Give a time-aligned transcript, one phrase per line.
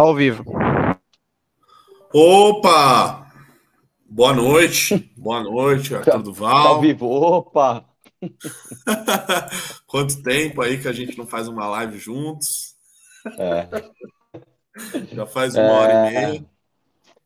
[0.00, 0.42] Ao vivo.
[2.10, 3.30] Opa!
[4.08, 5.12] Boa noite.
[5.14, 6.62] Boa noite, Arthur Duval.
[6.62, 7.06] Tá ao vivo.
[7.06, 7.84] Opa!
[9.86, 12.76] Quanto tempo aí que a gente não faz uma live juntos?
[13.38, 13.68] É.
[15.12, 16.30] Já faz uma hora e É.
[16.30, 16.44] meia.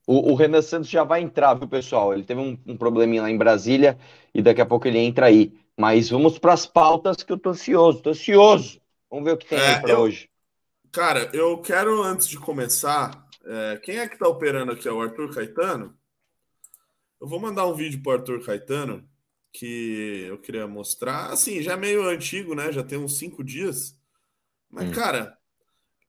[0.05, 2.13] O, o Renan Santos já vai entrar, viu, pessoal?
[2.13, 3.97] Ele teve um, um probleminha lá em Brasília
[4.35, 5.55] e daqui a pouco ele entra aí.
[5.79, 8.81] Mas vamos para as pautas que eu tô ansioso, tô ansioso.
[9.09, 10.29] Vamos ver o que tem É, aí para hoje.
[10.95, 14.87] Cara, eu quero, antes de começar, é, quem é que tá operando aqui?
[14.87, 15.99] É o Arthur Caetano?
[17.21, 19.05] Eu vou mandar um vídeo pro Arthur Caetano
[19.53, 21.33] que eu queria mostrar.
[21.33, 22.71] Assim, já é meio antigo, né?
[22.71, 23.99] Já tem uns cinco dias.
[24.71, 24.93] Mas, Hum.
[24.93, 25.37] cara,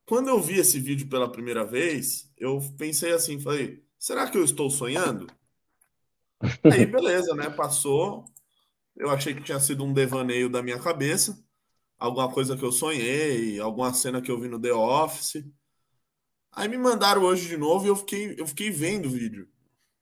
[0.05, 4.43] quando eu vi esse vídeo pela primeira vez, eu pensei assim, falei, será que eu
[4.45, 5.25] estou sonhando?
[6.63, 7.49] Aí, beleza, né?
[7.49, 8.25] Passou.
[8.95, 11.43] Eu achei que tinha sido um devaneio da minha cabeça
[11.97, 15.45] alguma coisa que eu sonhei, alguma cena que eu vi no The Office.
[16.51, 19.47] Aí me mandaram hoje de novo e eu fiquei, eu fiquei vendo o vídeo,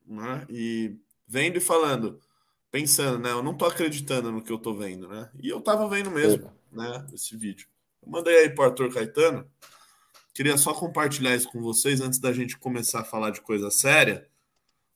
[0.05, 0.45] né?
[0.50, 0.95] E
[1.27, 2.19] vendo e falando,
[2.72, 3.31] pensando, né?
[3.31, 5.31] Eu não tô acreditando no que eu tô vendo, né?
[5.41, 7.08] E eu tava vendo mesmo, né?
[7.13, 7.67] Esse vídeo.
[8.02, 9.50] Eu mandei aí pro Arthur Caetano.
[10.33, 14.28] Queria só compartilhar isso com vocês antes da gente começar a falar de coisa séria.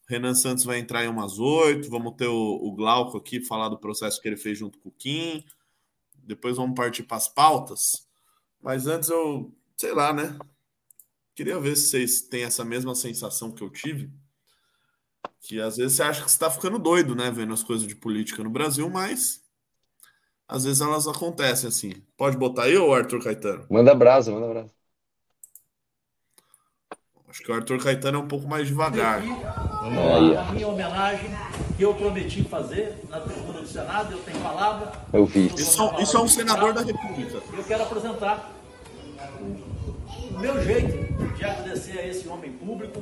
[0.07, 1.89] O Renan Santos vai entrar em umas oito.
[1.89, 4.91] Vamos ter o, o Glauco aqui falar do processo que ele fez junto com o
[4.91, 5.45] Kim.
[6.27, 8.07] Depois vamos partir para as pautas.
[8.61, 10.37] Mas antes eu, sei lá, né?
[11.33, 14.11] Queria ver se vocês têm essa mesma sensação que eu tive.
[15.39, 17.31] Que às vezes você acha que você está ficando doido, né?
[17.31, 19.41] Vendo as coisas de política no Brasil, mas
[20.47, 21.93] às vezes elas acontecem assim.
[22.17, 23.65] Pode botar aí, ô Arthur Caetano?
[23.69, 24.73] Manda brasa, manda brasa.
[27.29, 29.21] Acho que o Arthur Caetano é um pouco mais devagar.
[29.95, 30.49] Vamos Aí, lá.
[30.49, 31.29] A minha homenagem
[31.77, 34.91] que eu prometi fazer na tribuna do Senado, eu tenho palavra.
[35.13, 35.47] Eu vi.
[35.55, 37.41] Isso, é- isso é um senador da República.
[37.55, 38.51] Eu quero apresentar
[39.39, 43.01] o meu jeito de agradecer a esse homem público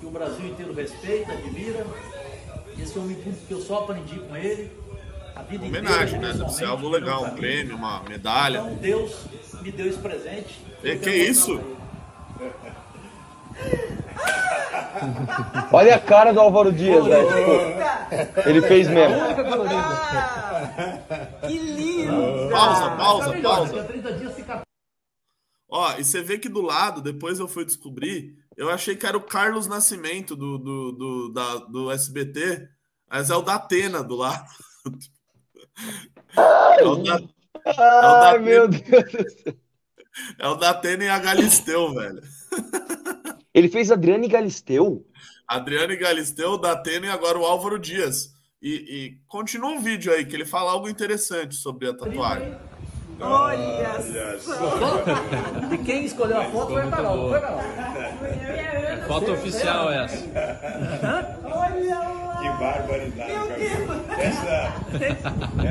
[0.00, 1.86] que o Brasil inteiro respeita, admira.
[2.78, 4.70] Esse homem público que eu só aprendi com ele.
[5.36, 6.38] A vida Homenagem, inteira, né?
[6.38, 8.58] Deve ser pessoalmente, algo legal, um prêmio, uma medalha.
[8.58, 9.14] Então Deus
[9.62, 10.60] me deu esse presente.
[10.82, 11.60] E que mostrar isso?
[15.72, 17.28] Olha a cara do Álvaro Dias, velho.
[17.28, 19.16] Tipo, ele fez mesmo.
[21.46, 22.48] Que lindo!
[22.50, 23.72] Pausa, pausa, pausa.
[23.74, 24.62] daqui a 30 dias fica
[25.68, 29.16] Ó, e você vê que do lado, depois eu fui descobrir, eu achei que era
[29.16, 32.68] o Carlos Nascimento do, do, do, da- do SBT,
[33.08, 34.44] mas é o da Atena do lado.
[36.78, 37.18] É o da,
[37.78, 38.82] Ai, meu Deus.
[40.38, 42.20] é o da Atena e a Galisteu, velho.
[43.54, 45.06] Ele fez Adriane Galisteu.
[45.46, 48.30] Adriane Galisteu, da Atena e agora o Álvaro Dias.
[48.62, 52.56] E, e continua um vídeo aí, que ele fala algo interessante sobre a tatuagem.
[53.20, 54.00] Olha
[54.40, 55.04] só!
[55.72, 57.60] E quem escolheu a foto foi a Carol, não foi, Carol?
[59.06, 60.28] Foto oficial essa.
[62.42, 63.32] Que barbaridade.
[64.18, 64.72] Essa,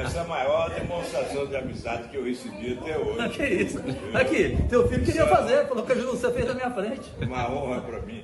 [0.06, 3.30] essa é a maior demonstração de amizade que eu recebi até hoje.
[3.30, 3.80] Que isso?
[4.14, 7.12] Aqui, teu filho queria fazer, falou que você fez na minha frente.
[7.22, 8.24] Uma honra para mim.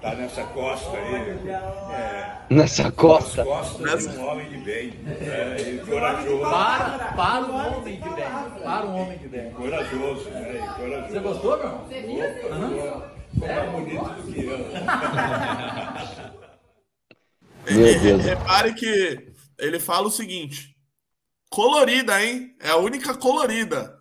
[0.00, 1.14] Tá nessa costa aí.
[1.48, 3.44] É, Nessa costa.
[3.44, 4.92] costas de um homem de bem.
[5.06, 6.40] É, e corajoso.
[6.50, 8.24] Para, para um homem de bem.
[8.62, 9.50] Para um homem de bem.
[9.52, 10.54] Corajoso, né?
[10.54, 11.12] E corajoso.
[11.12, 13.02] Você gostou, meu irmão?
[13.32, 14.58] Ficou mais bonito do que eu.
[18.22, 20.76] Repare que ele fala o seguinte:
[21.50, 22.56] colorida, hein?
[22.60, 23.96] É a única colorida.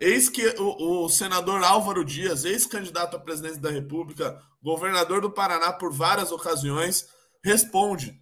[0.00, 5.72] Eis que o, o senador Álvaro Dias, ex-candidato à presidência da República, governador do Paraná
[5.72, 7.06] por várias ocasiões,
[7.42, 8.20] responde: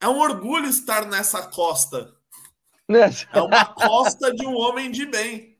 [0.00, 2.12] é um orgulho estar nessa costa.
[3.32, 5.56] É uma costa de um homem de bem.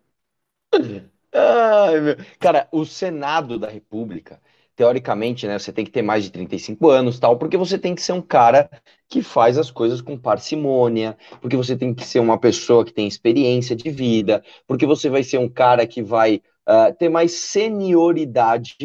[1.32, 2.16] Ai.
[2.40, 4.41] Cara, o Senado da República,
[4.76, 8.02] teoricamente, né, você tem que ter mais de 35 anos, tal, porque você tem que
[8.02, 8.70] ser um cara
[9.08, 13.06] que faz as coisas com parcimônia, porque você tem que ser uma pessoa que tem
[13.06, 18.76] experiência de vida, porque você vai ser um cara que vai ah, ter mais senioridade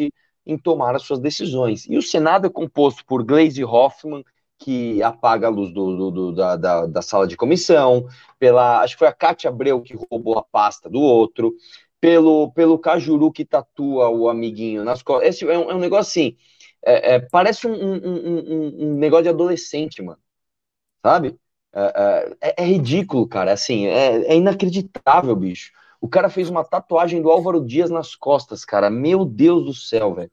[0.46, 1.86] em tomar as suas decisões.
[1.86, 4.24] E o Senado é composto por Gleisi Hoffmann,
[4.58, 8.06] que apaga a luz do, do- do- da, da, da sala de comissão,
[8.38, 11.54] pela, acho que foi a Cátia Abreu que roubou a pasta do outro,
[12.00, 15.30] pelo, pelo Cajuru que tatua o amiguinho nas costas.
[15.30, 16.36] Esse é um, é um negócio assim,
[16.84, 20.18] é- é, parece um, um- um- negócio de adolescente, mano.
[21.04, 21.38] Sabe?
[21.72, 23.52] É, é- é ridículo, cara.
[23.52, 25.72] Assim, é, é inacreditável, bicho.
[26.00, 28.90] O cara fez uma tatuagem do Álvaro Dias nas costas, cara.
[28.90, 30.30] Meu Deus do céu, velho.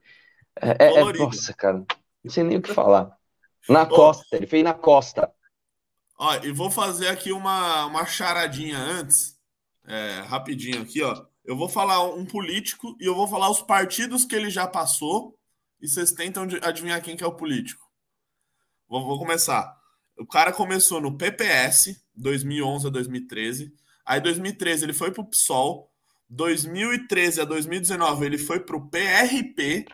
[0.61, 1.85] É, é- é- nossa, cara.
[2.23, 3.17] Não sei nem o que falar.
[3.69, 5.31] Na costa, ele fez na costa.
[6.17, 9.37] Ó, e vou fazer aqui uma, uma charadinha antes,
[9.85, 11.25] é, rapidinho aqui, ó.
[11.45, 15.37] Eu vou falar um político e eu vou falar os partidos que ele já passou
[15.79, 17.85] e vocês tentam adivinhar quem que é o político.
[18.87, 19.75] Vou, vou começar.
[20.17, 23.73] O cara começou no PPS, 2011 a 2013.
[24.05, 25.91] Aí, 2013, ele foi pro PSOL.
[26.29, 29.85] 2013 a 2019, ele foi pro PRP.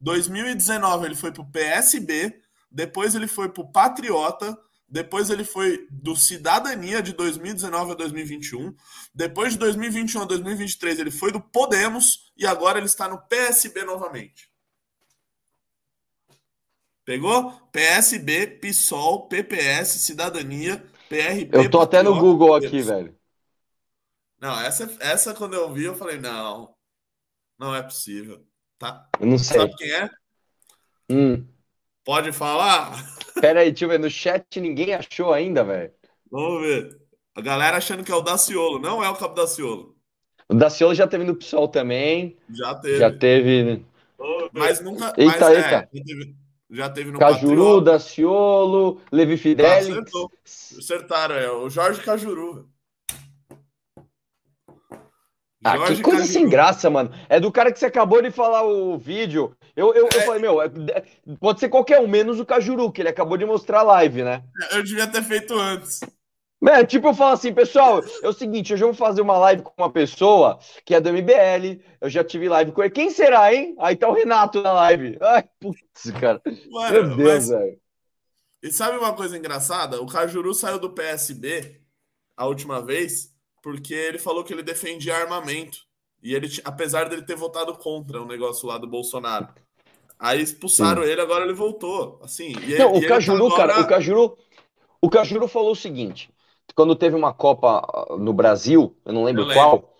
[0.00, 2.42] 2019, ele foi pro PSB.
[2.70, 4.58] Depois, ele foi pro Patriota.
[4.88, 8.74] Depois, ele foi do Cidadania de 2019 a 2021.
[9.14, 12.32] Depois de 2021 a 2023, ele foi do Podemos.
[12.36, 14.50] E agora ele está no PSB novamente.
[17.04, 17.52] Pegou?
[17.72, 21.50] PSB, PSOL, PPS, Cidadania, PRP.
[21.52, 23.16] Eu tô até no Patriota, Google aqui, velho.
[24.40, 26.74] Não, essa, essa quando eu vi, eu falei, não,
[27.58, 28.46] não é possível.
[28.78, 29.08] Tá?
[29.18, 29.58] Eu não sei.
[29.58, 30.10] Sabe quem é?
[31.10, 31.46] Hum.
[32.08, 33.04] Pode falar?
[33.38, 33.98] Pera aí, deixa eu ver.
[33.98, 35.92] No chat ninguém achou ainda, velho.
[36.30, 36.98] Vamos ver.
[37.36, 38.78] A galera achando que é o Daciolo.
[38.78, 39.94] Não é o Cabo Daciolo.
[40.48, 42.38] O Daciolo já teve no PSOL também.
[42.48, 42.98] Já teve.
[42.98, 43.84] Já teve
[44.54, 45.12] Mas nunca.
[45.18, 45.70] Eita, mas, é, eita.
[45.70, 46.34] já, teve,
[46.70, 47.90] já teve no Cajuru, Patriota.
[47.90, 49.88] Daciolo, Levi Ah, Fidelix.
[49.90, 50.32] acertou.
[50.78, 52.70] Acertaram, é o Jorge Cajuru.
[55.62, 56.32] Ah, Jorge que coisa Cajuru.
[56.32, 57.10] sem graça, mano.
[57.28, 59.54] É do cara que você acabou de falar o vídeo.
[59.78, 60.24] Eu, eu, eu É.
[60.24, 60.68] falei, meu, é-
[61.38, 64.42] pode ser qualquer um, menos o Cajuru, que ele acabou de mostrar a live, né?
[64.72, 66.00] Eu devia ter feito antes.
[66.68, 69.62] É, tipo, eu falo assim, pessoal, é o seguinte, hoje eu vou fazer uma live
[69.62, 72.90] com uma pessoa que é do MBL, eu já tive live com ele.
[72.90, 73.76] Quem será, hein?
[73.78, 75.16] Aí tá o Renato na live.
[75.20, 76.42] Ai, putz, cara.
[76.68, 77.78] Mano, Meu Deus, mas- velho.
[78.60, 80.02] E sabe uma coisa engraçada?
[80.02, 81.80] O Cajuru saiu do PSB
[82.36, 83.32] a última vez
[83.62, 85.78] porque ele falou que ele defendia armamento.
[86.20, 89.46] E ele, apesar dele ter votado contra o negócio lá do Bolsonaro.
[90.18, 92.18] Aí expulsaram ele, agora ele voltou.
[92.22, 94.38] Assim, e Não, e o Cajuru, tá cara, agora- o Cajuru,
[95.00, 96.30] o Cajuru falou o seguinte,
[96.74, 99.62] quando teve uma Copa ah, no Brasil, eu não lembro Eu lembro.
[99.62, 99.94] qual,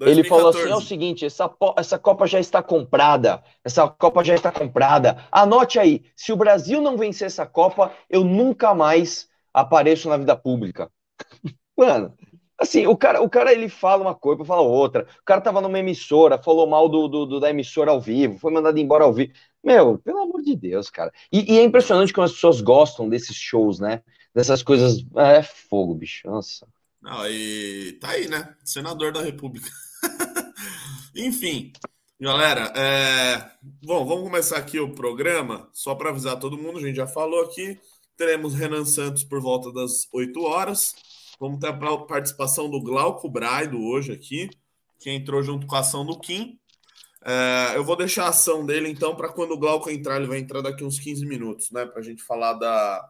[0.00, 0.86] Ele falou assim: é o 2014.
[0.86, 3.42] seguinte, essa, essa Copa já está comprada.
[3.64, 5.24] Essa Copa já está comprada.
[5.30, 10.36] Anote aí: se o Brasil não vencer essa Copa, eu nunca mais apareço na vida
[10.36, 10.90] pública.
[11.76, 12.14] Mano,
[12.58, 15.06] assim, o cara, o cara ele fala uma coisa, fala outra.
[15.20, 18.52] O cara tava numa emissora, falou mal do, do- do- da emissora ao vivo, foi
[18.52, 19.32] mandado embora ao vivo.
[19.62, 21.12] Meu, pelo amor de Deus, cara.
[21.32, 24.02] E, e é impressionante como as pessoas gostam desses shows, né?
[24.34, 25.04] Dessas coisas.
[25.16, 26.26] É fogo, bicho.
[26.28, 26.66] Nossa.
[27.00, 28.56] Não, e tá aí, né?
[28.64, 29.68] Senador da República.
[31.14, 31.72] Enfim,
[32.20, 33.50] galera, é...
[33.62, 35.68] bom, vamos começar aqui o programa.
[35.72, 37.78] Só para avisar todo mundo, a gente já falou aqui.
[38.16, 40.94] Teremos Renan Santos por volta das 8 horas.
[41.40, 44.50] Vamos ter a participação do Glauco Braido hoje aqui,
[44.98, 46.58] que entrou junto com a ação do Kim.
[47.24, 50.38] É, eu vou deixar a ação dele, então, para quando o Glauco entrar, ele vai
[50.38, 51.84] entrar daqui uns 15 minutos, né?
[51.86, 53.08] Para a gente falar da,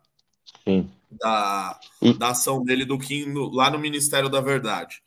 [0.64, 0.90] Sim.
[1.10, 1.78] da,
[2.18, 5.00] da ação dele do Kim no- lá no Ministério da Verdade.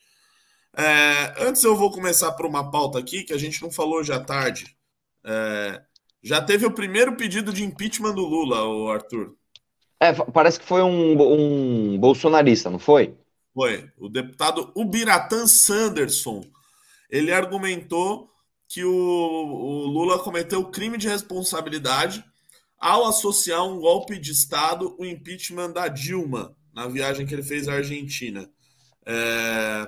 [0.76, 4.14] É, antes eu vou começar por uma pauta aqui que a gente não falou hoje
[4.14, 4.76] à tarde.
[5.24, 5.82] É,
[6.24, 9.36] já teve o primeiro pedido de impeachment do Lula, o Arthur.
[10.02, 13.16] É, parece que foi um, um bolsonarista, não foi?
[13.54, 16.44] Foi o deputado Ubiratan Sanderson.
[17.08, 18.28] Ele argumentou
[18.68, 22.26] que o, o Lula cometeu crime de responsabilidade
[22.80, 27.68] ao associar um golpe de Estado o impeachment da Dilma na viagem que ele fez
[27.68, 28.50] à Argentina.
[29.06, 29.88] É,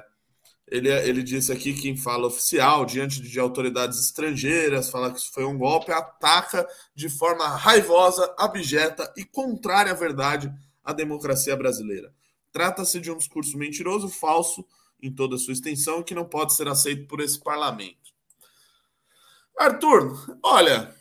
[0.74, 5.32] ele, ele disse aqui que em fala oficial, diante de autoridades estrangeiras, fala que isso
[5.32, 10.52] foi um golpe, ataca de forma raivosa, abjeta e contrária à verdade
[10.84, 12.12] à democracia brasileira.
[12.52, 14.66] Trata-se de um discurso mentiroso, falso
[15.00, 18.12] em toda a sua extensão que não pode ser aceito por esse parlamento.
[19.56, 20.92] Arthur, olha,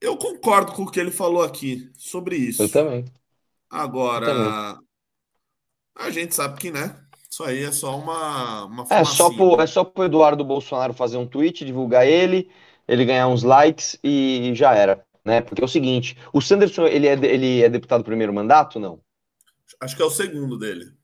[0.00, 2.64] eu concordo com o que ele falou aqui sobre isso.
[2.64, 3.04] Eu também.
[3.70, 4.88] Agora, Eu também.
[5.94, 7.00] a gente sabe que, né?
[7.30, 11.16] Isso aí é só uma, uma É só pro, é só pro Eduardo Bolsonaro fazer
[11.16, 12.50] um tweet, divulgar ele,
[12.88, 15.40] ele ganhar uns likes e já era, né?
[15.40, 19.00] Porque é o seguinte, o Sanderson, ele é, ele é deputado primeiro mandato, não?
[19.80, 20.96] Acho que é o segundo dele.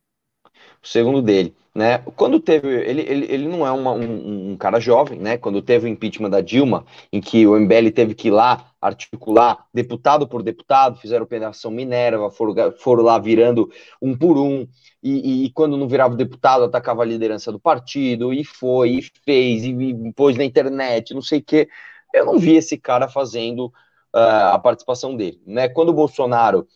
[0.83, 1.99] O segundo dele, né?
[2.17, 5.37] Quando teve, ele, ele, ele não é uma- um, um cara jovem, né?
[5.37, 9.67] Quando teve o impeachment da Dilma, em que o MBL teve que ir lá articular,
[9.75, 14.67] deputado por deputado, fizeram operação Minerva, foram, foram lá virando um por um,
[15.03, 19.65] e, e quando não virava deputado, atacava a liderança do partido, e foi, e fez,
[19.65, 21.69] e, e pôs na internet, não sei o quê.
[22.15, 23.71] Eu não vi esse cara fazendo
[24.15, 25.69] ah, a participação dele, né?
[25.69, 26.67] Quando o Bolsonaro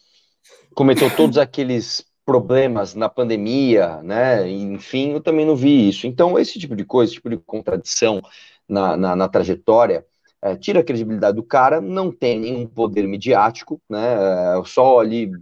[0.74, 4.48] cometeu todos aqueles problemas na pandemia, né?
[4.48, 6.06] Enfim, eu também não vi isso.
[6.06, 8.22] Então, esse tipo de coisa, esse tipo de contradição
[8.68, 10.06] na, na, na trajetória,
[10.40, 14.14] é, tira a credibilidade do cara, não tem nenhum poder midiático, né?
[14.58, 15.32] É, só ali,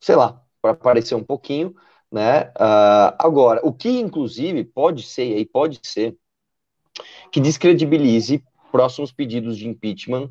[0.00, 1.76] sei lá, para aparecer um pouquinho,
[2.10, 2.50] né?
[2.58, 6.16] Ah, agora, o que inclusive pode ser, aí pode ser,
[7.30, 8.42] que descredibilize
[8.72, 10.28] próximos pedidos de impeachment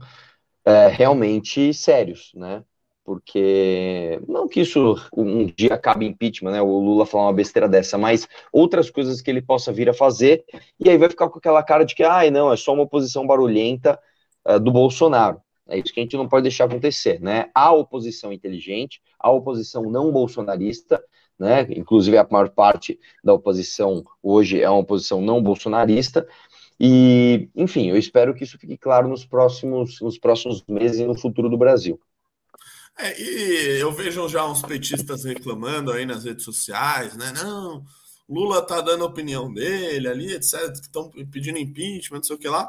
[0.65, 2.65] é, realmente sérios, né?
[3.03, 6.61] Porque não que isso um dia acabe impeachment, né?
[6.61, 10.43] O Lula falar uma besteira dessa, mas outras coisas que ele possa vir a fazer,
[10.79, 13.25] e aí vai ficar com aquela cara de que, ai, não, é só uma oposição
[13.25, 13.99] barulhenta
[14.47, 15.41] uh, do Bolsonaro.
[15.67, 17.49] É isso que a gente não pode deixar acontecer, né?
[17.55, 21.03] Há oposição inteligente, há oposição não bolsonarista,
[21.39, 21.65] né?
[21.71, 26.27] Inclusive a maior parte da oposição hoje é uma oposição não bolsonarista,
[26.83, 31.15] e, enfim, eu espero que isso fique claro nos próximos, nos próximos meses e no
[31.15, 31.99] futuro do Brasil.
[32.97, 37.31] É, e eu vejo já uns petistas reclamando aí nas redes sociais, né?
[37.31, 37.83] Não,
[38.29, 40.71] Lula tá dando a opinião dele ali, etc.
[40.73, 42.67] Estão pedindo impeachment, não sei o que lá.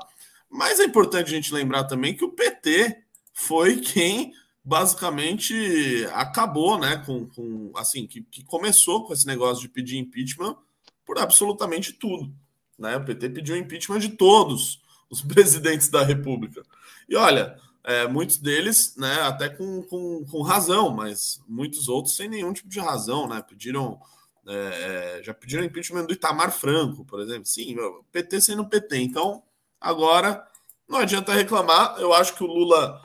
[0.51, 3.03] Mas é importante a gente lembrar também que o PT
[3.33, 4.33] foi quem
[4.65, 7.03] basicamente acabou, né?
[7.05, 10.57] Com, com assim, que, que começou com esse negócio de pedir impeachment
[11.05, 12.33] por absolutamente tudo.
[12.79, 12.97] Né?
[12.97, 16.63] O PT pediu impeachment de todos os presidentes da República.
[17.09, 22.29] E olha, é, muitos deles, né, até com, com, com, razão, mas muitos outros sem
[22.29, 23.43] nenhum tipo de razão, né?
[23.47, 24.01] Pediram.
[24.47, 27.47] É, é já pediram impeachment do Itamar Franco, por exemplo.
[27.47, 27.77] Sim,
[28.13, 28.99] PT sendo PT.
[28.99, 29.43] Então,
[29.81, 30.47] agora
[30.89, 31.97] não adianta reclamar.
[31.99, 33.01] Eu acho que o Lula.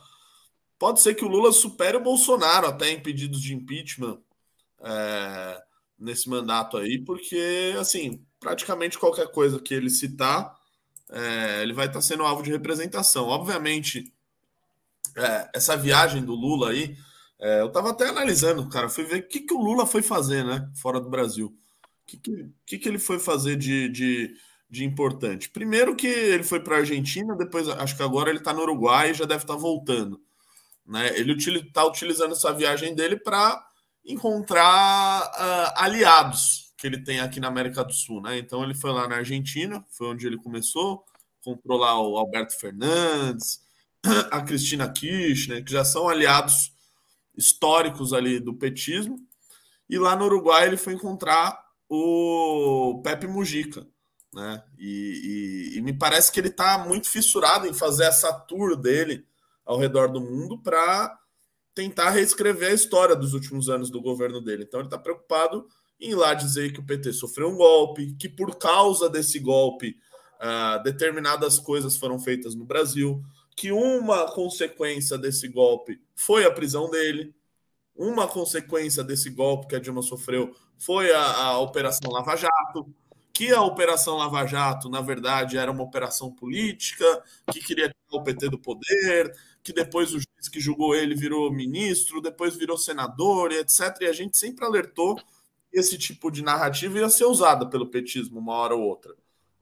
[0.79, 4.19] Pode ser que o Lula supere o Bolsonaro até em pedidos de impeachment
[4.79, 5.63] é,
[5.97, 10.55] nesse mandato aí, porque, assim, praticamente qualquer coisa que ele citar,
[11.09, 13.27] é, ele vai estar sendo alvo de representação.
[13.27, 14.13] Obviamente,
[15.17, 16.95] é, essa viagem do Lula aí,
[17.39, 20.43] é, eu estava até analisando, cara, fui ver o que, que o Lula foi fazer,
[20.45, 21.47] né, fora do Brasil.
[21.47, 22.17] O que,
[22.65, 24.33] que, que, ele foi fazer de, de,
[24.69, 25.49] de importante?
[25.49, 29.11] Primeiro que ele foi para a Argentina, depois acho que agora ele está no Uruguai
[29.11, 30.21] e já deve estar tá voltando.
[30.85, 31.17] Né?
[31.17, 33.61] Ele está utilizando essa viagem dele para
[34.05, 38.37] encontrar uh, aliados, que ele tem aqui na América do Sul, né?
[38.37, 41.03] Então ele foi lá na Argentina, foi onde ele começou,
[41.43, 43.61] comprou lá o Alberto Fernandes,
[44.31, 46.71] a Cristina Kirchner, que já são aliados
[47.35, 49.17] históricos ali do petismo.
[49.89, 51.57] E lá no Uruguai ele foi encontrar
[51.89, 53.87] o Pepe Mujica,
[54.33, 54.63] né?
[54.77, 59.25] E, e, e me parece que ele está muito fissurado em fazer essa tour dele
[59.65, 61.17] ao redor do mundo para
[61.73, 64.63] tentar reescrever a história dos últimos anos do governo dele.
[64.63, 65.67] Então ele está preocupado
[65.99, 69.95] em lá dizer que o PT sofreu um golpe, que por causa desse golpe
[70.41, 73.23] uh, determinadas coisas foram feitas no Brasil,
[73.57, 77.33] que uma consequência desse golpe foi a prisão dele,
[77.95, 82.87] uma consequência desse golpe que a Dilma sofreu foi a, a Operação Lava Jato,
[83.33, 88.23] que a Operação Lava Jato, na verdade, era uma operação política, que queria tirar o
[88.23, 93.51] PT do poder, que depois o juiz que julgou ele virou ministro, depois virou senador,
[93.51, 94.01] etc.
[94.01, 95.19] E a gente sempre alertou
[95.73, 99.15] esse tipo de narrativa ia ser usada pelo petismo uma hora ou outra.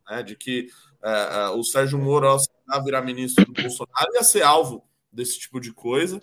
[0.10, 0.24] Né?
[0.24, 0.70] De que
[1.04, 5.60] é, é, o Sérgio Moro, ao virar ministro do Bolsonaro, ia ser alvo desse tipo
[5.60, 6.22] de coisa.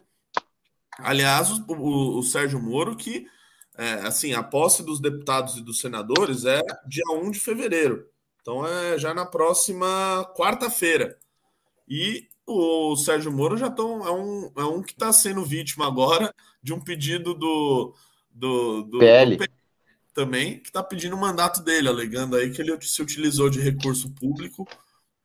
[0.98, 3.26] Aliás, o, o, o Sérgio Moro, que,
[3.76, 8.08] é, assim, a posse dos deputados e dos senadores é dia 1 de fevereiro.
[8.40, 11.16] Então é já na próxima quarta-feira.
[11.88, 16.34] E o Sérgio Moro já tão, é, um, é um que está sendo vítima agora
[16.62, 17.94] de um pedido do,
[18.30, 19.36] do, do, PL.
[19.36, 19.44] do
[20.12, 24.10] também, que está pedindo o mandato dele, alegando aí que ele se utilizou de recurso
[24.10, 24.66] público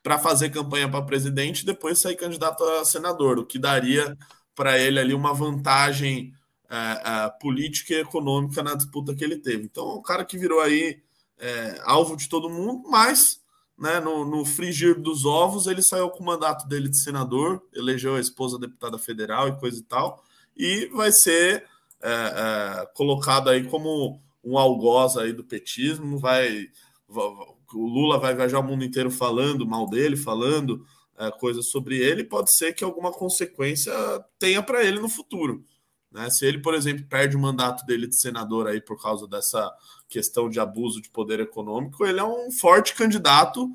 [0.02, 4.18] para fazer campanha para presidente e depois sair candidato a senador, o que daria
[4.56, 6.34] para ele ali uma vantagem
[6.70, 9.66] é, é, política e econômica na disputa que ele teve.
[9.66, 11.02] Então, o cara que virou aí
[11.38, 13.42] é, alvo de todo mundo, mas
[13.78, 18.16] né, no, no, frigir dos ovos ele saiu com o mandato dele de senador, elegeu
[18.16, 20.24] a esposa deputada federal e coisa e tal,
[20.56, 21.66] e vai ser
[22.02, 26.68] é, é, colocado aí como um algoz aí do petismo, vai,
[27.10, 30.86] o Lula vai viajar o mundo inteiro falando mal dele, falando
[31.18, 33.92] é, coisas sobre ele, pode ser que alguma consequência
[34.40, 35.66] tenha para ele no futuro.
[36.10, 36.30] Né?
[36.30, 39.70] Se ele, por exemplo, perde o mandato dele de senador aí por causa dessa
[40.08, 43.70] questão de abuso de poder econômico, ele é um forte candidato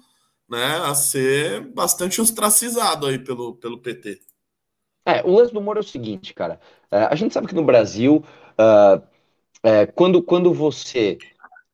[0.48, 4.20] né, a ser bastante ostracizado aí pelo, pelo PT.
[5.04, 6.60] É, o lance do Moro é o seguinte, cara.
[6.90, 9.11] É, a gente sabe que no Brasil uh,
[9.62, 11.18] é, quando, quando você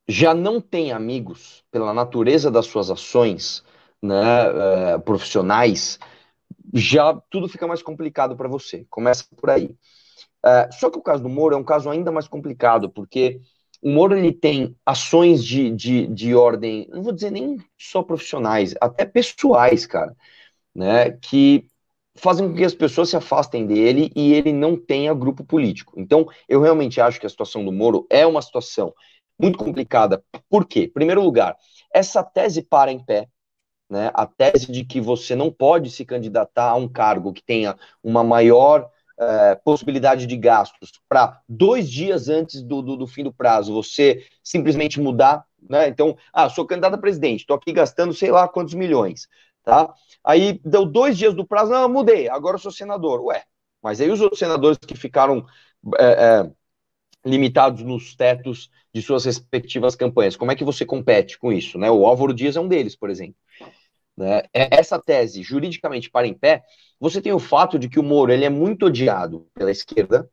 [0.06, 3.62] já não tem amigos pela natureza das suas ações
[4.02, 5.98] né, é, profissionais,
[6.72, 8.86] já tudo fica mais complicado para você.
[8.90, 9.76] Começa por aí.
[10.44, 13.40] É, só que o caso do Moro é um caso ainda mais complicado, porque
[13.82, 18.74] o Moro ele tem ações de, de, de ordem, não vou dizer nem só profissionais,
[18.80, 20.16] até pessoais, cara,
[20.74, 21.68] né, que
[22.18, 25.94] fazem com que as pessoas se afastem dele e ele não tenha grupo político.
[25.96, 28.92] Então, eu realmente acho que a situação do Moro é uma situação
[29.38, 30.22] muito complicada.
[30.50, 30.90] Por quê?
[30.92, 31.56] Primeiro lugar,
[31.94, 33.28] essa tese para em pé,
[33.88, 37.76] né, a tese de que você não pode se candidatar a um cargo que tenha
[38.02, 43.32] uma maior é, possibilidade de gastos para dois dias antes do, do, do, fim do
[43.32, 45.88] prazo, você simplesmente mudar, né?
[45.88, 49.26] Então, ah, sou candidato a presidente, estou aqui gastando sei lá quantos milhões,
[49.68, 49.92] tá?
[50.24, 53.20] Aí deu dois dias do prazo, não, mudei, agora sou senador.
[53.26, 53.44] Ué,
[53.82, 55.44] mas aí os outros senadores que ficaram
[55.98, 56.50] é, é,
[57.24, 61.76] limitados nos tetos de suas respectivas campanhas, como é que você compete com isso?
[61.76, 61.90] Né?
[61.90, 63.36] O Álvaro Dias é um deles, por exemplo.
[64.16, 64.42] Né?
[64.54, 66.62] É, essa tese, juridicamente para em pé,
[66.98, 70.30] você tem o fato de que o Moro ele é muito odiado pela esquerda,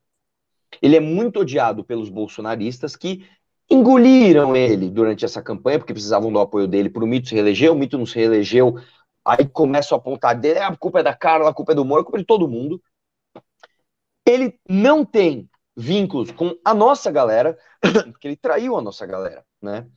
[0.82, 3.28] ele é muito odiado pelos bolsonaristas que
[3.70, 7.72] engoliram ele durante essa campanha, porque precisavam do apoio dele para o mito se reeleger,
[7.72, 8.76] o mito não se reelegeu,
[9.26, 11.84] aí começam a apontar dele, ah, a culpa é da Carla, a culpa é do
[11.84, 12.82] Moro, a culpa é de todo mundo.
[14.26, 17.58] Ele não tem vínculos com a nossa galera,
[18.12, 19.88] porque ele traiu a nossa galera, né?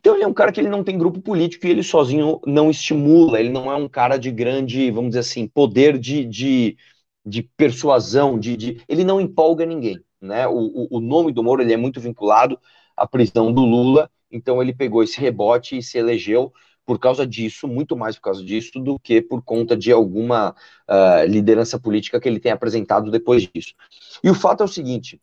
[0.00, 2.70] Então ele é um cara que ele não tem grupo político e ele sozinho não
[2.70, 6.78] estimula, ele não é um cara de grande, vamos dizer assim, poder de, de,
[7.26, 10.46] de persuasão, de, de, ele não empolga ninguém, né?
[10.46, 12.58] O, o, nome do Moro ele é muito vinculado
[12.96, 16.52] à prisão do Lula, então ele pegou esse rebote e se elegeu
[16.88, 20.56] por causa disso, muito mais por causa disso, do que por conta de alguma
[20.88, 23.74] uh, liderança política que ele tenha apresentado depois disso.
[24.24, 25.20] E o fato é o seguinte: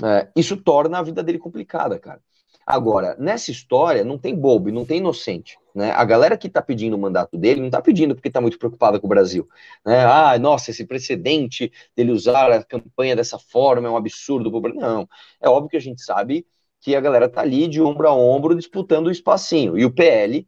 [0.00, 2.22] uh, isso torna a vida dele complicada, cara.
[2.66, 5.58] Agora, nessa história, não tem bobo, não tem inocente.
[5.74, 5.90] Né?
[5.90, 8.98] A galera que está pedindo o mandato dele não está pedindo porque está muito preocupada
[8.98, 9.46] com o Brasil.
[9.84, 10.02] Né?
[10.02, 14.50] Ah, nossa, esse precedente dele usar a campanha dessa forma é um absurdo.
[14.74, 15.06] Não,
[15.42, 16.46] é óbvio que a gente sabe
[16.80, 19.78] que a galera está ali de ombro a ombro disputando o espacinho.
[19.78, 20.46] E o PL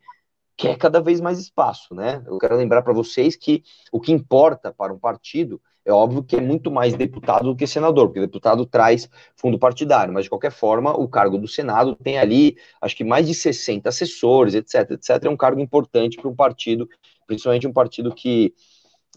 [0.56, 2.23] quer cada vez mais espaço, né?
[2.26, 6.37] Eu quero lembrar para vocês que o que importa para um partido é óbvio que
[6.37, 10.52] é muito mais deputado do que senador, porque deputado traz fundo partidário, mas de qualquer
[10.52, 15.25] forma, o cargo do Senado tem ali, acho que mais de 60 assessores, etc, etc.
[15.25, 16.88] É um cargo importante para um partido,
[17.26, 18.54] principalmente um partido que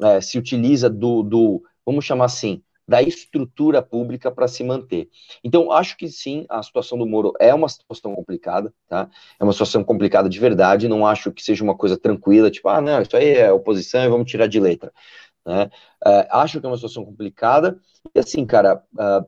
[0.02, 5.10] é, se utiliza do, do, vamos chamar assim, da estrutura pública para se manter.
[5.44, 9.10] Então, acho que sim, a situação do Moro é uma situação complicada, tá?
[9.40, 12.82] É uma situação complicada de verdade, não acho que seja uma coisa tranquila, tipo, ah,
[12.82, 14.94] não, isso aí é oposição e vamos tirar de letra,
[15.46, 15.70] né?
[16.06, 17.80] Uh, acho que é uma situação complicada,
[18.14, 19.26] e assim, cara, uh,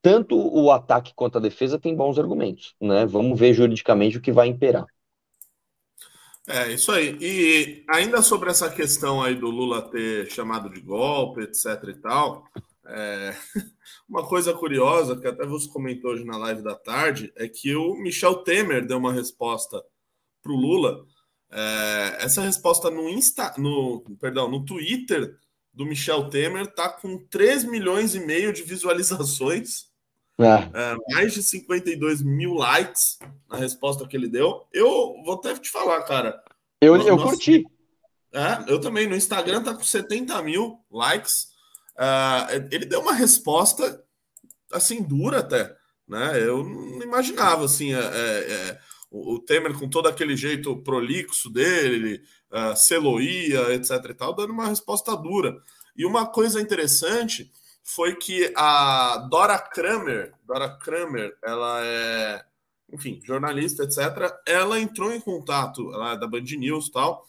[0.00, 3.06] tanto o ataque quanto a defesa tem bons argumentos, né?
[3.06, 4.86] Vamos ver juridicamente o que vai imperar.
[6.48, 7.16] É, isso aí.
[7.20, 12.44] E ainda sobre essa questão aí do Lula ter chamado de golpe, etc e tal,
[12.86, 13.34] é,
[14.08, 17.94] uma coisa curiosa, que até você comentou hoje na live da tarde, é que o
[17.94, 19.82] Michel Temer deu uma resposta
[20.42, 21.04] para o Lula.
[21.50, 25.36] É, essa resposta no Insta, no, perdão, no Twitter
[25.72, 29.92] do Michel Temer tá com 3 milhões e meio de visualizações,
[30.38, 30.70] é.
[30.74, 33.18] É, mais de 52 mil likes
[33.48, 34.66] na resposta que ele deu.
[34.72, 36.42] Eu vou até te falar, cara.
[36.80, 37.64] Eu, eu curti.
[38.32, 39.06] É, eu também.
[39.06, 41.51] No Instagram tá com 70 mil likes.
[41.96, 44.02] Uh, ele deu uma resposta
[44.72, 45.74] assim dura até,
[46.08, 46.40] né?
[46.40, 52.22] Eu não imaginava assim é, é, é o, Temer com todo aquele jeito prolixo dele,
[52.50, 53.90] uh, celoia, etc.
[54.08, 55.54] e tal, dando uma resposta dura.
[55.94, 57.52] E uma coisa interessante
[57.82, 62.42] foi que a Dora Kramer, Dora Kramer, ela é,
[62.90, 64.32] enfim, jornalista, etc.
[64.46, 67.26] Ela entrou em contato, ela é da Band News, tal.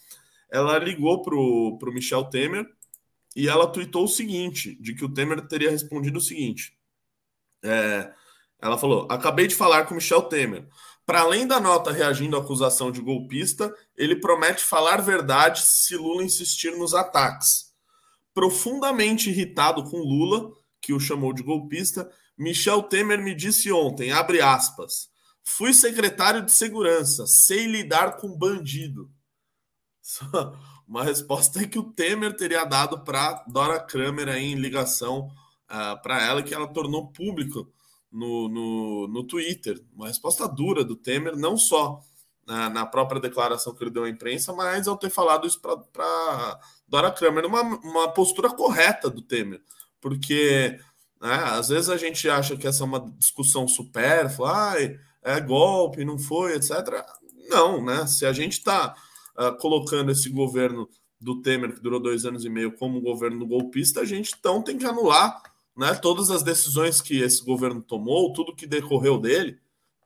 [0.50, 2.66] Ela ligou pro, pro Michel Temer
[3.34, 6.76] e ela tweetou o seguinte: de que o Temer teria respondido o seguinte.
[7.62, 8.12] É,
[8.60, 10.68] ela falou: acabei de falar com Michel Temer.
[11.06, 16.22] Para além da nota reagindo à acusação de golpista, ele promete falar verdade se Lula
[16.22, 17.74] insistir nos ataques.
[18.32, 24.40] Profundamente irritado com Lula, que o chamou de golpista, Michel Temer me disse ontem, abre
[24.40, 25.10] aspas,
[25.42, 29.10] fui secretário de segurança, sei lidar com bandido.
[30.86, 35.30] uma resposta que o Temer teria dado para Dora Kramer aí em ligação uh,
[35.68, 37.68] ah, para ela, que ela tornou público
[38.10, 39.82] no, no, no Twitter.
[39.94, 42.00] Uma resposta dura do Temer, não só
[42.46, 46.60] na, na, própria declaração que ele deu à imprensa, mas ao ter falado isso para
[46.86, 49.62] Dora Kramer, uma, uma postura correta do Temer,
[50.00, 50.78] porque
[51.20, 54.74] né, às vezes a gente acha que essa é uma discussão supérflua, ah,
[55.22, 56.70] é golpe, não foi, etc.
[57.48, 58.06] Não, né?
[58.06, 58.94] Se a gente está
[59.36, 60.88] uh, colocando esse governo
[61.20, 64.76] do Temer, que durou dois anos e meio, como governo golpista, a gente então tem
[64.76, 65.42] que anular
[65.76, 69.58] né, todas as decisões que esse governo tomou, tudo que decorreu dele,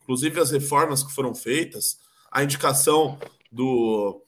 [0.02, 1.98] inclusive as reformas que foram feitas,
[2.30, 3.18] a indicação
[3.50, 4.22] do,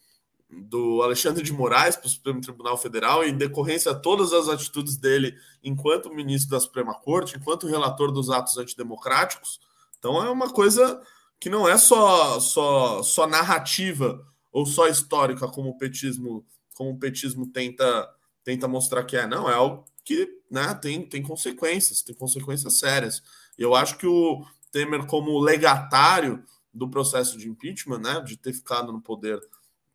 [0.50, 4.96] do Alexandre de Moraes para o Supremo Tribunal Federal, em decorrência de todas as atitudes
[4.96, 9.60] dele enquanto ministro da Suprema Corte, enquanto relator dos atos antidemocráticos.
[9.98, 11.00] Então é uma coisa
[11.38, 16.98] que não é só, só, só narrativa ou só histórica, como o petismo, como o
[16.98, 18.08] petismo tenta,
[18.42, 19.26] tenta mostrar que é.
[19.26, 23.22] Não, é algo que né, tem, tem consequências, tem consequências sérias.
[23.56, 28.92] Eu acho que o Temer, como legatário do processo de impeachment, né, de ter ficado
[28.92, 29.40] no poder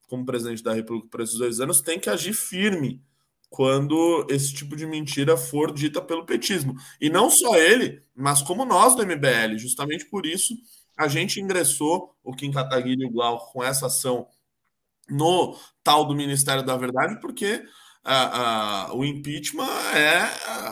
[0.08, 3.02] como presidente da República por esses dois anos, tem que agir firme
[3.50, 6.76] quando esse tipo de mentira for dita pelo petismo.
[7.00, 9.58] E não só ele, mas como nós do MBL.
[9.58, 10.56] Justamente por isso
[10.98, 14.28] a gente ingressou, o Kim Kataguiri e o Glauco, com essa ação
[15.10, 17.63] no tal do Ministério da Verdade, porque
[18.04, 20.20] a, a, o impeachment é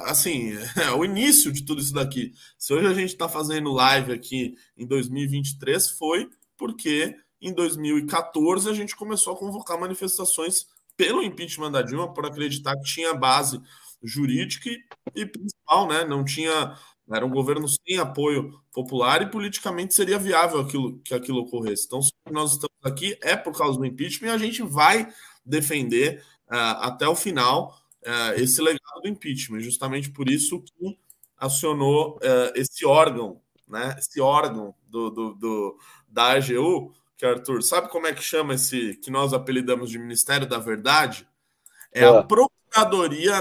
[0.10, 2.32] assim é o início de tudo isso daqui.
[2.58, 8.74] Se hoje a gente está fazendo live aqui em 2023, foi porque em 2014 a
[8.74, 10.66] gente começou a convocar manifestações
[10.96, 13.60] pelo impeachment da Dilma, por acreditar que tinha base
[14.04, 14.84] jurídica e,
[15.16, 16.04] e principal, né?
[16.06, 16.78] Não tinha.
[17.12, 21.86] Era um governo sem apoio popular e politicamente seria viável aquilo, que aquilo ocorresse.
[21.86, 25.12] Então, se nós estamos aqui é por causa do impeachment e a gente vai
[25.46, 29.60] defender uh, até o final uh, esse legado do impeachment.
[29.60, 30.98] Justamente por isso que
[31.38, 33.96] acionou uh, esse órgão, né?
[34.00, 38.96] Esse órgão do, do, do da AGU, que Arthur, sabe como é que chama esse
[38.98, 41.28] que nós apelidamos de Ministério da Verdade?
[41.92, 42.63] É a Procuradoria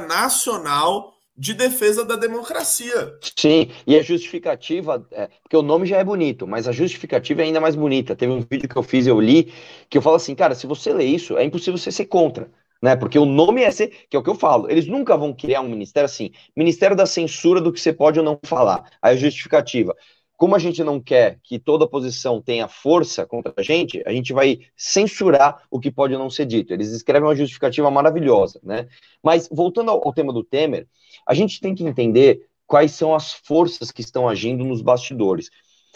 [0.06, 3.14] Nacional de Defesa da Democracia.
[3.36, 7.44] Sim, e a justificativa, é, porque o nome já é bonito, mas a justificativa é
[7.44, 8.14] ainda mais bonita.
[8.14, 9.52] Teve um vídeo que eu fiz, eu li,
[9.88, 12.50] que eu falo assim, cara, se você lê isso, é impossível você ser contra.
[12.82, 12.96] Né?
[12.96, 15.60] Porque o nome é ser, que é o que eu falo, eles nunca vão criar
[15.60, 18.90] um ministério assim, Ministério da Censura do que você pode ou não falar.
[19.00, 19.96] Aí a justificativa
[20.42, 24.32] como a gente não quer que toda oposição tenha força contra a gente, a gente
[24.32, 26.72] vai censurar o que pode não ser dito.
[26.72, 28.88] Eles escrevem uma justificativa maravilhosa, né?
[29.22, 30.88] Mas voltando ao, tema do Temer,
[31.24, 35.48] a gente tem que entender quais são as forças que estão agindo nos bastidores.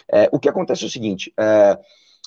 [0.08, 1.76] É, o que acontece é o seguinte: é,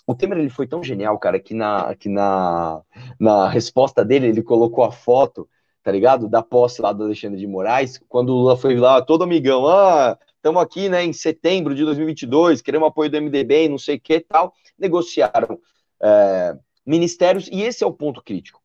[0.06, 2.82] o Temer ele foi tão genial, cara, que na, que na,
[3.18, 5.48] na resposta dele ele colocou a foto,
[5.82, 6.28] tá ligado?
[6.28, 10.18] Da posse lá do Alexandre de Moraes, quando o Lula foi lá, todo amigão, ah,
[10.40, 14.22] estamos aqui né, em setembro de 2022, queremos apoio do MDB não sei o que
[14.22, 15.60] tal, negociaram
[16.02, 18.60] é, ministérios, e esse é o ponto crítico.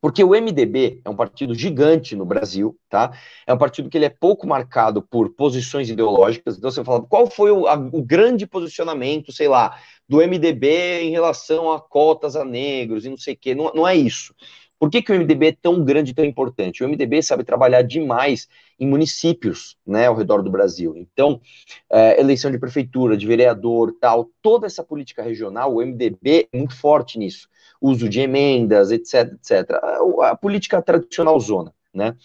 [0.00, 3.16] Porque o MDB é um partido gigante no Brasil, tá?
[3.46, 6.58] É um partido que ele é pouco marcado por posições ideológicas.
[6.58, 11.10] Então você fala, qual foi o, a, o grande posicionamento, sei lá, do MDB em
[11.10, 13.54] relação a cotas a negros e não sei o quê?
[13.54, 14.34] Não, não é isso.
[14.82, 16.82] Por que, que o MDB é tão grande e tão importante?
[16.82, 18.48] O MDB sabe trabalhar demais
[18.80, 20.96] em municípios, né, ao redor do Brasil.
[20.96, 21.40] Então,
[21.88, 26.74] é, eleição de prefeitura, de vereador, tal, toda essa política regional, o MDB é muito
[26.76, 27.48] forte nisso.
[27.80, 29.70] Uso de emendas, etc, etc.
[29.70, 32.16] A, a política tradicional zona, né?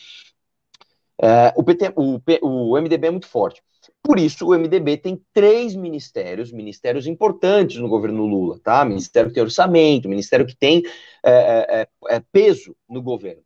[1.22, 3.62] É, o, PT, o, o MDB é muito forte.
[4.04, 8.86] Por isso, o MDB tem três ministérios, ministérios importantes no governo Lula, tá?
[8.86, 10.82] Ministério que tem orçamento, ministério que tem
[11.26, 13.44] é, é, é, é peso no governo.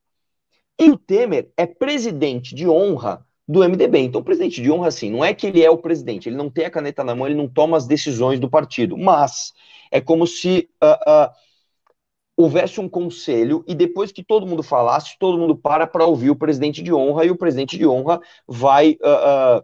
[0.79, 3.99] E o Temer é presidente de honra do MDB.
[3.99, 6.65] Então, presidente de honra, assim, não é que ele é o presidente, ele não tem
[6.65, 9.53] a caneta na mão, ele não toma as decisões do partido, mas
[9.91, 11.31] é como se uh, uh,
[12.37, 16.35] houvesse um conselho e depois que todo mundo falasse, todo mundo para para ouvir o
[16.35, 18.91] presidente de honra e o presidente de honra vai.
[19.01, 19.63] Uh,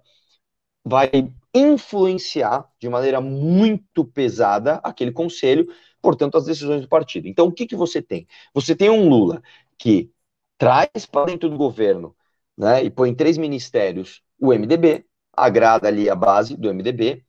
[0.87, 1.09] vai
[1.53, 5.67] influenciar de maneira muito pesada aquele conselho,
[6.01, 7.27] portanto, as decisões do partido.
[7.27, 8.27] Então, o que, que você tem?
[8.53, 9.41] Você tem um Lula
[9.77, 10.11] que
[10.57, 12.15] traz para dentro do governo
[12.57, 17.23] né, e põe em três ministérios o MDB, agrada ali a base do MDB,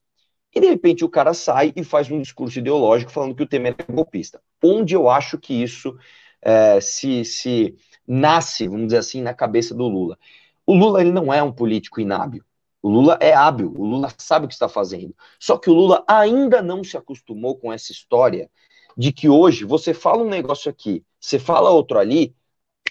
[0.54, 3.74] e de repente o cara sai e faz um discurso ideológico falando que o Temer
[3.78, 4.40] é golpista.
[4.62, 5.96] Onde eu acho que isso
[6.40, 10.18] é, se, se nasce, vamos dizer assim, na cabeça do Lula.
[10.66, 12.44] O Lula ele não é um político inábil.
[12.82, 15.14] O Lula é hábil, o Lula sabe o que está fazendo.
[15.40, 18.50] Só que o Lula ainda não se acostumou com essa história
[18.96, 22.34] de que hoje você fala um negócio aqui, você fala outro ali,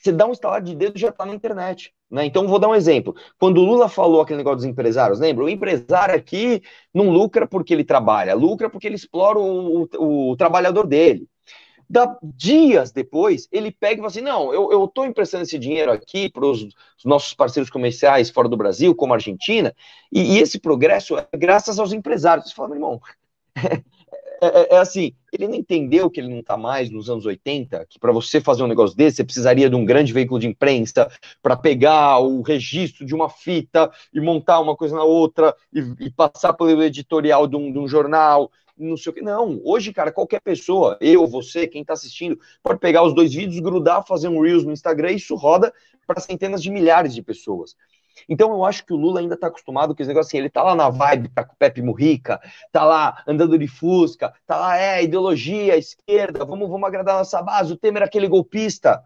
[0.01, 1.93] você dá um estalar de dedo já está na internet.
[2.09, 2.25] Né?
[2.25, 3.15] Então, vou dar um exemplo.
[3.37, 5.43] Quando o Lula falou aquele negócio dos empresários, lembra?
[5.43, 6.61] O empresário aqui
[6.93, 11.27] não lucra porque ele trabalha, lucra porque ele explora o, o, o trabalhador dele.
[11.89, 16.29] Da, dias depois, ele pega e fala assim: não, eu estou emprestando esse dinheiro aqui
[16.29, 16.67] para os
[17.05, 19.73] nossos parceiros comerciais fora do Brasil, como a Argentina,
[20.11, 22.49] e, e esse progresso é graças aos empresários.
[22.49, 23.01] Você fala, meu irmão,
[24.41, 27.85] é, é, é, assim, ele não entendeu que ele não está mais nos anos 80,
[27.89, 31.09] que para você fazer um negócio desse, você precisaria de um grande veículo de imprensa
[31.41, 36.11] para pegar o registro de uma fita e montar uma coisa na outra e, e
[36.11, 39.21] passar pelo editorial de um, de um jornal não sei o que.
[39.21, 43.59] Não, hoje, cara, qualquer pessoa, eu, você, quem tá assistindo, pode pegar os dois vídeos,
[43.59, 45.73] grudar, fazer um Reels no Instagram e isso roda
[46.05, 47.75] para centenas de milhares de pessoas.
[48.27, 50.63] Então eu acho que o Lula ainda está acostumado com esse negócio assim, ele tá
[50.63, 52.39] lá na vibe, tá com o Pepe Murrica,
[52.71, 57.73] tá lá andando de fusca, tá lá, é, ideologia, esquerda, vamos, vamos agradar nossa base,
[57.73, 59.03] o Temer é aquele golpista.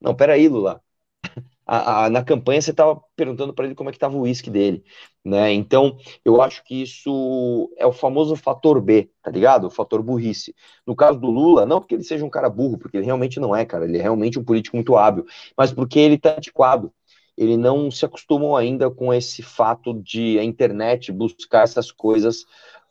[0.00, 0.82] Não, peraí, Lula.
[1.70, 4.50] A, a, na campanha você estava perguntando para ele como é que estava o uísque
[4.50, 4.82] dele,
[5.22, 5.52] né?
[5.52, 9.66] Então, eu acho que isso é o famoso fator B, tá ligado?
[9.66, 10.54] O fator burrice.
[10.86, 13.54] No caso do Lula, não porque ele seja um cara burro, porque ele realmente não
[13.54, 16.90] é, cara, ele é realmente um político muito hábil, mas porque ele está antiquado.
[17.38, 22.42] Ele não se acostumam ainda com esse fato de a internet buscar essas coisas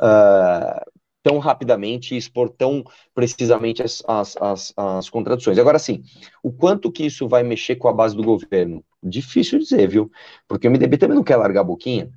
[0.01, 0.89] uh,
[1.21, 2.81] tão rapidamente e expor tão
[3.13, 5.57] precisamente as, as, as, as, contradições.
[5.57, 6.01] Agora, sim,
[6.41, 8.81] o quanto que isso vai mexer com a base do governo?
[9.03, 10.09] Difícil dizer, viu?
[10.47, 12.09] Porque o MDB também não quer largar a boquinha.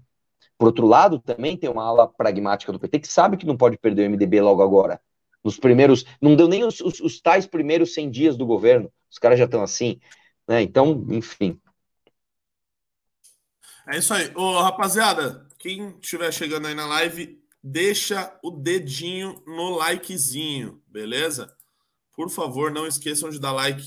[0.57, 3.77] Por outro lado, também tem uma ala pragmática do PT que sabe que não pode
[3.77, 5.01] perder o MDB logo agora.
[5.43, 9.19] Nos primeiros, não deu nem os, os, os tais primeiros 100 dias do governo, os
[9.19, 9.99] caras já estão assim,
[10.47, 10.62] né?
[10.62, 11.59] Então, enfim.
[13.90, 14.31] É isso aí.
[14.37, 21.53] Ô, rapaziada, quem estiver chegando aí na live, deixa o dedinho no likezinho, beleza?
[22.14, 23.83] Por favor, não esqueçam de dar like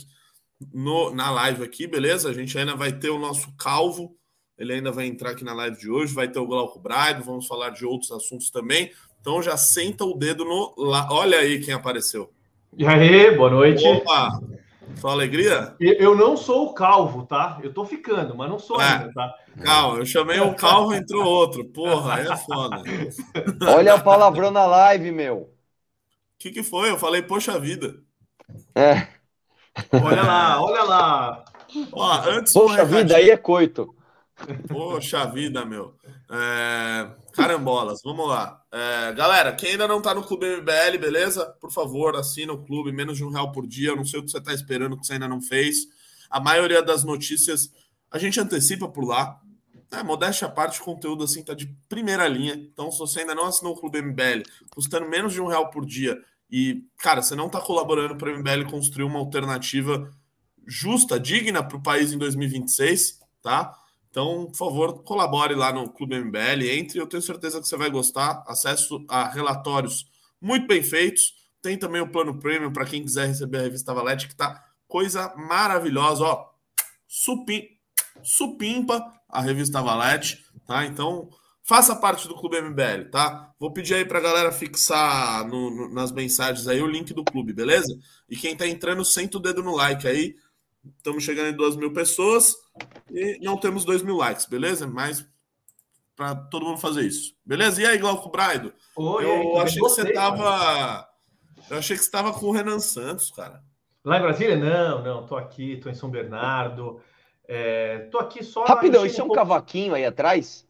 [0.73, 2.29] no, na live aqui, beleza?
[2.29, 4.13] A gente ainda vai ter o nosso calvo,
[4.57, 7.47] ele ainda vai entrar aqui na live de hoje, vai ter o Glauco Braido, vamos
[7.47, 8.91] falar de outros assuntos também.
[9.21, 10.73] Então já senta o dedo no.
[11.09, 12.29] Olha aí quem apareceu.
[12.77, 13.87] E aí, boa noite.
[13.87, 14.41] Opa!
[14.99, 15.75] Sua alegria?
[15.79, 17.59] Eu não sou o calvo, tá?
[17.61, 18.85] Eu tô ficando, mas não sou é.
[18.85, 19.33] ainda, tá?
[19.61, 21.65] Calma, eu chamei um calvo, entrou outro.
[21.65, 22.81] Porra, aí é foda.
[23.75, 25.37] Olha o palavrão na live, meu.
[25.37, 25.49] O
[26.39, 26.89] que, que foi?
[26.89, 27.95] Eu falei, poxa vida.
[28.75, 29.07] É.
[29.91, 31.45] Olha lá, olha lá.
[31.91, 33.95] Ó, antes poxa vida, aí é coito.
[34.67, 35.95] Poxa vida, meu.
[36.29, 37.09] É...
[37.33, 38.61] Carambolas, vamos lá.
[38.71, 39.13] É...
[39.13, 41.45] Galera, quem ainda não tá no Clube MBL, beleza?
[41.59, 43.89] Por favor, assina o clube, menos de um real por dia.
[43.89, 45.87] Eu não sei o que você tá esperando, que você ainda não fez.
[46.29, 47.71] A maioria das notícias
[48.13, 49.41] a gente antecipa por lá.
[49.91, 52.53] É, modéstia à parte, o conteúdo assim tá de primeira linha.
[52.53, 55.85] Então, se você ainda não assinou o Clube MBL, custando menos de um real por
[55.85, 56.19] dia,
[56.49, 60.11] e, cara, você não tá colaborando para o MBL construir uma alternativa
[60.67, 63.75] justa, digna para o país em 2026, tá?
[64.13, 67.89] Então, por favor, colabore lá no Clube MBL, entre, eu tenho certeza que você vai
[67.89, 68.43] gostar.
[68.45, 70.05] Acesso a relatórios
[70.39, 71.33] muito bem feitos.
[71.63, 75.33] Tem também o plano premium para quem quiser receber a revista Valete, que tá coisa
[75.35, 76.45] maravilhosa, ó.
[77.07, 77.63] Supim,
[78.21, 80.85] supimpa a revista Valete, tá?
[80.85, 81.27] Então,
[81.63, 83.51] faça parte do Clube MBL, tá?
[83.59, 87.51] Vou pedir aí pra galera fixar no, no, nas mensagens aí o link do clube,
[87.51, 87.91] beleza?
[88.29, 90.35] E quem tá entrando, senta o dedo no like aí.
[90.97, 92.55] Estamos chegando em duas mil pessoas
[93.09, 94.85] e não temos dois mil likes, beleza?
[94.85, 95.25] Mas
[96.15, 97.81] para todo mundo fazer isso, beleza?
[97.81, 98.73] E aí, Glauco Braido?
[98.95, 101.07] Oi, eu achei que você tava.
[101.69, 103.63] Eu achei que você tava com o Renan Santos, cara.
[104.03, 104.57] Lá em Brasília?
[104.57, 107.01] Não, não, tô aqui, tô em São Bernardo.
[107.47, 108.65] É, tô aqui só.
[108.65, 109.41] Rapidão, isso é um pouco...
[109.41, 110.67] cavaquinho aí atrás?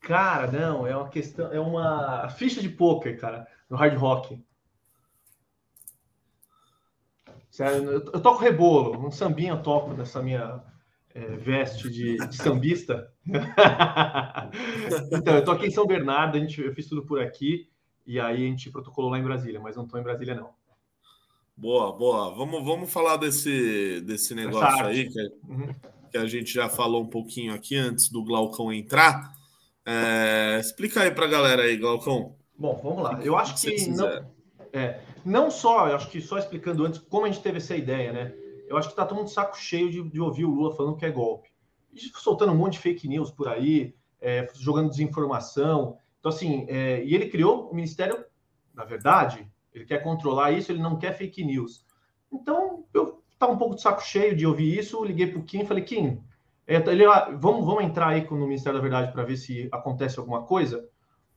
[0.00, 4.40] Cara, não, é uma questão, é uma ficha de poker, cara, no hard rock.
[7.64, 10.62] Eu toco rebolo, um sambinha eu toco nessa minha
[11.14, 13.10] é, veste de, de sambista.
[15.12, 17.68] então, eu tô aqui em São Bernardo, a gente, eu fiz tudo por aqui,
[18.06, 20.50] e aí a gente protocolou lá em Brasília, mas não tô em Brasília, não.
[21.56, 22.34] Boa, boa.
[22.34, 25.74] Vamos, vamos falar desse, desse negócio aí, que, uhum
[26.16, 29.32] que a gente já falou um pouquinho aqui antes do Glaucão entrar.
[29.84, 32.34] É, explica aí para a galera aí, Glaucão.
[32.58, 33.20] Bom, vamos lá.
[33.22, 34.26] Eu acho que não,
[34.72, 38.12] é, não só, eu acho que só explicando antes como a gente teve essa ideia,
[38.12, 38.32] né?
[38.68, 41.04] Eu acho que tá todo mundo saco cheio de, de ouvir o Lula falando que
[41.04, 41.50] é golpe.
[41.92, 45.98] E soltando um monte de fake news por aí, é, jogando desinformação.
[46.20, 48.24] Então, assim, é, e ele criou o Ministério,
[48.72, 51.84] na verdade, ele quer controlar isso, ele não quer fake news.
[52.32, 55.62] Então, eu estava um pouco de saco cheio de ouvir isso, liguei para o Kim
[55.62, 56.20] e falei, Kim,
[56.66, 60.18] é, ele, ah, vamos, vamos entrar aí no Ministério da Verdade para ver se acontece
[60.18, 60.88] alguma coisa?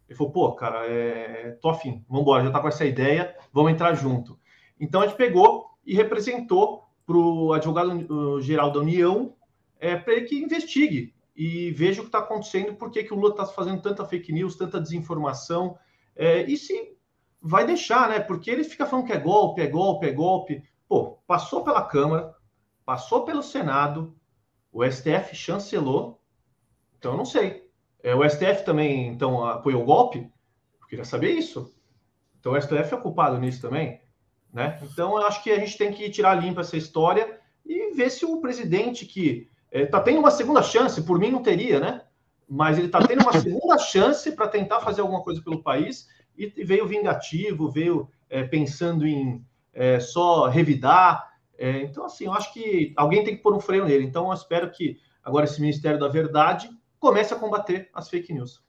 [0.09, 3.71] Ele falou, pô, cara, é, tô afim, vamos embora, já tá com essa ideia, vamos
[3.71, 4.39] entrar junto.
[4.79, 9.35] Então a gente pegou e representou para o advogado-geral da União
[9.79, 13.17] é, para ele que investigue e veja o que está acontecendo, por que, que o
[13.17, 15.77] Lula está fazendo tanta fake news, tanta desinformação,
[16.15, 16.97] é, e se
[17.39, 18.19] vai deixar, né?
[18.19, 20.63] Porque ele fica falando que é golpe, é golpe, é golpe.
[20.87, 22.35] Pô, passou pela Câmara,
[22.83, 24.15] passou pelo Senado,
[24.71, 26.19] o STF chancelou,
[26.97, 27.68] então eu não sei.
[28.01, 30.19] É, o STF também, então, apoiou o golpe?
[30.81, 31.73] Eu queria saber isso.
[32.39, 34.01] Então o STF é culpado nisso também,
[34.53, 34.79] né?
[34.81, 38.25] Então eu acho que a gente tem que tirar limpa essa história e ver se
[38.25, 42.01] o presidente que está é, tendo uma segunda chance, por mim não teria, né?
[42.47, 46.07] Mas ele está tendo uma segunda chance para tentar fazer alguma coisa pelo país
[46.37, 51.27] e veio vingativo, veio é, pensando em é, só revidar.
[51.57, 54.05] É, então, assim, eu acho que alguém tem que pôr um freio nele.
[54.05, 58.61] Então, eu espero que agora esse Ministério da Verdade comece a combater as fake news.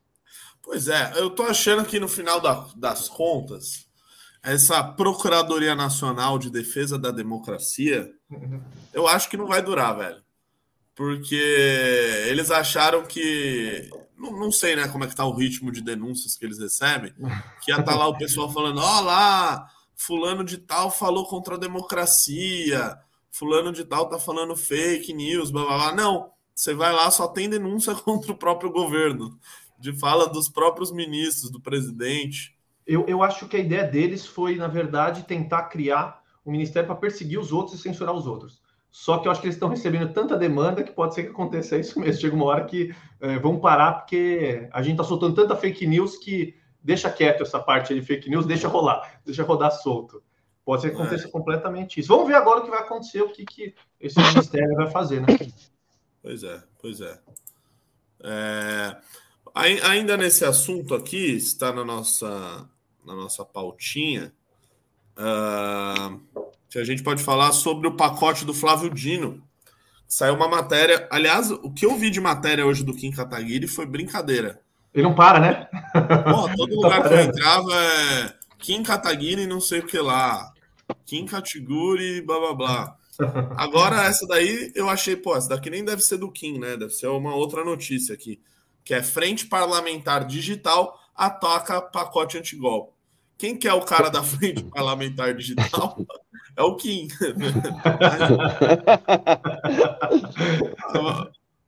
[0.63, 3.89] Pois é, eu tô achando que no final da, das contas,
[4.43, 8.63] essa Procuradoria Nacional de Defesa da Democracia, uhum.
[8.93, 10.23] eu acho que não vai durar, velho.
[10.95, 11.35] Porque
[12.27, 13.89] eles acharam que.
[14.19, 17.15] Não, não, sei, né, como é que tá o ritmo de denúncias que eles recebem.
[17.65, 21.55] Que ia estar tá lá o pessoal falando: ó lá, fulano de tal falou contra
[21.55, 22.99] a democracia,
[23.31, 25.95] fulano de tal tá falando fake news, blá blá blá.
[25.95, 26.31] Não,
[26.61, 29.39] você vai lá, só tem denúncia contra o próprio governo,
[29.79, 32.55] de fala dos próprios ministros, do presidente.
[32.87, 36.97] Eu, eu acho que a ideia deles foi, na verdade, tentar criar um ministério para
[36.97, 38.61] perseguir os outros e censurar os outros.
[38.91, 41.79] Só que eu acho que eles estão recebendo tanta demanda que pode ser que aconteça
[41.79, 42.21] isso mesmo.
[42.21, 46.19] Chega uma hora que é, vão parar, porque a gente está soltando tanta fake news
[46.19, 50.23] que deixa quieto essa parte de fake news, deixa rolar, deixa rodar solto.
[50.63, 51.31] Pode ser que aconteça é.
[51.31, 52.09] completamente isso.
[52.09, 55.29] Vamos ver agora o que vai acontecer, o que, que esse ministério vai fazer, né?
[56.23, 57.19] Pois é, pois é.
[58.23, 58.97] é.
[59.55, 62.69] Ainda nesse assunto aqui, está na nossa,
[63.05, 64.33] na nossa pautinha,
[65.19, 66.21] uh,
[66.69, 69.43] que a gente pode falar sobre o pacote do Flávio Dino.
[70.07, 71.09] Saiu uma matéria.
[71.11, 74.61] Aliás, o que eu vi de matéria hoje do Kim Kataguiri foi brincadeira.
[74.93, 75.69] Ele não para, né?
[76.25, 80.53] Pô, todo lugar que eu entrava é Kim Kataguiri não sei o que lá.
[81.07, 82.97] Kim Katiguri, blá blá blá.
[83.57, 86.77] Agora, essa daí eu achei, pô, essa daqui nem deve ser do Kim, né?
[86.77, 88.41] Deve ser uma outra notícia aqui.
[88.85, 92.93] Que é Frente Parlamentar Digital ataca pacote antigolpe.
[93.37, 95.99] Quem que é o cara da Frente Parlamentar Digital?
[96.57, 97.07] É o Kim.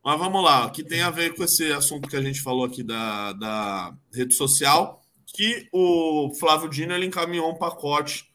[0.03, 2.83] Mas vamos lá, que tem a ver com esse assunto que a gente falou aqui
[2.83, 8.29] da, da rede social, que o Flávio Dino ele encaminhou um pacote,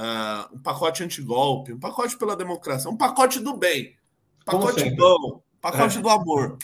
[0.00, 3.96] uh, um pacote antigolpe, um pacote pela democracia, um pacote do bem,
[4.42, 6.00] um pacote bom, um pacote é.
[6.00, 6.58] do amor,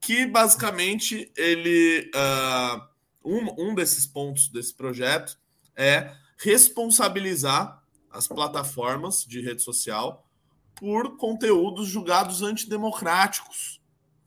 [0.00, 2.80] que basicamente ele uh,
[3.24, 5.38] um, um desses pontos desse projeto
[5.76, 10.26] é responsabilizar as plataformas de rede social
[10.74, 13.78] por conteúdos julgados antidemocráticos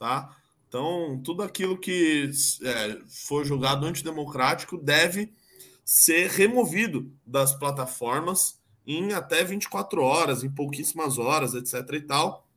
[0.01, 0.35] tá?
[0.67, 2.31] Então, tudo aquilo que
[2.63, 5.31] é, for julgado antidemocrático deve
[5.91, 11.95] ser removido das plataformas em até 24 horas, em pouquíssimas horas, etc.
[11.95, 12.47] e tal.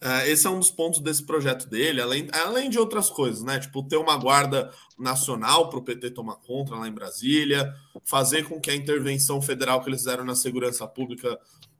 [0.00, 3.60] É, esse é um dos pontos desse projeto dele, além, além de outras coisas, né?
[3.60, 7.72] Tipo, ter uma guarda nacional para o PT tomar conta lá em Brasília,
[8.04, 11.38] fazer com que a intervenção federal que eles fizeram na segurança pública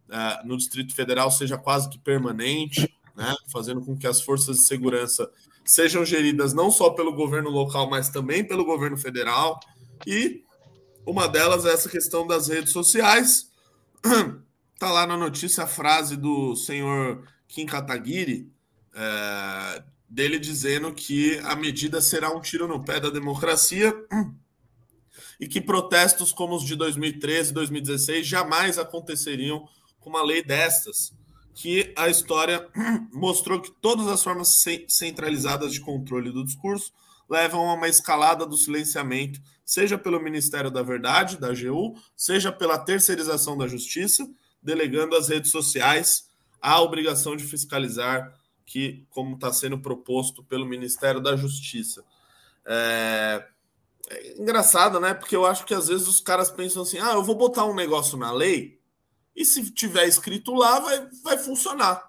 [0.09, 3.35] é, no Distrito Federal seja quase que permanente né?
[3.49, 5.29] fazendo com que as forças de segurança
[5.65, 9.59] sejam geridas não só pelo governo local, mas também pelo governo federal.
[10.07, 10.45] E
[11.07, 13.51] uma delas é essa questão das redes sociais.
[14.75, 18.51] Está lá na notícia a frase do senhor Kim Kataguiri,
[18.95, 23.95] é, dele dizendo que a medida será um tiro no pé da democracia
[25.39, 29.69] e que protestos como os de 2013 e 2016 jamais aconteceriam
[30.01, 31.13] com uma lei destas
[31.57, 32.69] que a história
[33.13, 36.93] mostrou que todas as formas centralizadas de controle do discurso
[37.29, 42.79] levam a uma escalada do silenciamento, seja pelo Ministério da Verdade, da AGU, seja pela
[42.79, 44.27] terceirização da justiça,
[44.63, 46.31] delegando às redes sociais
[46.63, 48.33] a obrigação de fiscalizar,
[48.65, 52.05] que, como está sendo proposto pelo Ministério da Justiça.
[52.65, 53.47] É...
[54.09, 55.15] é engraçado, né?
[55.15, 57.75] Porque eu acho que às vezes os caras pensam assim: ah, eu vou botar um
[57.75, 58.81] negócio na lei
[59.35, 62.03] e se tiver escrito lá, vai, vai funcionar.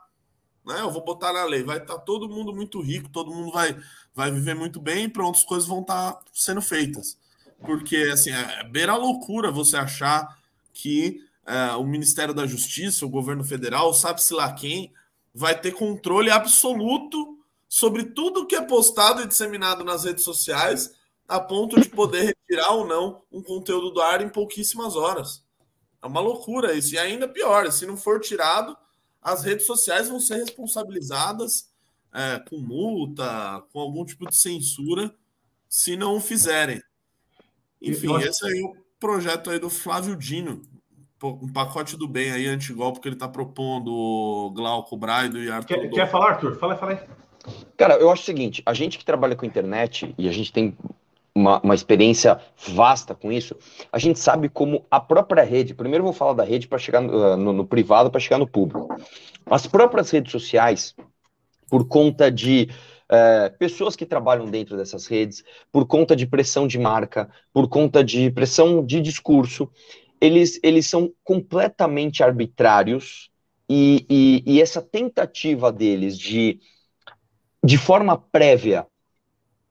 [0.66, 0.82] Né?
[0.82, 3.78] Eu vou botar na lei, vai estar tá todo mundo muito rico, todo mundo vai,
[4.16, 7.18] vai viver muito bem e pronto, as coisas vão estar tá sendo feitas.
[7.60, 10.38] Porque, assim, é, beira loucura você achar
[10.74, 14.94] que é, o Ministério da Justiça, o governo federal, sabe-se lá quem,
[15.34, 17.38] vai ter controle absoluto
[17.70, 20.96] sobre tudo que é postado e disseminado nas redes sociais,
[21.28, 25.44] a ponto de poder retirar ou não um conteúdo do ar em pouquíssimas horas.
[26.02, 26.96] É uma loucura isso.
[26.96, 28.78] E ainda pior, se não for tirado,
[29.22, 31.70] as redes sociais vão ser responsabilizadas
[32.14, 35.14] é, com multa, com algum tipo de censura,
[35.68, 36.82] se não o fizerem.
[37.82, 40.62] Enfim, esse aí é o projeto aí do Flávio Dino,
[41.24, 45.82] um pacote do bem aí, antigolpe, que ele está propondo, o Glauco Braido e Arthur.
[45.82, 46.58] Quer, quer falar, Arthur?
[46.58, 47.00] Fala, fala aí.
[47.78, 50.76] Cara, eu acho o seguinte, a gente que trabalha com internet e a gente tem
[51.34, 53.56] uma, uma experiência vasta com isso,
[53.92, 57.00] a gente sabe como a própria rede, primeiro eu vou falar da rede para chegar
[57.00, 58.96] no, ah, no, no privado, para chegar no público.
[59.46, 60.96] As próprias redes sociais,
[61.70, 62.70] por conta de
[63.10, 68.04] é, pessoas que trabalham dentro dessas redes, por conta de pressão de marca, por conta
[68.04, 69.70] de pressão de discurso,
[70.20, 73.30] eles, eles são completamente arbitrários
[73.70, 76.60] e, e, e essa tentativa deles de
[77.64, 78.86] de forma prévia,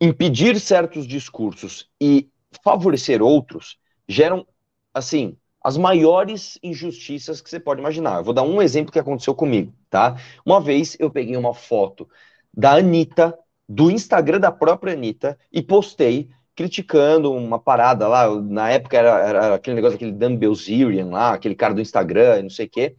[0.01, 2.29] impedir certos discursos e
[2.63, 3.79] favorecer outros
[4.09, 4.47] geram,
[4.93, 8.19] assim, as maiores injustiças que você pode imaginar.
[8.19, 10.17] Eu vou dar um exemplo que aconteceu comigo, tá?
[10.45, 12.09] Uma vez eu peguei uma foto
[12.57, 13.37] da Anitta,
[13.69, 19.55] do Instagram da própria Anitta, e postei criticando uma parada lá, na época era, era
[19.55, 22.97] aquele negócio, aquele Dan Bilzerian lá, aquele cara do Instagram, não sei o quê.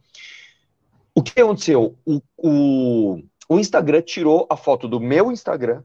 [1.14, 1.96] O que aconteceu?
[2.06, 5.82] O, o, o Instagram tirou a foto do meu Instagram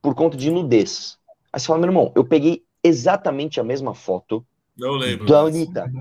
[0.00, 1.18] por conta de nudez.
[1.52, 4.46] Aí você fala, meu irmão, eu peguei exatamente a mesma foto
[4.78, 5.26] Eu lembro.
[5.26, 5.92] da Anitta.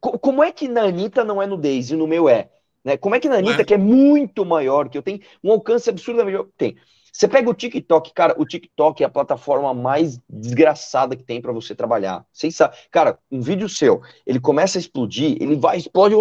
[0.00, 2.50] Co- Como é que na Anitta não é nudez e no meu é?
[2.88, 2.96] Né?
[2.96, 3.64] Como é que na Anitta, Ué?
[3.66, 6.42] que é muito maior, que eu tenho um alcance absurdamente.
[6.56, 6.74] Tem.
[7.12, 11.52] Você pega o TikTok, cara, o TikTok é a plataforma mais desgraçada que tem pra
[11.52, 12.24] você trabalhar.
[12.32, 12.78] Vocês sabem.
[12.90, 16.14] Cara, um vídeo seu, ele começa a explodir, ele vai, explode,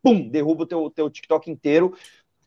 [0.00, 1.94] pum, derruba o teu, teu TikTok inteiro.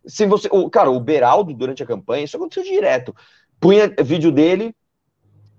[0.06, 3.14] Se você, o, cara, o Beraldo, durante a campanha, isso aconteceu direto.
[3.60, 4.74] Punha vídeo dele,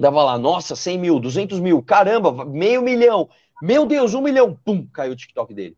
[0.01, 3.29] dava lá, nossa, 100 mil, 200 mil, caramba, meio milhão.
[3.61, 5.77] Meu Deus, um milhão, pum, caiu o TikTok dele.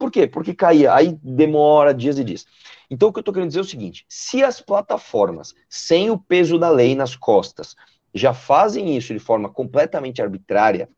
[0.00, 0.26] Por quê?
[0.26, 2.46] Porque caía, aí demora dias e dias.
[2.90, 6.18] Então o que eu tô querendo dizer é o seguinte: se as plataformas, sem o
[6.18, 7.76] peso da lei nas costas,
[8.14, 10.88] já fazem isso de forma completamente arbitrária,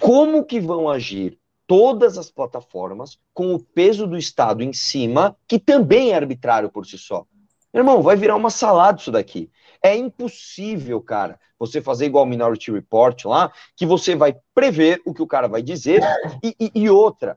[0.00, 5.58] como que vão agir todas as plataformas com o peso do Estado em cima, que
[5.58, 7.26] também é arbitrário por si só?
[7.74, 9.50] Irmão, vai virar uma salada isso daqui.
[9.82, 15.12] É impossível, cara, você fazer igual o Minority Report lá, que você vai prever o
[15.12, 16.00] que o cara vai dizer
[16.42, 17.36] e, e- e outra.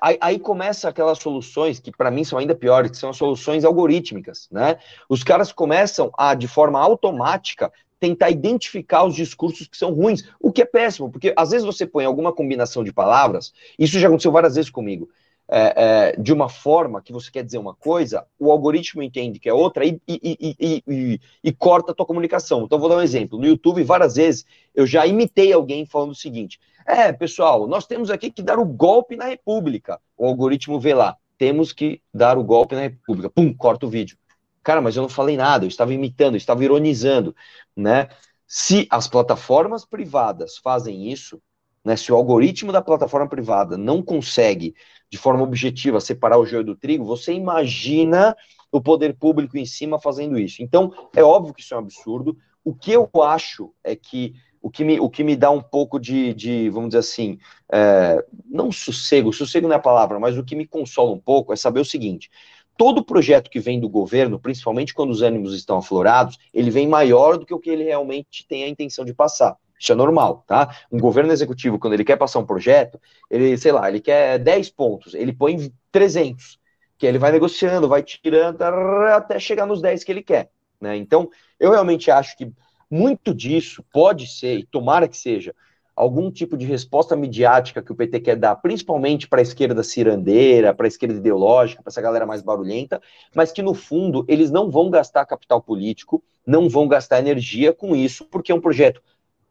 [0.00, 3.64] Aí, aí começa aquelas soluções que para mim são ainda piores, que são as soluções
[3.64, 4.78] algorítmicas, né?
[5.08, 10.52] Os caras começam a, de forma automática, tentar identificar os discursos que são ruins, o
[10.52, 14.32] que é péssimo, porque às vezes você põe alguma combinação de palavras, isso já aconteceu
[14.32, 15.08] várias vezes comigo,
[15.48, 19.48] é, é, de uma forma que você quer dizer uma coisa, o algoritmo entende que
[19.48, 22.64] é outra e, e- e- e- corta a tua comunicação.
[22.64, 23.38] Então, vou dar um exemplo.
[23.38, 28.10] No YouTube, várias vezes, eu já imitei alguém falando o seguinte: é, pessoal, nós temos
[28.10, 30.00] aqui que dar o golpe na República.
[30.16, 33.30] O algoritmo vê lá, temos que dar o golpe na República.
[33.30, 34.16] Pum, corta o vídeo.
[34.62, 37.34] Cara, mas eu não falei nada, eu estava imitando, eu estava ironizando,
[37.76, 38.08] né?
[38.46, 41.40] Se as plataformas privadas fazem isso,
[41.84, 44.74] né, se o algoritmo da plataforma privada não consegue,
[45.10, 48.34] de forma objetiva, separar o joio do trigo, você imagina
[48.72, 50.62] o poder público em cima fazendo isso.
[50.62, 52.36] Então, é óbvio que isso é um absurdo.
[52.64, 54.34] O que eu acho é que
[54.64, 57.38] o que me, o que me dá um pouco de, de vamos dizer assim,
[57.70, 61.52] é, não sossego, sossego não é a palavra, mas o que me consola um pouco
[61.52, 62.30] é saber o seguinte:
[62.74, 67.36] todo projeto que vem do governo, principalmente quando os ânimos estão aflorados, ele vem maior
[67.36, 69.54] do que o que ele realmente tem a intenção de passar.
[69.78, 70.74] Isso é normal, tá?
[70.90, 72.98] Um governo executivo, quando ele quer passar um projeto,
[73.30, 76.58] ele, sei lá, ele quer 10 pontos, ele põe 300,
[76.96, 80.48] que ele vai negociando, vai tirando, até chegar nos 10 que ele quer,
[80.80, 80.96] né?
[80.96, 81.28] Então,
[81.60, 82.50] eu realmente acho que
[82.94, 85.52] muito disso pode ser, e tomara que seja,
[85.96, 90.72] algum tipo de resposta midiática que o PT quer dar, principalmente para a esquerda cirandeira,
[90.72, 93.00] para a esquerda ideológica, para essa galera mais barulhenta,
[93.34, 97.96] mas que no fundo eles não vão gastar capital político, não vão gastar energia com
[97.96, 99.02] isso, porque é um projeto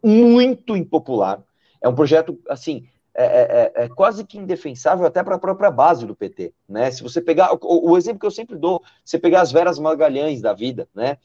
[0.04, 1.42] muito impopular,
[1.82, 2.86] é um projeto assim.
[3.16, 3.26] É,
[3.78, 6.90] é- é quase que indefensável até para a própria base do PT, né?
[6.90, 10.42] Se você pegar o, o exemplo que eu sempre dou, você pegar as Veras Magalhães
[10.42, 11.20] da vida, né?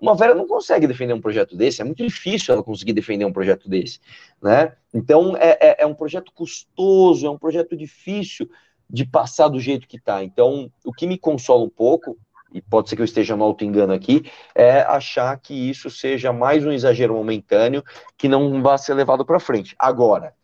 [0.00, 3.32] Uma Vera não consegue defender um projeto desse, é muito difícil ela conseguir defender um
[3.32, 4.00] projeto desse,
[4.42, 4.74] né?
[4.94, 8.48] Então é, é, é um projeto custoso, é um projeto difícil
[8.88, 10.24] de passar do jeito que está.
[10.24, 12.18] Então, o que me consola um pouco,
[12.52, 14.24] e pode ser que eu esteja no auto-engano aqui,
[14.54, 17.84] é achar que isso seja mais um exagero momentâneo
[18.18, 19.76] que não vai ser levado para frente.
[19.78, 20.34] Agora,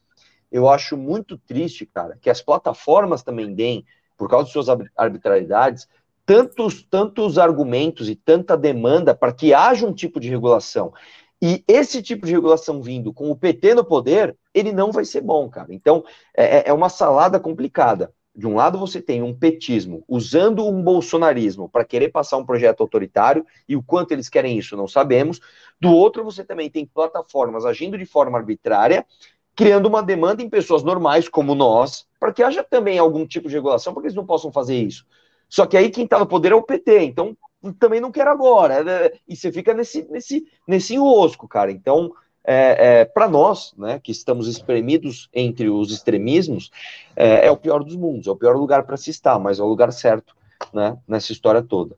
[0.53, 3.85] eu acho muito triste, cara, que as plataformas também deem,
[4.17, 5.89] por causa de suas arbi- arbitrariedades,
[6.27, 10.93] tantos, tantos argumentos e tanta demanda para que haja um tipo de regulação.
[11.41, 15.21] E esse tipo de regulação vindo com o PT no poder, ele não vai ser
[15.21, 15.73] bom, cara.
[15.73, 16.05] Então,
[16.37, 18.13] é, é- é uma salada complicada.
[18.35, 22.81] De um lado, você tem um petismo usando um bolsonarismo para querer passar um projeto
[22.83, 25.41] autoritário, e o quanto eles querem isso, não sabemos.
[25.81, 29.07] Do outro, você também tem plataformas agindo de forma arbitrária,
[29.55, 33.55] criando uma demanda em pessoas normais, como nós, para que haja também algum tipo de
[33.55, 35.07] regulação, para que eles não possam fazer isso.
[35.49, 37.37] Só que aí quem está no poder é o PT, então
[37.79, 38.83] também não quero agora.
[38.83, 39.11] né?
[39.29, 41.71] E você fica nesse, nesse, nesse enrosco, cara.
[41.71, 42.13] Então,
[42.45, 46.71] é, é, para nós, né, que estamos espremidos entre os extremismos,
[47.17, 49.63] é, é o pior dos mundos, é o pior lugar para se estar, mas é
[49.63, 50.37] o lugar certo
[50.73, 51.97] né, nessa história toda.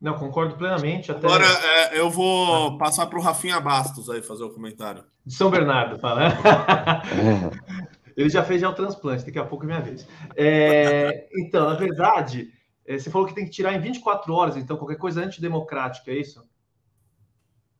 [0.00, 1.10] Não, concordo plenamente.
[1.10, 5.02] Até Agora é, eu vou passar para o Rafinha Bastos aí fazer o comentário.
[5.24, 6.30] de São Bernardo, fala.
[8.16, 10.06] Ele já fez já o transplante, daqui a pouco é minha vez.
[10.36, 12.52] É, então, na verdade,
[12.86, 16.18] É, você falou que tem que tirar em 24 horas, então qualquer coisa antidemocrática, é
[16.18, 16.46] isso?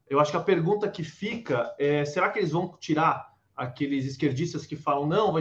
[0.08, 4.66] Eu acho que a pergunta que fica é: será que eles vão tirar aqueles esquerdistas
[4.66, 5.34] que falam, não,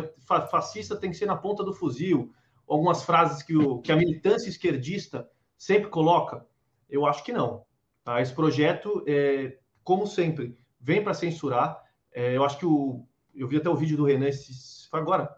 [0.50, 2.34] fascista tem que ser na ponta do fuzil?
[2.68, 6.46] Algumas frases que, o, que a militância esquerdista sempre coloca?
[6.90, 7.66] Eu acho que não.
[8.04, 8.22] Tá?
[8.22, 11.82] Esse projeto, é, como sempre, vem para censurar.
[12.12, 13.06] É, eu acho que o.
[13.34, 15.36] Eu vi até o vídeo do Renan, esse, foi agora,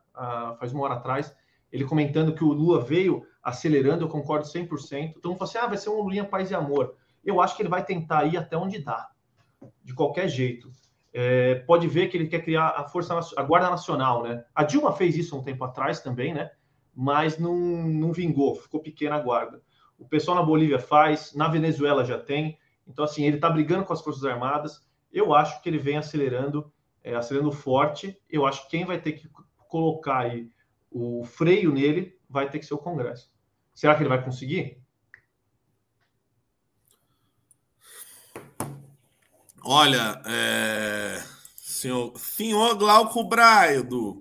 [0.59, 1.33] faz uma hora atrás,
[1.71, 5.13] ele comentando que o Lula veio acelerando, eu concordo 100%.
[5.15, 6.97] Então, fala assim, ah, vai ser um Lulinha paz e amor.
[7.23, 9.09] Eu acho que ele vai tentar ir até onde dá
[9.81, 10.69] de qualquer jeito.
[11.13, 14.43] É, pode ver que ele quer criar a força, a guarda nacional, né?
[14.53, 16.51] A Dilma fez isso um tempo atrás também, né?
[16.93, 19.61] Mas não, não vingou, ficou pequena a guarda.
[19.97, 22.59] O pessoal na Bolívia faz, na Venezuela já tem.
[22.85, 24.85] Então, assim, ele está brigando com as forças armadas.
[25.13, 26.69] Eu acho que ele vem acelerando,
[27.01, 28.19] é, acelerando forte.
[28.29, 29.29] Eu acho que quem vai ter que
[29.69, 30.49] colocar aí
[30.91, 33.29] o freio nele vai ter que ser o Congresso.
[33.73, 34.81] Será que ele vai conseguir?
[39.61, 41.21] Olha, é...
[41.57, 44.19] senhor, senhor Glauco Braido.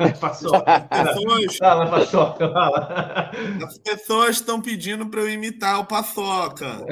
[0.00, 0.12] É.
[0.18, 0.52] Passou.
[0.62, 1.56] Pessoas...
[1.56, 3.30] Fala, Paçoca, fala.
[3.66, 6.84] As pessoas estão pedindo para eu imitar o Paçoca.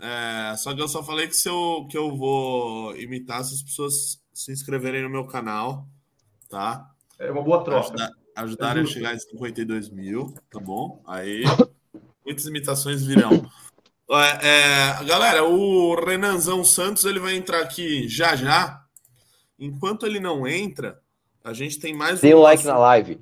[0.00, 3.62] É, só que eu só falei que, se eu, que eu vou imitar se as
[3.62, 5.86] pessoas se inscreverem no meu canal,
[6.52, 6.86] tá?
[7.18, 7.94] É uma boa troca.
[7.94, 11.02] Ajudar, ajudarem é a chegar em 52 mil, tá bom?
[11.06, 11.44] Aí
[12.24, 13.50] muitas imitações virão.
[14.10, 14.48] É,
[15.00, 18.84] é, galera, o Renanzão Santos ele vai entrar aqui já já.
[19.58, 21.00] Enquanto ele não entra,
[21.42, 23.18] a gente tem mais Dê um like na live.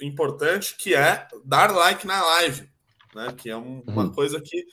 [0.00, 2.68] Importante que é dar like na live,
[3.14, 3.32] né?
[3.36, 4.12] Que é um, uma uhum.
[4.12, 4.66] coisa que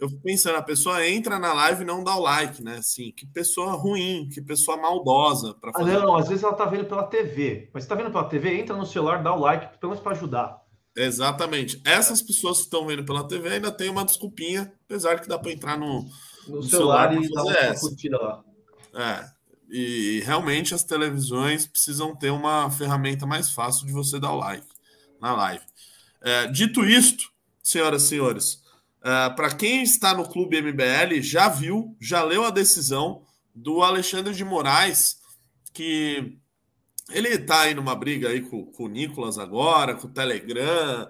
[0.00, 2.78] eu fico pensando, a pessoa entra na live e não dá o like, né?
[2.78, 5.96] Assim, que pessoa ruim, que pessoa maldosa para fazer.
[5.96, 7.68] Ah, não, às vezes ela tá vendo pela TV.
[7.74, 10.12] Mas se tá vendo pela TV, entra no celular, dá o like, pelo menos para
[10.12, 10.58] ajudar.
[10.96, 11.82] Exatamente.
[11.84, 15.52] Essas pessoas que estão vendo pela TV ainda tem uma desculpinha, apesar que dá para
[15.52, 16.02] entrar no,
[16.48, 18.44] no, no celular, celular e fazer dar uma curtida lá.
[18.94, 19.30] É.
[19.70, 24.66] E realmente as televisões precisam ter uma ferramenta mais fácil de você dar o like
[25.20, 25.64] na live.
[26.22, 27.30] É, dito isto,
[27.62, 28.59] senhoras e senhores,
[29.02, 33.22] é, para quem está no Clube MBL, já viu, já leu a decisão
[33.54, 35.16] do Alexandre de Moraes,
[35.72, 36.38] que
[37.10, 41.08] ele está aí numa briga aí com, com, o Nicolas agora, com o Telegram,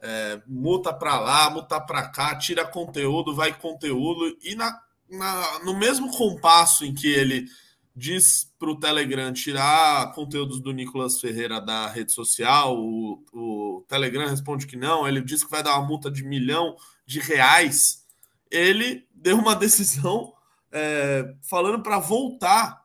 [0.00, 5.76] é, multa para lá, multa para cá, tira conteúdo, vai conteúdo, e na, na, no
[5.76, 7.46] mesmo compasso em que ele
[7.94, 14.28] diz para o Telegram tirar conteúdos do Nicolas Ferreira da rede social, o, o Telegram
[14.28, 16.76] responde que não, ele diz que vai dar uma multa de milhão
[17.08, 18.04] de reais,
[18.50, 20.34] ele deu uma decisão
[20.70, 22.84] é, falando para voltar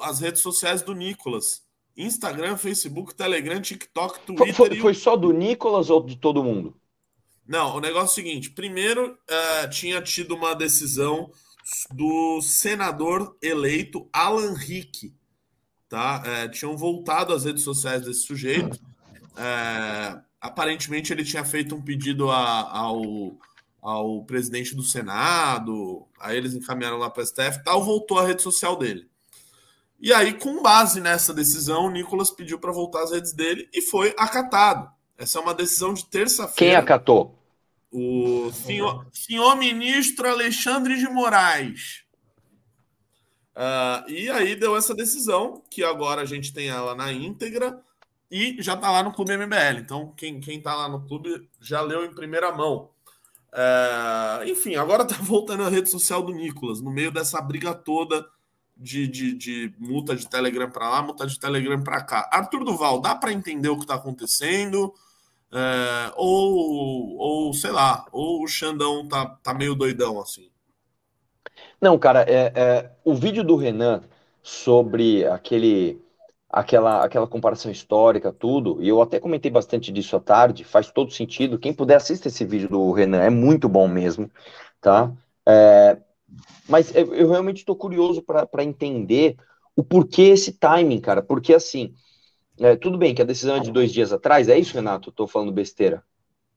[0.00, 1.62] as redes sociais do Nicolas.
[1.94, 4.54] Instagram, Facebook, Telegram, TikTok, Twitter.
[4.54, 6.80] Foi, foi, foi só do Nicolas ou de todo mundo?
[7.46, 11.30] Não, o negócio é o seguinte: primeiro uh, tinha tido uma decisão
[11.92, 15.14] do senador eleito Alan Rick.
[15.90, 16.22] Tá?
[16.22, 18.80] Uh, tinham voltado às redes sociais desse sujeito.
[19.32, 23.36] Uh, aparentemente ele tinha feito um pedido a, ao,
[23.82, 28.42] ao presidente do Senado, aí eles encaminharam lá para o STF tal, voltou à rede
[28.42, 29.08] social dele.
[29.98, 33.80] E aí, com base nessa decisão, o Nicolas pediu para voltar às redes dele e
[33.80, 34.90] foi acatado.
[35.16, 36.54] Essa é uma decisão de terça-feira.
[36.56, 37.38] Quem acatou?
[37.90, 42.04] O senhor, senhor ministro Alexandre de Moraes.
[43.56, 47.82] Uh, e aí deu essa decisão, que agora a gente tem ela na íntegra
[48.30, 49.78] e já está lá no Clube MBL.
[49.78, 52.90] Então, quem, tá lá no clube já leu em primeira mão.
[53.52, 58.26] Uh, enfim, agora está voltando a rede social do Nicolas, no meio dessa briga toda
[58.76, 62.28] de, de, de multa de Telegram para lá, multa de Telegram para cá.
[62.30, 64.92] Arthur Duval, dá para entender o que está acontecendo?
[65.52, 70.50] É, ou, ou, sei lá, ou o Xandão tá, tá meio doidão assim?
[71.80, 74.02] Não, cara, é, é, o vídeo do Renan
[74.42, 76.00] sobre aquele,
[76.56, 81.12] aquela, aquela comparação histórica, tudo, e eu até comentei bastante disso à tarde, faz todo
[81.12, 81.58] sentido.
[81.58, 84.30] Quem puder assista esse vídeo do Renan, é muito bom mesmo,
[84.80, 85.12] tá?
[85.46, 85.98] É,
[86.66, 89.36] mas eu realmente estou curioso para entender
[89.76, 91.20] o porquê esse timing, cara.
[91.20, 91.92] Porque assim,
[92.58, 95.10] é, tudo bem que a decisão é de dois dias atrás, é isso, Renato?
[95.10, 96.02] Estou falando besteira.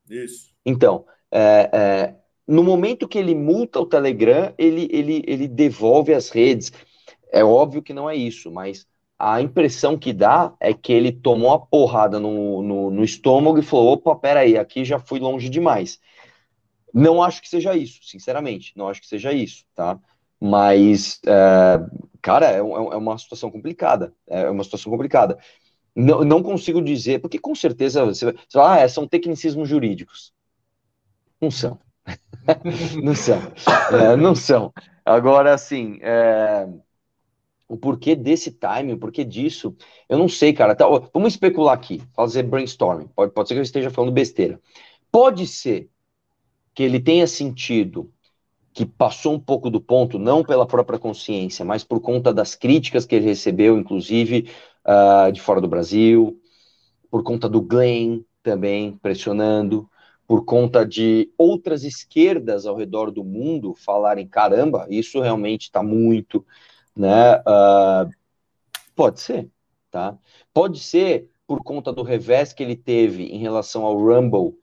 [0.09, 0.53] Isso.
[0.65, 2.15] Então, é, é,
[2.47, 6.71] no momento que ele multa o Telegram, ele, ele, ele devolve as redes.
[7.33, 8.87] É óbvio que não é isso, mas
[9.19, 13.63] a impressão que dá é que ele tomou a porrada no, no, no estômago e
[13.63, 15.99] falou: opa, peraí, aqui já fui longe demais.
[16.93, 19.99] Não acho que seja isso, sinceramente, não acho que seja isso, tá?
[20.39, 21.79] Mas, é,
[22.21, 25.37] cara, é, é, uma situação complicada, é uma situação complicada.
[25.95, 30.33] Não, não consigo dizer, porque com certeza você vai falar, ah, é, são tecnicismos jurídicos.
[31.41, 31.79] Não são.
[33.03, 33.39] não são.
[33.91, 34.73] É, não são.
[35.05, 36.67] Agora, assim, é,
[37.69, 39.75] o porquê desse time, o porquê disso,
[40.09, 40.75] eu não sei, cara.
[40.75, 43.07] Tá, vamos especular aqui, fazer brainstorming.
[43.15, 44.59] Pode, pode ser que eu esteja falando besteira.
[45.11, 45.87] Pode ser
[46.73, 48.11] que ele tenha sentido
[48.73, 53.05] que passou um pouco do ponto, não pela própria consciência, mas por conta das críticas
[53.05, 54.49] que ele recebeu, inclusive
[54.85, 56.39] uh, de fora do Brasil,
[57.11, 59.87] por conta do Glenn também pressionando,
[60.25, 66.45] por conta de outras esquerdas ao redor do mundo falarem: caramba, isso realmente está muito,
[66.99, 67.37] né?
[67.37, 68.11] Uh,
[68.93, 69.49] pode ser,
[69.89, 70.17] tá?
[70.53, 74.53] Pode ser por conta do revés que ele teve em relação ao Rumble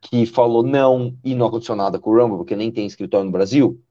[0.00, 3.32] que falou não e não aconteceu nada com o Rumble, porque nem tem escritório no
[3.32, 3.82] Brasil?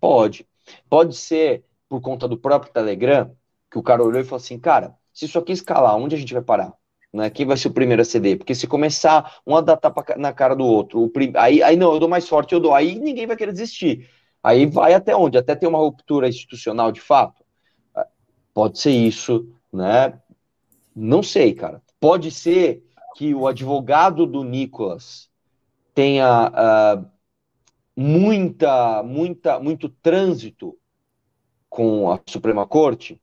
[0.00, 0.46] Pode.
[0.90, 3.34] Pode ser por conta do próprio Telegram,
[3.70, 6.34] que o cara olhou e falou assim, cara, se isso aqui escalar, onde a gente
[6.34, 6.74] vai parar?
[7.12, 7.30] Né?
[7.30, 8.36] Quem vai ser o primeiro a ceder?
[8.36, 11.32] Porque se começar um a dar tapa na cara do outro, prim...
[11.36, 14.10] aí, aí não, eu dou mais forte, eu dou, aí ninguém vai querer desistir.
[14.42, 15.38] Aí vai até onde?
[15.38, 17.43] Até ter uma ruptura institucional de fato?
[18.54, 20.18] Pode ser isso, né?
[20.94, 21.82] Não sei, cara.
[21.98, 22.84] Pode ser
[23.16, 25.28] que o advogado do Nicolas
[25.92, 27.06] tenha uh,
[27.96, 30.78] muita, muita, muito trânsito
[31.68, 33.20] com a Suprema Corte?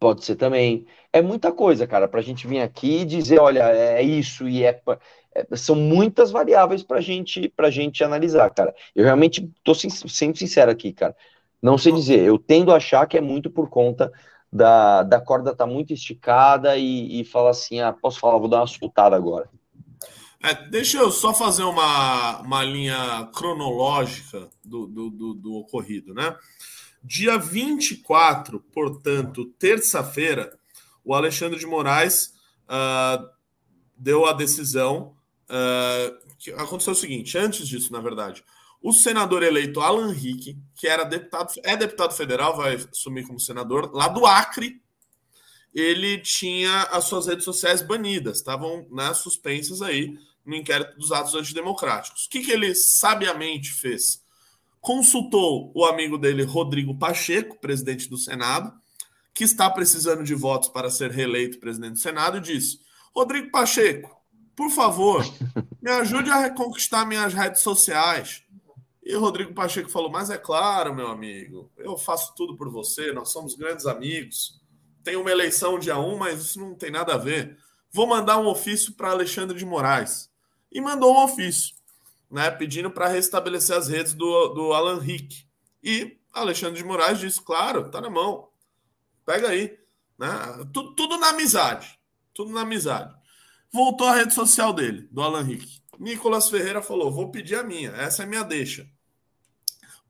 [0.00, 0.86] Pode ser também.
[1.12, 4.64] É muita coisa, cara, para a gente vir aqui e dizer, olha, é isso e
[4.64, 4.80] é,
[5.34, 8.74] é são muitas variáveis para gente, a gente analisar, cara.
[8.94, 11.16] Eu realmente estou sendo sincero aqui, cara.
[11.60, 12.20] Não sei dizer.
[12.20, 14.12] Eu tendo a achar que é muito por conta
[14.52, 18.60] da, da corda tá muito esticada e, e falar assim, ah, posso falar, vou dar
[18.60, 19.48] uma soltada agora.
[20.42, 26.36] É, deixa eu só fazer uma, uma linha cronológica do, do, do, do ocorrido, né?
[27.02, 30.56] Dia 24, portanto, terça-feira,
[31.04, 32.34] o Alexandre de Moraes
[32.64, 33.28] uh,
[33.96, 35.14] deu a decisão.
[35.48, 38.44] Uh, aconteceu o seguinte: antes disso, na verdade,
[38.80, 43.90] o senador eleito Alan Rick, que era deputado, é deputado federal, vai assumir como senador,
[43.92, 44.80] lá do Acre,
[45.74, 51.34] ele tinha as suas redes sociais banidas, estavam né, suspensas aí no inquérito dos atos
[51.34, 52.26] antidemocráticos.
[52.26, 54.22] O que, que ele sabiamente fez?
[54.80, 58.72] Consultou o amigo dele, Rodrigo Pacheco, presidente do Senado,
[59.34, 62.80] que está precisando de votos para ser reeleito presidente do Senado, e disse:
[63.14, 64.16] Rodrigo Pacheco,
[64.56, 65.24] por favor,
[65.82, 68.42] me ajude a reconquistar minhas redes sociais.
[69.08, 73.10] E o Rodrigo Pacheco falou: Mas é claro, meu amigo, eu faço tudo por você,
[73.10, 74.60] nós somos grandes amigos.
[75.02, 77.56] Tem uma eleição dia 1, mas isso não tem nada a ver.
[77.90, 80.30] Vou mandar um ofício para Alexandre de Moraes
[80.70, 81.74] e mandou um ofício,
[82.30, 85.46] né, pedindo para restabelecer as redes do, do Alan Rick.
[85.82, 88.50] E Alexandre de Moraes disse: claro, tá na mão,
[89.24, 89.78] pega aí.
[90.18, 90.28] Né?
[90.70, 91.98] Tudo, tudo na amizade.
[92.34, 93.16] Tudo na amizade.
[93.72, 95.80] Voltou a rede social dele, do Alan Rick.
[95.98, 98.86] Nicolas Ferreira falou: vou pedir a minha, essa é minha deixa.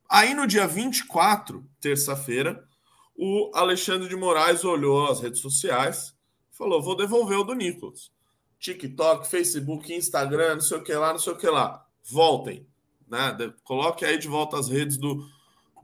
[0.08, 2.66] Aí no dia 24, terça-feira,
[3.14, 6.14] o Alexandre de Moraes olhou as redes sociais,
[6.50, 8.10] falou: vou devolver o do Nicolas.
[8.58, 11.86] TikTok, Facebook, Instagram, não sei o que lá, não sei o que lá.
[12.02, 12.66] Voltem.
[13.06, 13.36] Né?
[13.62, 15.28] Coloque aí de volta as redes do,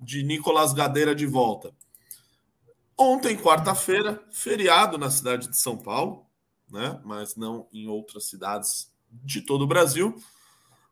[0.01, 1.75] de Nicolas Gadeira de volta.
[2.97, 6.27] Ontem, quarta-feira, feriado na cidade de São Paulo,
[6.71, 7.01] né?
[7.05, 10.17] mas não em outras cidades de todo o Brasil.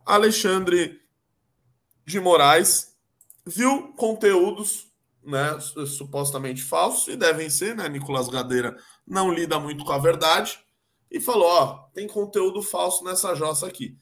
[0.05, 1.01] Alexandre
[2.05, 2.91] de Moraes
[3.47, 4.93] viu conteúdos
[5.24, 7.88] né, supostamente falsos, e devem ser, né?
[7.88, 8.76] Nicolas Gadeira
[9.07, 10.59] não lida muito com a verdade
[11.11, 13.97] e falou: ó, tem conteúdo falso nessa jossa aqui.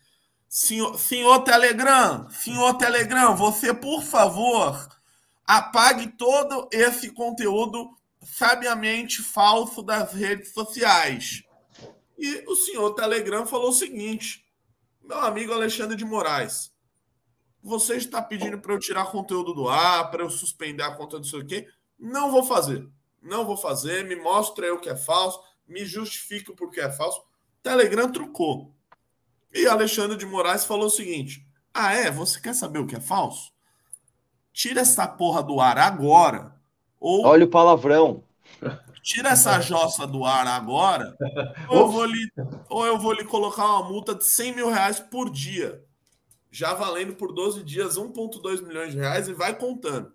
[0.48, 4.88] Senhor, senhor Telegram, senhor Telegram, você, por favor,
[5.46, 7.88] apague todo esse conteúdo
[8.22, 11.42] sabiamente falso das redes sociais.
[12.18, 14.44] E o senhor Telegram falou o seguinte:
[15.02, 16.72] meu amigo Alexandre de Moraes,
[17.62, 21.26] você está pedindo para eu tirar conteúdo do ar, para eu suspender a conta do
[21.26, 21.68] seu quê?
[21.98, 22.88] Não vou fazer.
[23.22, 24.04] Não vou fazer.
[24.04, 25.40] Me mostra aí o que é falso
[25.70, 27.22] me justifico porque é falso.
[27.62, 28.74] Telegram trucou.
[29.54, 32.10] E Alexandre de Moraes falou o seguinte: Ah, é?
[32.10, 33.52] Você quer saber o que é falso?
[34.52, 36.54] Tira essa porra do ar agora.
[36.98, 37.24] Ou...
[37.24, 38.24] Olha o palavrão.
[39.02, 41.16] Tira essa jossa do ar agora,
[41.70, 42.30] ou eu, vou lhe,
[42.68, 45.82] ou eu vou lhe colocar uma multa de 100 mil reais por dia.
[46.50, 50.12] Já valendo por 12 dias 1,2 milhões de reais e vai contando.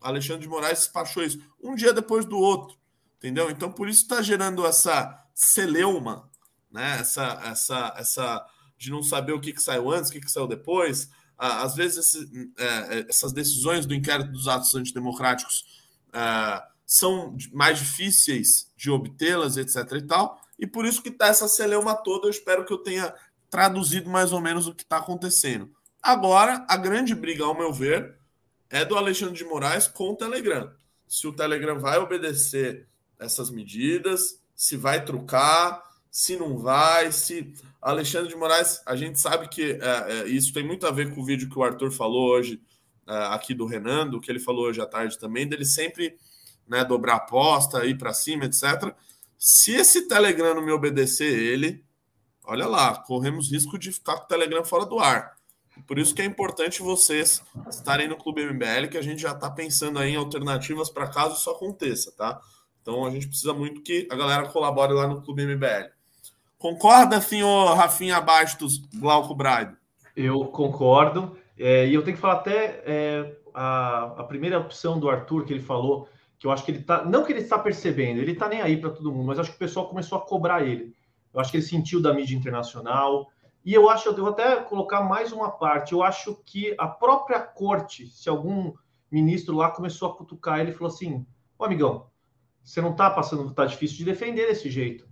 [0.00, 2.78] Alexandre de Moraes despachou isso um dia depois do outro
[3.24, 3.50] entendeu?
[3.50, 6.30] Então, por isso está gerando essa celeuma,
[6.70, 6.98] né?
[7.00, 10.46] Essa, essa, essa de não saber o que, que saiu antes, o que, que saiu
[10.46, 11.08] depois.
[11.38, 15.64] Às vezes, esse, é, é, essas decisões do inquérito dos atos antidemocráticos
[16.12, 19.76] é, são mais difíceis de obtê-las, etc.
[19.92, 20.38] e tal.
[20.58, 22.26] e por isso que tá essa celeuma toda.
[22.26, 23.14] Eu espero que eu tenha
[23.54, 25.70] traduzido mais ou menos o que está acontecendo.
[26.02, 28.16] Agora, a grande briga, ao meu ver,
[28.68, 30.72] é do Alexandre de Moraes com o Telegram.
[31.06, 35.80] Se o Telegram vai obedecer essas medidas, se vai trucar,
[36.10, 40.66] se não vai, se Alexandre de Moraes, a gente sabe que é, é, isso tem
[40.66, 42.60] muito a ver com o vídeo que o Arthur falou hoje
[43.06, 46.16] é, aqui do Renan, do que ele falou hoje à tarde também, dele sempre
[46.66, 48.92] né, dobrar a aposta, ir para cima, etc.
[49.38, 51.84] Se esse Telegram não me obedecer ele,
[52.44, 55.34] olha lá, corremos risco de ficar com o Telegram fora do ar.
[55.86, 59.50] Por isso que é importante vocês estarem no Clube MBL, que a gente já está
[59.50, 62.40] pensando aí em alternativas para caso isso aconteça, tá?
[62.80, 65.90] Então a gente precisa muito que a galera colabore lá no Clube MBL.
[66.58, 69.76] Concorda, senhor Rafinha Bastos, Glauco Braido?
[70.16, 71.36] Eu concordo.
[71.58, 75.52] É, e eu tenho que falar até é, a, a, primeira opção do Arthur que
[75.52, 77.04] ele falou, que eu acho que ele tá.
[77.04, 79.56] Não que ele está percebendo, ele está nem aí para todo mundo, mas acho que
[79.56, 80.94] o pessoal começou a cobrar ele.
[81.34, 83.30] Eu acho que ele sentiu da mídia internacional.
[83.64, 85.92] E eu acho, eu devo até colocar mais uma parte.
[85.92, 88.72] Eu acho que a própria corte, se algum
[89.10, 91.26] ministro lá começou a cutucar ele falou assim:
[91.58, 92.06] Ô amigão,
[92.62, 95.06] você não está passando, tá difícil de defender desse jeito.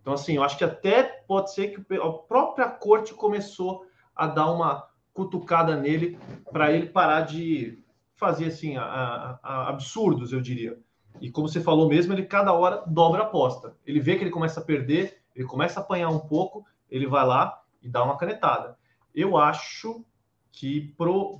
[0.00, 4.50] Então, assim, eu acho que até pode ser que a própria corte começou a dar
[4.52, 6.18] uma cutucada nele
[6.52, 7.82] para ele parar de
[8.14, 10.78] fazer assim a, a, a absurdos, eu diria.
[11.20, 13.76] E como você falou mesmo, ele cada hora dobra a aposta.
[13.84, 17.24] Ele vê que ele começa a perder, ele começa a apanhar um pouco, ele vai
[17.24, 18.76] lá e dá uma canetada.
[19.14, 20.04] Eu acho
[20.50, 21.38] que pro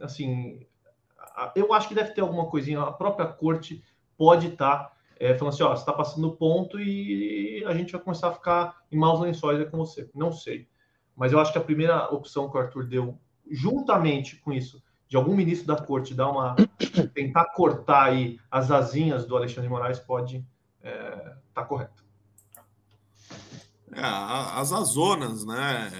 [0.00, 0.66] assim,
[1.54, 3.84] eu acho que deve ter alguma coisinha, a própria corte
[4.16, 8.00] pode estar tá é, falando assim, ó, você está passando ponto e a gente vai
[8.00, 10.08] começar a ficar em maus lençóis com você.
[10.14, 10.68] Não sei.
[11.16, 13.18] Mas eu acho que a primeira opção que o Arthur deu,
[13.50, 16.54] juntamente com isso, de algum ministro da corte dar uma
[17.14, 22.07] tentar cortar aí as asinhas do Alexandre de Moraes pode estar é, tá correto.
[23.98, 25.90] É, as azonas, né?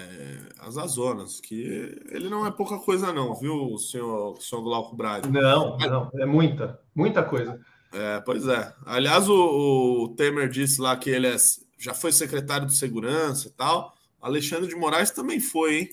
[0.61, 5.29] As azonas, que ele não é pouca coisa, não, viu, senhor, senhor Glauco Braga?
[5.29, 7.59] Não, não, é muita, muita coisa.
[7.93, 8.73] É, pois é.
[8.87, 11.37] Aliás, o, o, Temer disse lá que ele é,
[11.79, 13.95] já foi secretário de segurança e tal.
[14.21, 15.89] Alexandre de Moraes também foi, hein?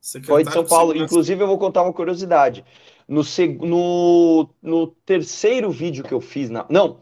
[0.00, 0.94] Secretário foi de São Paulo.
[0.94, 2.64] De Inclusive, eu vou contar uma curiosidade.
[3.06, 3.22] No,
[3.60, 6.66] no, no terceiro vídeo que eu fiz na.
[6.70, 6.98] Não,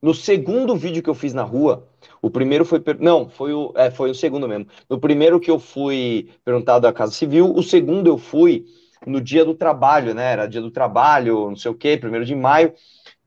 [0.00, 1.88] no segundo vídeo que eu fiz na rua,
[2.26, 2.82] o primeiro foi.
[2.98, 4.66] Não, foi o, é, foi o segundo mesmo.
[4.90, 8.66] No primeiro que eu fui perguntado à Casa Civil, o segundo eu fui
[9.06, 10.32] no dia do trabalho, né?
[10.32, 12.74] Era dia do trabalho, não sei o quê, primeiro de maio.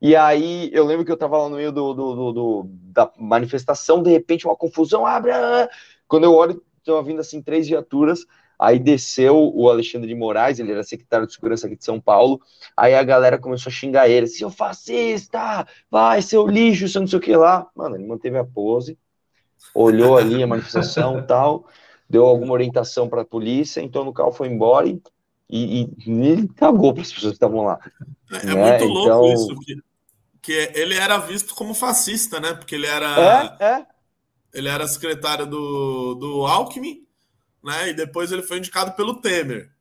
[0.02, 3.10] E aí eu lembro que eu estava lá no meio do, do, do, do, da
[3.18, 5.32] manifestação, de repente uma confusão, abre.
[6.08, 8.26] Quando eu olho, estão vindo assim três viaturas.
[8.60, 12.42] Aí desceu o Alexandre de Moraes, ele era secretário de segurança aqui de São Paulo.
[12.76, 17.20] Aí a galera começou a xingar ele, seu fascista, vai, seu lixo, seu não sei
[17.20, 17.68] o que lá.
[17.74, 18.98] Mano, ele manteve a pose,
[19.74, 21.68] olhou ali a manifestação e tal,
[22.10, 25.02] deu alguma orientação para a polícia, então no carro foi embora e,
[25.50, 27.80] e, e ele cagou para as pessoas que estavam lá.
[28.32, 28.72] É, é né?
[28.72, 29.34] muito louco então...
[29.34, 29.90] isso, que
[30.42, 32.54] que ele era visto como fascista, né?
[32.54, 33.56] Porque ele era.
[33.60, 33.86] É, é.
[34.52, 37.06] Ele era secretário do, do Alckmin,
[37.64, 37.90] né?
[37.90, 39.72] E depois ele foi indicado pelo Temer.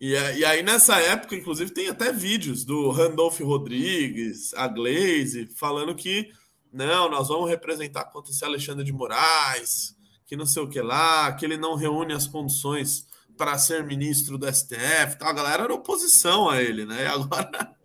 [0.00, 5.94] E, e aí, nessa época, inclusive, tem até vídeos do Randolph Rodrigues, a Glaze, falando
[5.94, 6.30] que
[6.72, 9.94] não, nós vamos representar contra esse Alexandre de Moraes,
[10.26, 13.06] que não sei o que lá, que ele não reúne as condições
[13.36, 15.14] para ser ministro do STF.
[15.16, 17.04] Então, a galera era oposição a ele, né?
[17.04, 17.76] E agora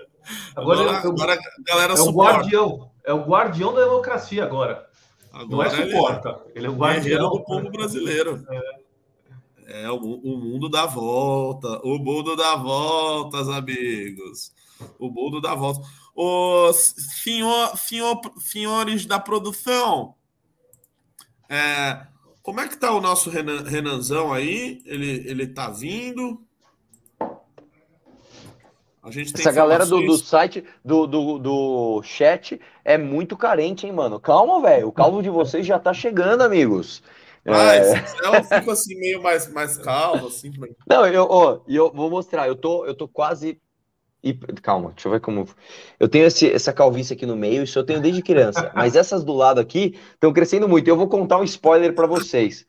[0.56, 4.88] Agora, agora, eu, agora a galera é o guardião, é o guardião da democracia agora.
[5.32, 8.44] agora Não é suporta, ele, ele é o guardião do povo brasileiro.
[8.50, 8.85] É,
[9.68, 14.54] é o, o, mundo dá volta, o mundo dá voltas, amigos.
[15.00, 15.82] O mundo dá volta.
[16.16, 20.16] Os senhor, senhor, senhores da produção,
[21.50, 22.06] é,
[22.42, 24.82] como é que tá o nosso Renan, Renanzão aí?
[24.86, 26.42] Ele, ele tá vindo?
[29.36, 34.20] Essa galera do, do site, do, do, do, chat, é muito carente, hein, mano?
[34.20, 34.88] Calma, velho.
[34.88, 37.04] O calvo de vocês já tá chegando, amigos.
[37.46, 38.04] Mas é...
[38.24, 40.52] eu fico assim, meio mais, mais calmo, assim.
[40.88, 42.48] Não, eu, ó, eu vou mostrar.
[42.48, 43.62] Eu tô, eu tô quase.
[44.64, 45.48] Calma, deixa eu ver como.
[46.00, 48.72] Eu tenho esse, essa calvície aqui no meio, isso eu tenho desde criança.
[48.74, 50.88] mas essas do lado aqui estão crescendo muito.
[50.88, 52.66] Eu vou contar um spoiler para vocês.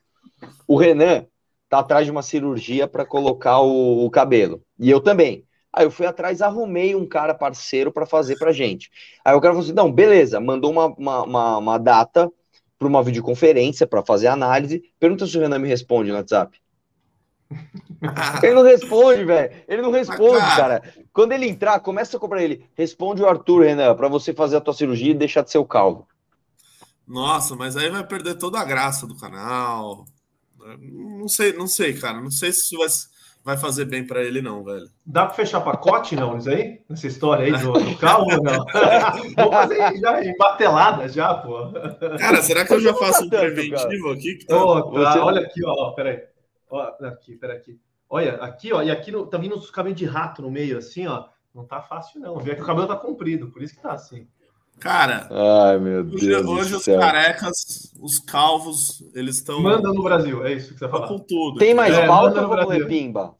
[0.67, 1.25] O Renan
[1.67, 4.61] tá atrás de uma cirurgia para colocar o, o cabelo.
[4.79, 5.43] E eu também.
[5.73, 8.91] Aí eu fui atrás, arrumei um cara parceiro para fazer pra gente.
[9.25, 12.31] Aí o cara falou assim: não, beleza, mandou uma, uma, uma, uma data
[12.77, 14.83] para uma videoconferência para fazer análise.
[14.99, 16.59] Pergunta se o Renan me responde no WhatsApp.
[18.43, 19.55] ele não responde, velho.
[19.67, 20.81] Ele não responde, cara.
[21.13, 22.65] Quando ele entrar, começa a cobrar ele.
[22.75, 25.65] Responde o Arthur, Renan, para você fazer a tua cirurgia e deixar de ser o
[25.65, 26.07] calvo.
[27.07, 30.05] Nossa, mas aí vai perder toda a graça do canal.
[30.79, 32.19] Não sei, não sei, cara.
[32.19, 32.87] Não sei se isso vai,
[33.47, 34.89] vai fazer bem para ele, não, velho.
[35.05, 36.81] Dá para fechar pacote, não, isso aí?
[36.89, 38.65] Nessa história aí do, do carro não?
[39.41, 41.71] Vou fazer já embatelada já, pô.
[42.19, 44.35] Cara, será que eu já faço um preventivo aqui?
[44.35, 44.61] Que tá...
[44.61, 45.19] Oh, tá, Você...
[45.19, 46.23] Olha aqui, ó, peraí.
[46.69, 47.79] Ó, aqui, peraí aqui.
[48.09, 51.07] Olha, aqui, ó, e aqui no, tá vindo os cabelos de rato no meio, assim,
[51.07, 51.29] ó.
[51.55, 52.37] Não tá fácil, não.
[52.39, 54.27] Vê que o cabelo tá comprido, por isso que tá assim.
[54.79, 59.59] Cara, Ai, meu hoje, Deus hoje os carecas, os calvos, eles estão.
[59.59, 61.07] Manda no Brasil, é isso que você fala.
[61.07, 61.57] Com tudo.
[61.57, 63.35] Tem mais é, pauta ou vamos ler pimba?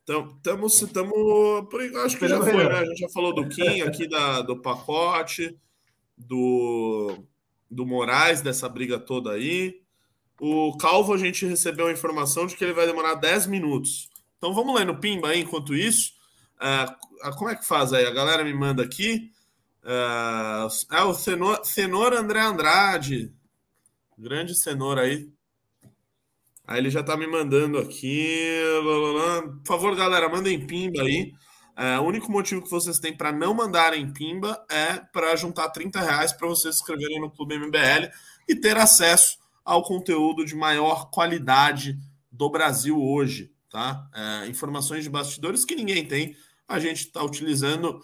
[0.00, 1.12] Estamos, estamos,
[2.04, 2.78] acho que já foi, né?
[2.78, 5.58] A gente já falou do Kim aqui da, do pacote,
[6.16, 7.24] do,
[7.68, 9.80] do Moraes, dessa briga toda aí.
[10.40, 14.08] O Calvo, a gente recebeu a informação de que ele vai demorar 10 minutos.
[14.36, 16.12] Então vamos ler no Pimba aí, enquanto isso.
[16.56, 18.06] Uh, como é que faz aí?
[18.06, 19.32] A galera me manda aqui.
[19.86, 20.66] Uh,
[20.96, 23.32] é o Senor, Senor André Andrade.
[24.18, 25.30] Grande Senor aí.
[26.66, 28.60] Aí ele já tá me mandando aqui.
[29.64, 31.32] Por favor, galera, mandem pimba aí.
[31.76, 36.00] É, o único motivo que vocês têm para não mandarem pimba é para juntar 30
[36.00, 38.10] reais para vocês se inscreverem no Clube MBL
[38.48, 41.96] e ter acesso ao conteúdo de maior qualidade
[42.32, 43.52] do Brasil hoje.
[43.70, 44.08] Tá?
[44.12, 46.34] É, informações de bastidores que ninguém tem.
[46.66, 48.02] A gente está utilizando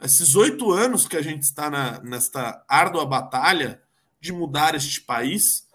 [0.00, 3.82] esses oito anos que a gente está na, nesta árdua batalha
[4.20, 5.66] de mudar este país,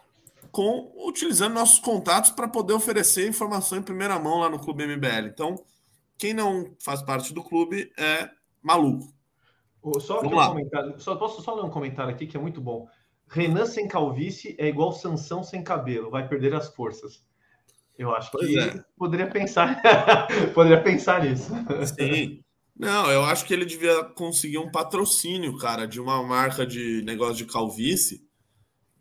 [0.52, 5.28] com utilizando nossos contatos para poder oferecer informação em primeira mão lá no Clube MBL.
[5.28, 5.56] Então,
[6.18, 8.30] quem não faz parte do clube é
[8.62, 9.12] maluco.
[10.00, 12.88] Só, um comentário, só posso só ler um comentário aqui que é muito bom.
[13.28, 17.26] Renan sem calvície é igual Sansão sem cabelo, vai perder as forças.
[17.98, 18.84] Eu acho pois que é.
[18.98, 19.82] poderia pensar,
[20.54, 21.52] poderia pensar nisso.
[21.98, 22.44] Sim.
[22.82, 27.36] Não, eu acho que ele devia conseguir um patrocínio, cara, de uma marca de negócio
[27.36, 28.24] de calvície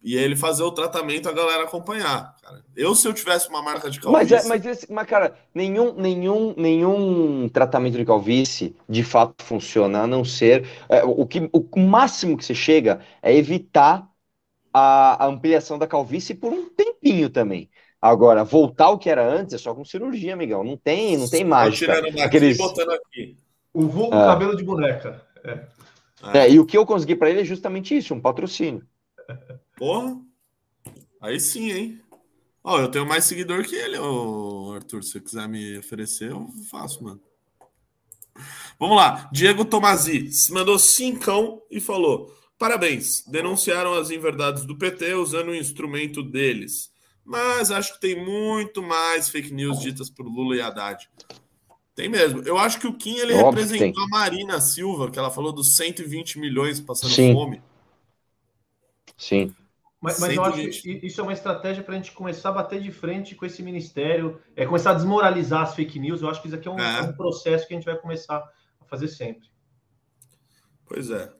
[0.03, 2.37] e ele fazer o tratamento a galera acompanhar.
[2.43, 2.63] Cara.
[2.77, 4.35] Eu, se eu tivesse uma marca de calvície.
[4.35, 10.03] Mas, é, mas, esse, mas, cara, nenhum, nenhum, nenhum tratamento de calvície de fato funciona,
[10.03, 10.69] a não ser.
[10.87, 14.07] É, o, que, o máximo que você chega é evitar
[14.75, 17.71] a, a ampliação da calvície por um tempinho também.
[18.03, 20.65] Agora, voltar ao que era antes é só com cirurgia, amigão.
[20.65, 21.93] Não tem, não tem mágica.
[22.25, 22.59] Aqueles...
[22.59, 23.20] aqui.
[23.81, 24.27] O vulgo é.
[24.27, 25.25] cabelo de boneca.
[25.43, 26.39] É.
[26.39, 26.51] é.
[26.51, 28.87] e o que eu consegui para ele é justamente isso, um patrocínio.
[29.77, 30.21] Porra.
[31.21, 32.01] Aí sim, hein?
[32.63, 35.03] Ó, eu tenho mais seguidor que ele, ô, Arthur.
[35.03, 37.21] Se você quiser me oferecer, eu faço, mano.
[38.79, 39.29] Vamos lá.
[39.33, 45.55] Diego Tomazzi se mandou cincão e falou: Parabéns, denunciaram as inverdades do PT usando o
[45.55, 46.91] instrumento deles.
[47.25, 51.09] Mas acho que tem muito mais fake news ditas por Lula e Haddad.
[52.01, 52.41] Tem mesmo.
[52.47, 55.77] Eu acho que o Kim ele Óbvio representou a Marina Silva, que ela falou dos
[55.77, 57.35] 120 milhões passando Sim.
[57.35, 57.61] fome.
[59.19, 59.55] Sim.
[60.01, 62.81] Mas, mas eu acho que isso é uma estratégia para a gente começar a bater
[62.81, 66.23] de frente com esse ministério, é começar a desmoralizar as fake news.
[66.23, 67.01] Eu acho que isso aqui é um, é.
[67.01, 68.39] é um processo que a gente vai começar
[68.81, 69.51] a fazer sempre.
[70.87, 71.31] Pois é.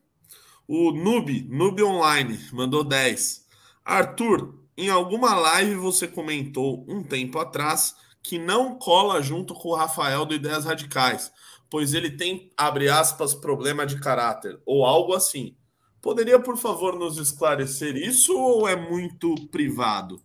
[0.69, 3.47] O Noob, Noob Online, mandou 10.
[3.83, 9.75] Arthur, em alguma live você comentou um tempo atrás que não cola junto com o
[9.75, 11.33] Rafael do Ideias Radicais,
[11.71, 15.55] pois ele tem, abre aspas, problema de caráter, ou algo assim.
[16.03, 20.21] Poderia, por favor, nos esclarecer isso ou é muito privado?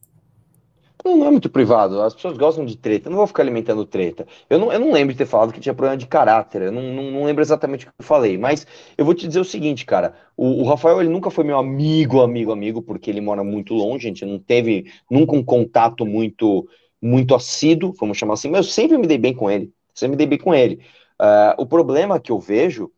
[1.05, 2.01] Não, não é muito privado.
[2.01, 3.07] As pessoas gostam de treta.
[3.07, 4.25] Eu não vou ficar alimentando treta.
[4.49, 6.63] Eu não, eu não lembro de ter falado que tinha problema de caráter.
[6.63, 8.39] Eu não, não, não lembro exatamente o que eu falei.
[8.39, 8.65] Mas
[8.97, 10.15] eu vou te dizer o seguinte, cara.
[10.35, 14.07] O, o, Rafael, ele nunca foi meu amigo, amigo, amigo, porque ele mora muito longe.
[14.07, 16.67] A gente não teve nunca um contato muito
[17.05, 20.17] muito assíduo, vamos chamar assim, mas eu sempre me dei bem com ele, sempre me
[20.17, 20.81] dei bem com ele.
[21.21, 22.91] Uh, o problema que eu vejo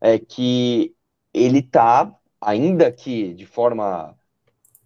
[0.00, 0.92] é que
[1.32, 4.16] ele tá, ainda que de forma,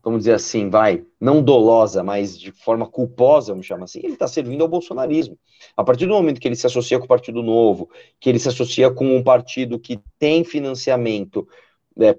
[0.05, 4.29] vamos dizer assim, vai, não dolosa, mas de forma culposa, vamos chamar assim, ele está
[4.29, 5.39] servindo ao bolsonarismo.
[5.75, 7.89] A partir do momento que ele se associa com o Partido Novo,
[8.21, 11.49] que ele se associa com um partido que tem financiamento
[11.99, 12.15] é,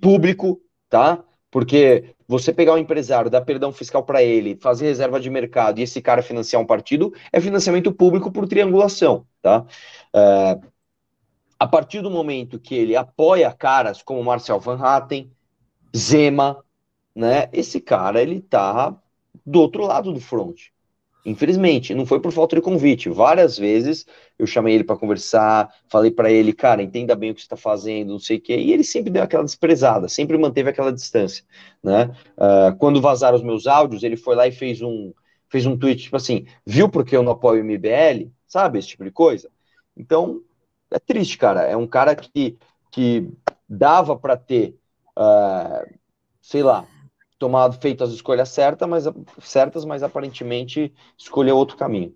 [0.00, 0.60] público,
[0.90, 1.24] tá?
[1.50, 5.82] Porque você pegar um empresário, dar perdão fiscal para ele, fazer reserva de mercado e
[5.82, 9.66] esse cara financiar um partido, é financiamento público por triangulação, tá?
[10.14, 10.58] É,
[11.58, 15.30] a partir do momento que ele apoia caras como Marcel Van Hatten,
[15.94, 16.64] Zema,
[17.14, 17.50] né?
[17.52, 18.96] Esse cara, ele tá
[19.44, 20.58] do outro lado do front.
[21.24, 23.08] Infelizmente, não foi por falta de convite.
[23.08, 24.04] Várias vezes
[24.38, 27.56] eu chamei ele para conversar, falei para ele, cara, entenda bem o que você está
[27.56, 31.44] fazendo, não sei o quê, e ele sempre deu aquela desprezada, sempre manteve aquela distância,
[31.82, 32.10] né?
[32.36, 35.12] Uh, quando vazaram os meus áudios, ele foi lá e fez um,
[35.48, 38.30] fez um tweet tipo assim, viu porque eu não apoio o MBL?
[38.48, 39.48] Sabe, esse tipo de coisa?
[39.96, 40.42] Então,
[40.90, 41.62] é triste, cara.
[41.62, 42.58] É um cara que,
[42.90, 43.30] que
[43.68, 44.76] dava para ter,
[45.16, 45.88] uh,
[46.40, 46.86] sei lá,
[47.42, 49.04] tomado, feito as escolhas certas, mas,
[49.40, 52.14] certas, mas aparentemente escolheu outro caminho.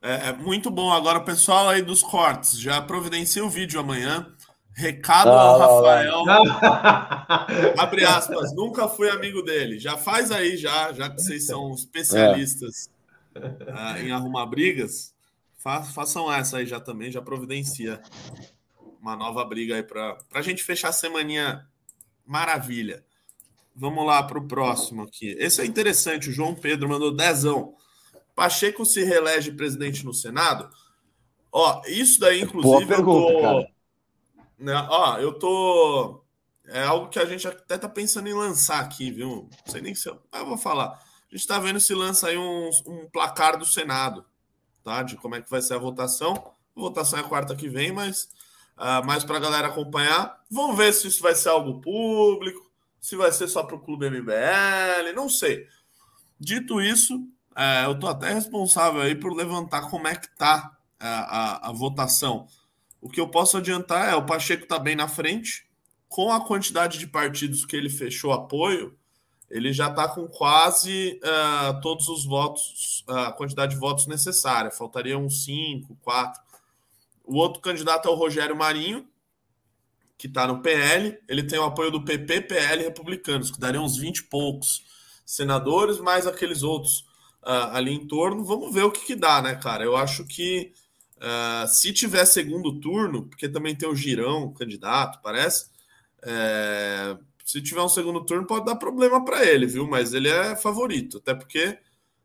[0.00, 0.90] É, é, muito bom.
[0.90, 4.26] Agora, o pessoal aí dos cortes, já providencia o vídeo amanhã.
[4.74, 6.24] Recado ao Rafael.
[7.76, 9.78] Abre aspas, nunca fui amigo dele.
[9.78, 12.88] Já faz aí, já, já que vocês são especialistas
[13.34, 13.40] é.
[13.40, 15.12] uh, em arrumar brigas,
[15.58, 18.00] fa façam essa aí já também, já providencia
[19.02, 21.66] uma nova briga aí para a gente fechar a semaninha
[22.24, 23.04] maravilha.
[23.78, 25.36] Vamos lá para o próximo aqui.
[25.38, 27.74] Esse é interessante, o João Pedro mandou dezão.
[28.34, 30.68] Pacheco se reelege presidente no Senado?
[31.52, 33.68] Ó, isso daí, inclusive, pergunta, eu tô.
[34.58, 36.24] Né, ó, eu tô.
[36.66, 39.48] É algo que a gente até tá pensando em lançar aqui, viu?
[39.64, 40.20] Não sei nem se eu.
[40.32, 40.88] Ah, eu vou falar.
[41.30, 44.24] A gente tá vendo se lança aí um, um placar do Senado,
[44.82, 45.02] tá?
[45.04, 46.34] De como é que vai ser a votação.
[46.76, 48.28] A votação é quarta que vem, mas
[48.76, 50.42] uh, mais para a galera acompanhar.
[50.50, 52.67] Vamos ver se isso vai ser algo público,
[53.00, 55.66] se vai ser só para o Clube MBL, não sei.
[56.38, 57.26] Dito isso,
[57.56, 61.72] é, eu estou até responsável aí por levantar como é que está a, a, a,
[61.72, 62.46] votação.
[63.00, 65.66] O que eu posso adiantar é o Pacheco está bem na frente,
[66.08, 68.96] com a quantidade de partidos que ele fechou apoio,
[69.50, 74.70] ele já está com quase uh, todos os votos, uh, a quantidade de votos necessária.
[74.70, 76.42] Faltaria uns 5, 4.
[77.24, 79.07] O outro candidato é o Rogério Marinho,
[80.18, 81.16] que está no PL.
[81.28, 84.84] Ele tem o apoio do PP, PL republicanos, que dariam uns 20 e poucos
[85.24, 87.00] senadores, mais aqueles outros
[87.44, 88.44] uh, ali em torno.
[88.44, 89.84] Vamos ver o que, que dá, né, cara?
[89.84, 90.72] Eu acho que
[91.18, 95.70] uh, se tiver segundo turno, porque também tem o Girão, candidato, parece.
[96.22, 99.86] É, se tiver um segundo turno, pode dar problema para ele, viu?
[99.86, 101.78] Mas ele é favorito, até porque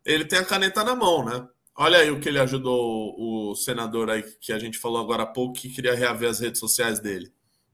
[0.03, 1.47] ele tem a caneta na mão, né?
[1.75, 5.27] Olha aí o que ele ajudou o senador aí que a gente falou agora há
[5.27, 7.31] pouco que queria reaver as redes sociais dele.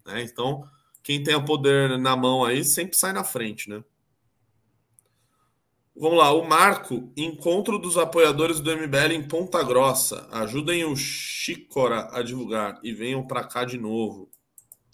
[0.09, 0.23] Né?
[0.23, 0.63] Então,
[1.03, 3.83] quem tem o poder na mão aí sempre sai na frente, né?
[5.95, 10.27] Vamos lá, o Marco, encontro dos apoiadores do MBL em Ponta Grossa.
[10.31, 14.29] Ajudem o Chicora a divulgar e venham para cá de novo.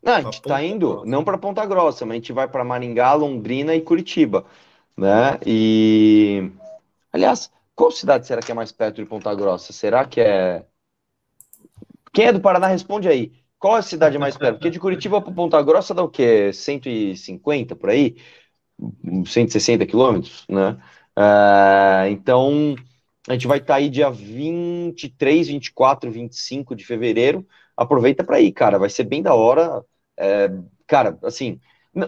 [0.04, 1.06] Não, a gente está indo Grossa.
[1.06, 4.46] não para Ponta Grossa, mas a gente vai para Maringá, Londrina e Curitiba,
[4.98, 5.40] né?
[5.46, 6.52] E
[7.14, 9.74] aliás, qual cidade será que é mais perto de Ponta Grossa?
[9.74, 10.66] Será que é
[12.14, 13.45] Quem é do Paraná responde aí.
[13.60, 14.58] Qual a cidade mais perto?
[14.58, 16.52] Porque de Curitiba para Ponta Grossa dá o quê?
[16.54, 18.16] 150 por aí?
[19.26, 20.78] 160 quilômetros, né?
[21.18, 22.76] Uh, então,
[23.28, 27.46] a gente vai estar tá aí dia 23, 24, 25 de fevereiro.
[27.76, 28.78] Aproveita para ir, cara.
[28.78, 29.84] Vai ser bem da hora.
[30.18, 30.50] É,
[30.86, 31.60] cara, assim,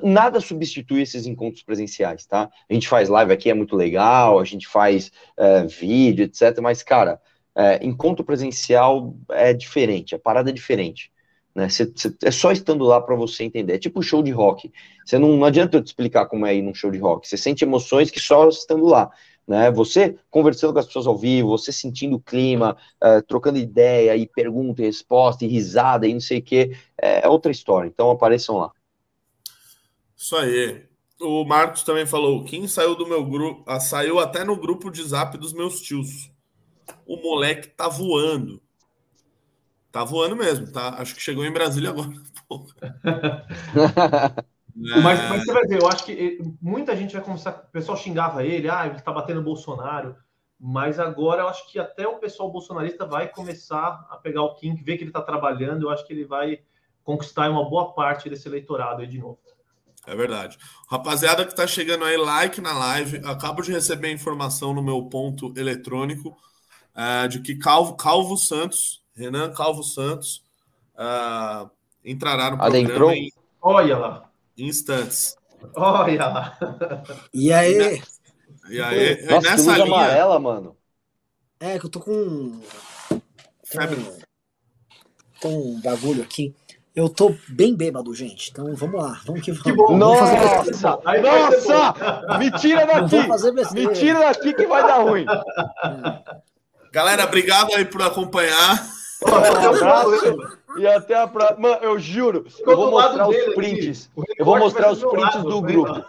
[0.04, 2.50] nada substitui esses encontros presenciais, tá?
[2.70, 6.60] A gente faz live aqui, é muito legal, a gente faz é, vídeo, etc.
[6.62, 7.20] Mas, cara,
[7.56, 11.12] é, encontro presencial é diferente, a parada é diferente.
[11.58, 11.70] Né?
[11.70, 13.74] Cê, cê, é só estando lá para você entender.
[13.74, 14.72] É tipo show de rock.
[15.04, 17.28] Você não, não adianta eu te explicar como é ir num show de rock.
[17.28, 19.10] Você sente emoções que só estando lá.
[19.48, 19.72] Né?
[19.72, 24.28] Você conversando com as pessoas ao vivo, você sentindo o clima, uh, trocando ideia e
[24.28, 27.88] pergunta e resposta e risada e não sei o que, é outra história.
[27.88, 28.72] Então apareçam lá.
[30.16, 30.86] Isso aí.
[31.20, 35.04] O Marcos também falou: quem saiu do meu grupo, ah, saiu até no grupo de
[35.04, 36.32] zap dos meus tios.
[37.08, 38.62] O moleque tá voando.
[39.92, 40.90] Tá voando mesmo, tá?
[41.00, 42.10] Acho que chegou em Brasília agora.
[44.96, 45.02] é.
[45.02, 47.52] mas, mas, você vai ver, eu acho que muita gente vai começar.
[47.52, 50.16] O pessoal xingava ele, ah, ele tá batendo Bolsonaro.
[50.60, 54.76] Mas agora eu acho que até o pessoal bolsonarista vai começar a pegar o Kim,
[54.76, 55.84] ver que ele está trabalhando.
[55.84, 56.62] Eu acho que ele vai
[57.04, 59.40] conquistar uma boa parte desse eleitorado aí de novo.
[60.06, 60.58] É verdade.
[60.90, 63.22] Rapaziada que está chegando aí, like na live.
[63.26, 66.36] Acabo de receber a informação no meu ponto eletrônico
[66.96, 70.44] é, de que Calvo, Calvo Santos Renan Calvo Santos
[70.94, 71.68] uh,
[72.06, 73.10] entrará no Adentrou?
[73.10, 74.30] programa em, Olha lá.
[74.56, 75.36] instantes.
[75.76, 76.58] Olha lá.
[77.34, 78.02] E aí?
[78.70, 79.26] E aí?
[79.26, 79.86] Nossa, nessa linha...
[79.86, 80.78] amarela, mano.
[81.60, 82.62] É, que eu tô com...
[83.66, 83.98] Febre.
[85.42, 86.54] Com um bagulho aqui.
[86.96, 88.52] Eu tô bem bêbado, gente.
[88.52, 89.64] Então vamos lá, vamos que vamos.
[89.64, 91.22] Que bom, nossa, vamos fazer...
[91.22, 92.38] nossa!
[92.38, 93.74] Me tira daqui!
[93.74, 95.26] Me tira daqui que vai dar ruim.
[95.26, 96.42] É.
[96.92, 98.97] Galera, obrigado aí por acompanhar.
[100.78, 101.60] E até a próxima.
[101.60, 104.10] Mano, eu juro, eu vou mostrar os prints.
[104.38, 106.06] Eu vou mostrar os prints do grupo.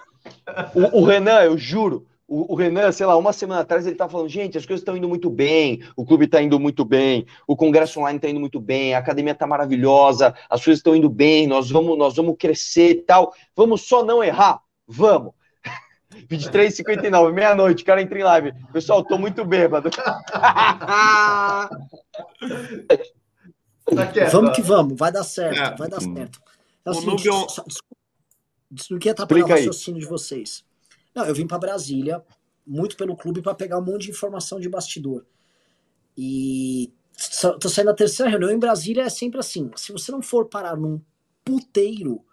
[0.74, 4.28] O, o, Renan, eu juro, o, Renan, sei lá, uma semana atrás ele tá falando,
[4.28, 7.98] gente, as coisas estão indo muito bem, o clube tá indo muito bem, o congresso
[8.00, 11.70] online tá indo muito bem, a academia tá maravilhosa, as coisas estão indo bem, nós
[11.70, 13.32] vamos, nós vamos crescer e tal.
[13.56, 14.60] Vamos só não errar?
[14.86, 15.32] Vamos.
[16.12, 18.52] 23h59, meia-noite, cara entra em live.
[18.72, 19.90] Pessoal, tô muito bêbado.
[19.90, 21.68] Tá
[24.30, 25.76] vamos que vamos, vai dar certo, é.
[25.76, 26.40] vai dar certo.
[26.84, 27.48] É o, o seguinte, Nubion...
[27.48, 27.64] só,
[28.70, 30.64] desculpa, queria atrapalhar o raciocínio de vocês.
[31.14, 32.22] Não, eu vim para Brasília,
[32.66, 35.24] muito pelo clube, para pegar um monte de informação de bastidor.
[36.16, 36.92] E
[37.60, 40.76] tô saindo da terceira reunião em Brasília, é sempre assim: se você não for parar
[40.76, 41.00] num
[41.44, 42.24] puteiro,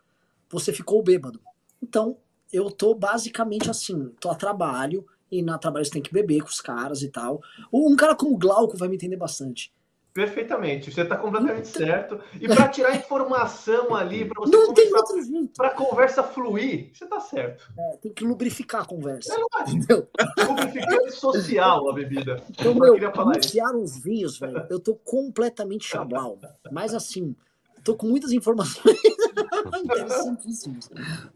[0.49, 1.39] você ficou bêbado.
[1.81, 2.17] Então,
[2.55, 6.47] eu tô basicamente assim, tô a trabalho, e na trabalho você tem que beber com
[6.47, 7.41] os caras e tal.
[7.71, 9.73] Um cara como Glauco vai me entender bastante.
[10.13, 12.21] Perfeitamente, você está completamente certo.
[12.39, 15.51] E para tirar informação ali, para você não tem outro jeito.
[15.57, 17.69] Para a conversa fluir, você está certo.
[17.77, 19.35] É, tem que lubrificar a conversa.
[19.35, 20.45] É?
[20.45, 22.41] Lubrificante social a bebida.
[22.49, 24.65] Então, meu, anunciaram os vinhos, velho.
[24.69, 26.39] Eu tô completamente chablau.
[26.71, 27.35] Mas assim,
[27.83, 28.97] tô com muitas informações
[29.83, 30.89] interessantíssimas.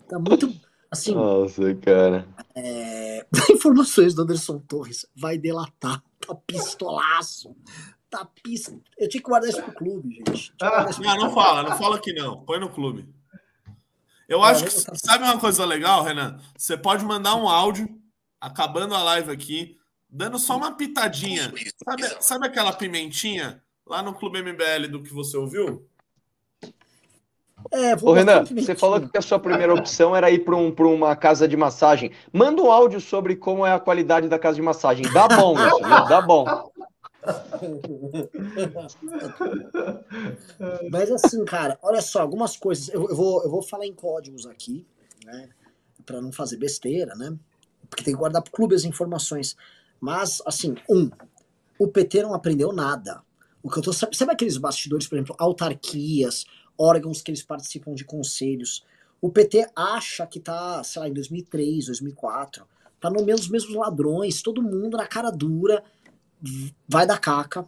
[0.07, 0.53] Tá muito.
[0.91, 2.27] Assim, Nossa, cara.
[2.55, 3.25] É...
[3.51, 6.03] Informações do Anderson Torres vai delatar.
[6.25, 7.55] Tá pistolaço
[8.09, 8.77] tá pista.
[8.97, 10.53] Eu tinha que guardar isso pro clube, gente.
[10.61, 12.43] Ah, não, não fala, não fala que não.
[12.43, 13.07] Põe no clube.
[14.27, 14.71] Eu acho que.
[14.97, 16.39] Sabe uma coisa legal, Renan?
[16.57, 17.87] Você pode mandar um áudio,
[18.41, 19.77] acabando a live aqui,
[20.09, 21.53] dando só uma pitadinha.
[21.83, 25.88] Sabe, sabe aquela pimentinha lá no Clube MBL do que você ouviu?
[27.71, 31.15] É, Ô, Renan, você falou que a sua primeira opção era ir para um, uma
[31.15, 32.11] casa de massagem.
[32.31, 35.05] Manda um áudio sobre como é a qualidade da casa de massagem.
[35.13, 35.79] Dá bom isso?
[36.07, 36.45] Dá bom.
[40.91, 42.89] Mas assim, cara, olha só, algumas coisas.
[42.89, 44.85] Eu, eu, vou, eu vou falar em códigos aqui,
[45.25, 45.49] né?
[46.05, 47.35] Pra não fazer besteira, né?
[47.89, 49.55] Porque tem que guardar pro clube as informações.
[49.99, 51.09] Mas, assim, um,
[51.77, 53.21] o PT não aprendeu nada.
[53.61, 53.91] O que eu tô.
[53.91, 56.45] Sabe aqueles bastidores, por exemplo, autarquias,
[56.79, 58.85] órgãos que eles participam de conselhos?
[59.21, 62.65] O PT acha que tá, sei lá, em 2003, 2004,
[62.99, 65.83] tá nomeando os mesmos ladrões, todo mundo na cara dura
[66.87, 67.67] vai da caca.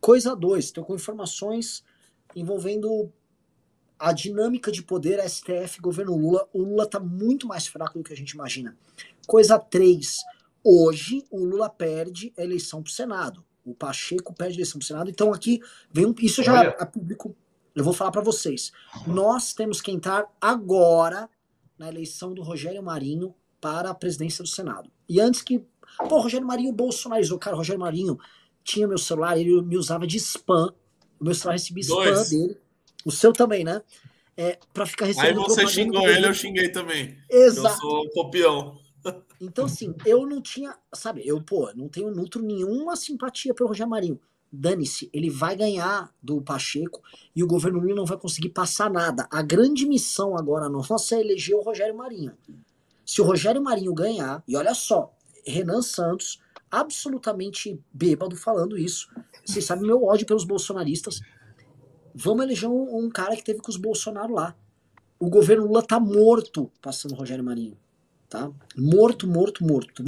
[0.00, 1.84] Coisa 2, estou com informações
[2.34, 3.10] envolvendo
[3.98, 6.48] a dinâmica de poder STF governo Lula.
[6.52, 8.76] O Lula está muito mais fraco do que a gente imagina.
[9.26, 10.18] Coisa 3,
[10.62, 13.44] hoje o Lula perde a eleição para o Senado.
[13.64, 15.10] O Pacheco perde a eleição para o Senado.
[15.10, 17.34] Então aqui vem um, isso já é público.
[17.74, 18.72] Eu vou falar para vocês.
[19.06, 21.28] Nós temos que entrar agora
[21.78, 24.90] na eleição do Rogério Marinho para a presidência do Senado.
[25.08, 25.64] E antes que
[26.08, 27.38] Pô, Rogério Marinho bolsonarizou.
[27.38, 28.18] Cara, Rogério Marinho
[28.62, 30.72] tinha meu celular, ele me usava de spam.
[31.20, 32.30] O meu celular recebia spam Dois.
[32.30, 32.56] dele.
[33.04, 33.82] O seu também, né?
[34.36, 35.40] É, pra ficar recebendo.
[35.40, 37.16] Aí você xingou ele, eu xinguei também.
[37.30, 37.74] Exato.
[37.74, 38.78] Eu sou copião.
[39.40, 40.74] Então, assim, eu não tinha.
[40.92, 44.20] Sabe, eu, pô, não tenho nutro nenhuma simpatia pelo Rogério Marinho.
[44.54, 47.02] Dane-se, ele vai ganhar do Pacheco
[47.34, 49.26] e o governo Lula não vai conseguir passar nada.
[49.30, 52.32] A grande missão agora nossa é eleger o Rogério Marinho.
[53.04, 55.12] Se o Rogério Marinho ganhar, e olha só,
[55.44, 56.40] Renan Santos,
[56.70, 59.08] absolutamente bêbado, falando isso.
[59.44, 61.20] Vocês sabem meu ódio pelos bolsonaristas.
[62.14, 64.56] Vamos eleger um, um, cara que teve com os Bolsonaro lá.
[65.18, 67.76] O governo Lula tá morto passando Rogério Marinho.
[68.34, 68.50] Tá?
[68.76, 70.02] Morto, morto, morto.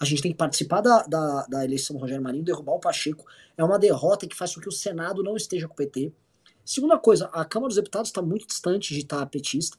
[0.00, 3.26] A gente tem que participar da, da, da eleição do Rogério Marinho, derrubar o Pacheco.
[3.58, 6.10] É uma derrota que faz com que o Senado não esteja com o PT.
[6.64, 9.76] Segunda coisa, a Câmara dos Deputados está muito distante de estar petista.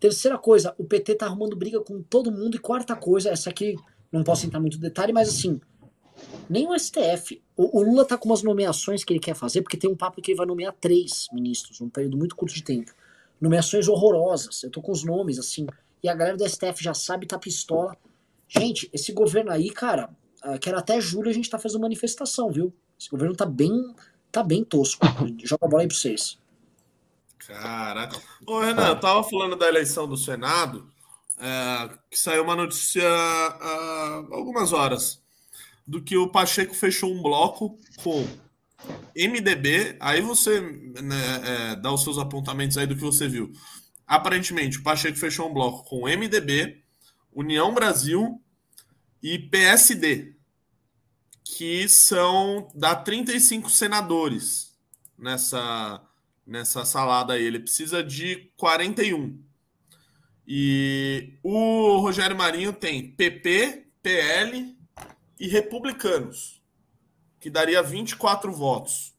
[0.00, 2.56] Terceira coisa, o PT está arrumando briga com todo mundo.
[2.56, 3.76] E quarta coisa, essa aqui
[4.10, 5.60] não posso entrar muito em detalhe, mas assim,
[6.50, 7.40] nem o STF.
[7.56, 10.20] O, o, Lula tá com umas nomeações que ele quer fazer, porque tem um papo
[10.20, 12.92] que ele vai nomear três ministros num período muito curto de tempo.
[13.40, 14.64] Nomeações horrorosas.
[14.64, 15.64] Eu tô com os nomes, assim.
[16.04, 17.96] E a galera do STF já sabe, tá pistola.
[18.46, 20.10] Gente, esse governo aí, cara,
[20.44, 22.74] uh, que era até julho a gente tá fazendo manifestação, viu?
[23.00, 23.72] Esse governo tá bem,
[24.30, 25.06] tá bem tosco.
[25.42, 26.38] Joga a bola aí pra vocês.
[27.38, 28.20] Caraca.
[28.46, 30.92] Ô, Renan, eu tava falando da eleição do Senado
[31.38, 35.22] é, que saiu uma notícia há algumas horas
[35.86, 38.28] do que o Pacheco fechou um bloco com
[39.16, 39.96] MDB.
[40.00, 43.50] Aí você né, é, dá os seus apontamentos aí do que você viu.
[44.06, 46.82] Aparentemente, o Pacheco fechou um bloco com MDB,
[47.32, 48.40] União Brasil
[49.22, 50.36] e PSD,
[51.42, 54.78] que são dá 35 senadores
[55.18, 56.02] nessa
[56.46, 57.42] nessa salada aí.
[57.42, 59.42] Ele precisa de 41.
[60.46, 64.76] E o Rogério Marinho tem PP, PL
[65.40, 66.62] e republicanos,
[67.40, 69.14] que daria 24 votos.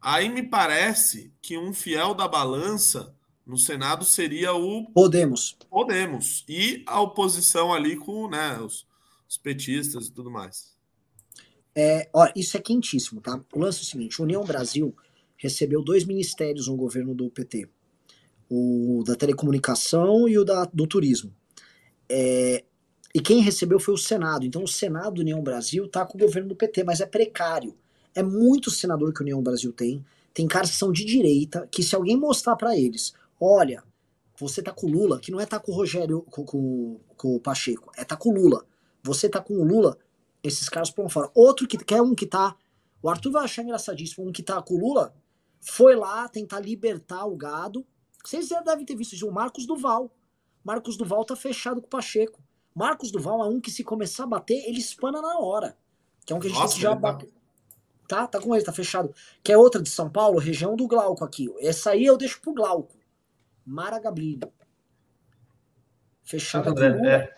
[0.00, 3.14] Aí me parece que um fiel da balança
[3.46, 5.56] no Senado seria o Podemos.
[5.68, 6.44] Podemos.
[6.48, 8.86] E a oposição ali com né, os,
[9.28, 10.72] os petistas e tudo mais.
[11.74, 13.40] É, ó, isso é quentíssimo, tá?
[13.52, 14.94] O lance é o seguinte: União Brasil
[15.36, 17.68] recebeu dois ministérios no governo do PT
[18.54, 21.32] o da telecomunicação e o da, do turismo.
[22.06, 22.62] É,
[23.14, 24.44] e quem recebeu foi o Senado.
[24.44, 27.74] Então o Senado União Brasil está com o governo do PT, mas é precário.
[28.14, 30.04] É muito senador que a União Brasil tem.
[30.34, 33.82] Tem caras que são de direita, que se alguém mostrar para eles, olha,
[34.38, 37.36] você tá com o Lula, que não é tá com o Rogério, com, com, com
[37.36, 38.64] o Pacheco, é tá com o Lula.
[39.02, 39.98] Você tá com o Lula,
[40.42, 41.30] esses caras pulam fora.
[41.34, 42.56] Outro que quer um que tá.
[43.02, 45.12] O Arthur vai achar engraçadíssimo, um que tá com o Lula,
[45.60, 47.84] foi lá tentar libertar o gado.
[48.24, 50.10] Vocês já devem ter visto isso, o Marcos Duval.
[50.64, 52.40] Marcos Duval tá fechado com o Pacheco.
[52.74, 55.76] Marcos Duval é um que se começar a bater, ele espana na hora.
[56.24, 57.30] Que é um que a gente Nossa, já tá- bateu.
[58.06, 59.12] Tá, tá com ele, tá fechado.
[59.42, 61.52] Que é outra de São Paulo, região do Glauco aqui.
[61.58, 62.94] Essa aí eu deixo pro Glauco.
[63.66, 64.40] Mara Gabrilli.
[66.24, 67.10] Fechada com André, Lula.
[67.16, 67.32] é.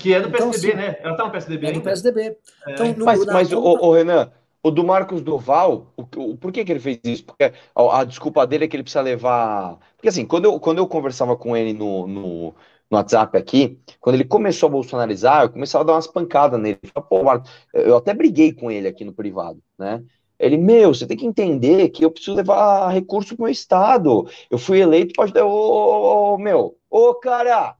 [0.00, 0.96] Que é do Então, PSDB, assim, né?
[1.00, 1.82] Ela tá no PSDB É do ainda?
[1.82, 2.36] PSDB.
[2.68, 4.30] Então, no- Mas, na mas o, o Renan,
[4.62, 6.02] o do Marcos Duval, o,
[6.32, 7.24] o- por que que ele fez isso?
[7.24, 7.44] Porque
[7.74, 9.78] a, a desculpa dele é que ele precisa levar.
[9.96, 12.48] Porque assim, quando eu, quando eu conversava com ele no, no,
[12.90, 16.78] no WhatsApp aqui, quando ele começou a bolsonarizar, eu começava a dar umas pancadas nele.
[16.84, 20.02] Eu, falava, Pô, Marcos, eu até briguei com ele aqui no privado, né?
[20.38, 24.28] Ele, meu, você tem que entender que eu preciso levar recurso pro meu estado.
[24.50, 25.44] Eu fui eleito para ajudar.
[25.44, 27.76] Ô, ô, ô, meu, ô, cara,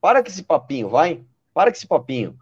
[0.00, 1.24] para com esse papinho, vai.
[1.54, 2.36] Para com esse papinho.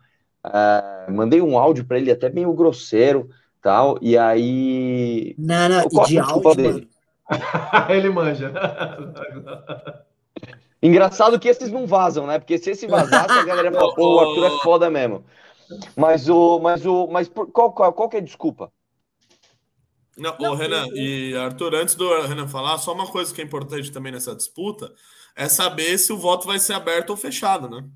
[0.45, 3.29] Ah, mandei um áudio para ele até meio grosseiro,
[3.63, 6.83] tal, e aí Não, não, e de é áudio, dele?
[6.83, 6.89] mano.
[7.91, 8.53] Ele manja.
[10.83, 12.39] Engraçado que esses não vazam, né?
[12.39, 15.25] Porque se esse vazasse, a galera ia falar, pô, o Arthur é foda mesmo.
[15.97, 18.73] Mas o, mas o, mas por- qual, qual, qual que é a desculpa?
[20.17, 23.45] Não, Não, Renan eu- e Arthur, antes do Renan falar, só uma coisa que é
[23.45, 24.93] importante também nessa disputa
[25.35, 27.89] é saber se o voto vai ser aberto ou fechado, né?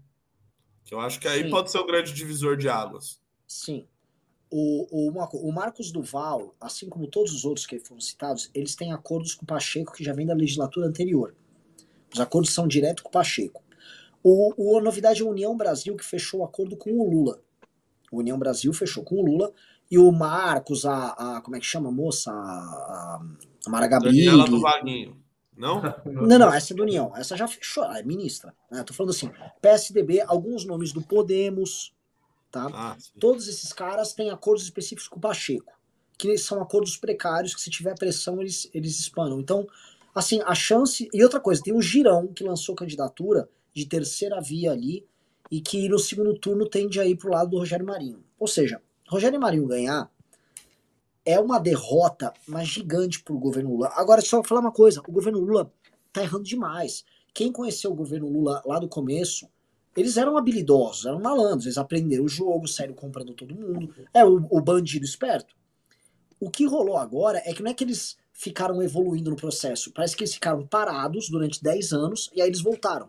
[0.85, 1.51] Que eu acho que aí Sim.
[1.51, 3.21] pode ser o grande divisor de águas.
[3.47, 3.87] Sim.
[4.51, 8.93] O, o, o Marcos Duval, assim como todos os outros que foram citados, eles têm
[8.93, 11.35] acordos com o Pacheco que já vem da legislatura anterior.
[12.15, 13.63] Os acordos são direto com o Pacheco.
[14.23, 17.41] O, o a novidade é a União Brasil que fechou o acordo com o Lula.
[18.11, 19.53] O União Brasil fechou com o Lula
[19.91, 22.31] e o Marcos, a, a- como é que chama a moça?
[22.33, 23.21] A,
[23.67, 23.89] a Mara.
[23.89, 25.17] Daniela do Vaguinho.
[25.57, 25.81] Não?
[26.05, 27.13] Não, não, essa é do União.
[27.17, 28.55] Essa já fechou, é ministra.
[28.71, 28.83] Né?
[28.83, 29.31] Tô falando assim,
[29.63, 31.95] PSDB, alguns nomes do Podemos,
[32.51, 32.69] tá?
[32.75, 32.97] Ah.
[33.19, 35.73] Todos esses caras têm acordos específicos com o Pacheco,
[36.19, 39.41] que são acordos precários que se tiver pressão eles, eles espanam.
[39.41, 39.67] Então,
[40.15, 41.09] assim, a chance...
[41.13, 45.07] E outra coisa, tem o Girão, que lançou candidatura de terceira via ali,
[45.51, 48.23] e que no segundo turno tende a ir pro lado do Rogério Marinho.
[48.39, 50.11] Ou seja, Rogério Marinho ganhar
[51.25, 53.91] é uma derrota, mas gigante pro governo Lula.
[53.95, 55.73] Agora, só falar uma coisa, o governo Lula
[56.13, 57.05] tá errando demais.
[57.35, 59.49] Quem conheceu o governo Lula lá do começo,
[59.97, 63.93] eles eram habilidosos, eram malandros, eles aprenderam o jogo, saíram comprando todo mundo.
[64.15, 65.55] É o, o bandido esperto.
[66.39, 70.15] O que rolou agora é que não é que eles ficaram evoluindo no processo, parece
[70.15, 73.09] que eles ficaram parados durante 10 anos e aí eles voltaram.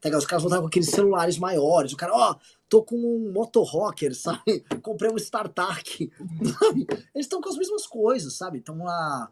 [0.00, 0.16] Tá?
[0.16, 2.36] Os caras voltaram com aqueles celulares maiores, o cara, ó,
[2.68, 4.60] tô com um motorrocker, sabe?
[4.82, 6.10] Comprei um StarTAC.
[7.14, 8.58] Eles estão com as mesmas coisas, sabe?
[8.58, 9.30] Estão lá.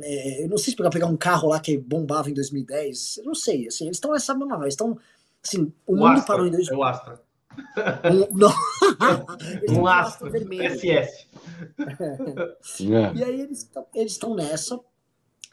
[0.00, 3.18] é, eu não sei se pegar, pegar um carro lá que bombava em 2010.
[3.18, 4.56] Eu não sei, assim, eles estão nessa mesma.
[4.62, 4.98] Eles estão.
[5.44, 6.78] Assim, o, O mundo Astra, parou em é 2010.
[6.78, 7.20] o Astra.
[8.04, 8.52] Um, não.
[9.68, 10.30] Um com Astra.
[10.30, 10.74] vermelho.
[10.78, 11.26] SS.
[12.82, 13.12] É.
[13.14, 14.80] E aí eles estão eles estão nessa.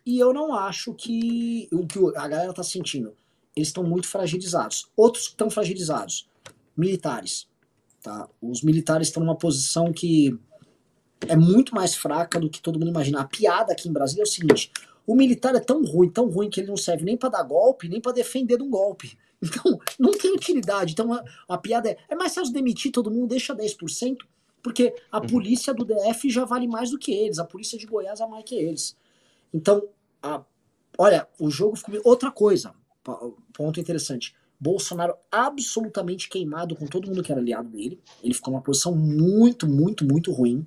[0.05, 3.13] E eu não acho que o que a galera tá sentindo.
[3.57, 4.88] Eles estão muito fragilizados.
[4.95, 6.29] Outros que estão fragilizados,
[6.75, 7.47] militares.
[8.01, 8.29] Tá?
[8.41, 10.38] Os militares estão numa posição que
[11.27, 13.21] é muito mais fraca do que todo mundo imagina.
[13.21, 14.71] A piada aqui em Brasília é o seguinte:
[15.05, 17.89] o militar é tão ruim, tão ruim que ele não serve nem para dar golpe,
[17.89, 19.17] nem para defender de um golpe.
[19.39, 20.93] Então, não tem utilidade.
[20.93, 24.17] Então, a, a piada é: é mais fácil demitir todo mundo, deixa 10%,
[24.63, 28.19] porque a polícia do DF já vale mais do que eles, a polícia de Goiás
[28.19, 28.97] é mais que eles.
[29.53, 29.88] Então,
[30.23, 30.43] a-
[30.97, 32.01] olha, o jogo ficou.
[32.03, 32.73] Outra coisa,
[33.53, 34.35] ponto interessante.
[34.59, 37.99] Bolsonaro absolutamente queimado com todo mundo que era aliado dele.
[38.23, 40.63] Ele ficou numa posição muito, muito, muito ruim,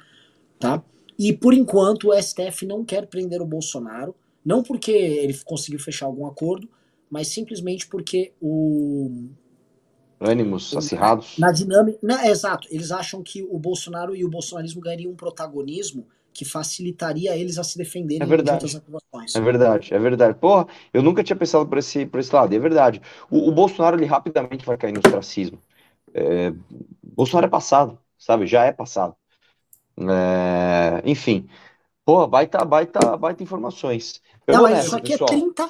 [0.58, 0.82] tá?
[1.18, 4.14] E por enquanto o STF não quer prender o Bolsonaro,
[4.44, 6.68] não porque ele conseguiu fechar algum acordo,
[7.10, 9.28] mas simplesmente porque o
[10.20, 11.38] Ânimos acirrados.
[11.38, 16.06] na dinâmica, na- exato, eles acham que o Bolsonaro e o bolsonarismo ganhariam um protagonismo
[16.40, 18.66] que facilitaria eles a se defenderem É verdade.
[18.66, 19.36] de acusações.
[19.36, 20.38] É verdade, é verdade.
[20.38, 23.02] Porra, eu nunca tinha pensado por esse, por esse lado, e é verdade.
[23.30, 25.58] O, o Bolsonaro, ele rapidamente vai cair no ostracismo.
[26.14, 26.50] É,
[27.02, 28.46] Bolsonaro é passado, sabe?
[28.46, 29.14] Já é passado.
[29.98, 31.46] É, enfim,
[32.04, 34.22] pô, baita, baita, baita informações.
[34.46, 35.28] Eu Não, nessa, isso aqui pessoal.
[35.30, 35.68] é 30,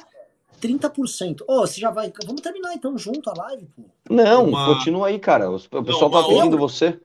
[0.61, 1.45] 30%.
[1.49, 2.13] Ô, você já vai.
[2.25, 3.83] Vamos terminar então junto a live, pô.
[4.09, 5.51] Não, Uma- continua aí, cara.
[5.51, 6.99] O, pessoal uma tá pedindo outra- você.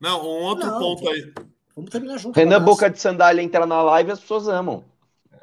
[0.00, 1.32] Não, um outro Não, ponto aí.
[1.78, 2.34] Vamos terminar junto.
[2.34, 2.60] Renan.
[2.60, 4.84] Boca de Sandália entra na live as pessoas amam.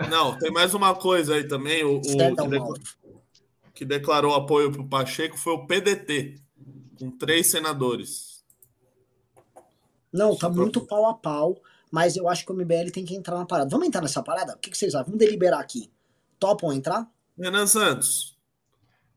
[0.09, 1.81] Não, tem mais uma coisa aí também.
[1.85, 2.83] O, o que,
[3.73, 6.35] que declarou apoio para o Pacheco foi o PDT,
[6.99, 8.43] com três senadores.
[10.11, 11.57] Não, tá muito pau a pau,
[11.89, 13.69] mas eu acho que o MBL tem que entrar na parada.
[13.69, 14.55] Vamos entrar nessa parada?
[14.55, 15.05] O que, que vocês acham?
[15.05, 15.89] Vamos deliberar aqui.
[16.37, 17.09] Topam entrar?
[17.39, 18.37] Renan Santos,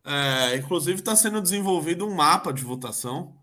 [0.04, 3.34] É, inclusive está sendo desenvolvido um mapa de votação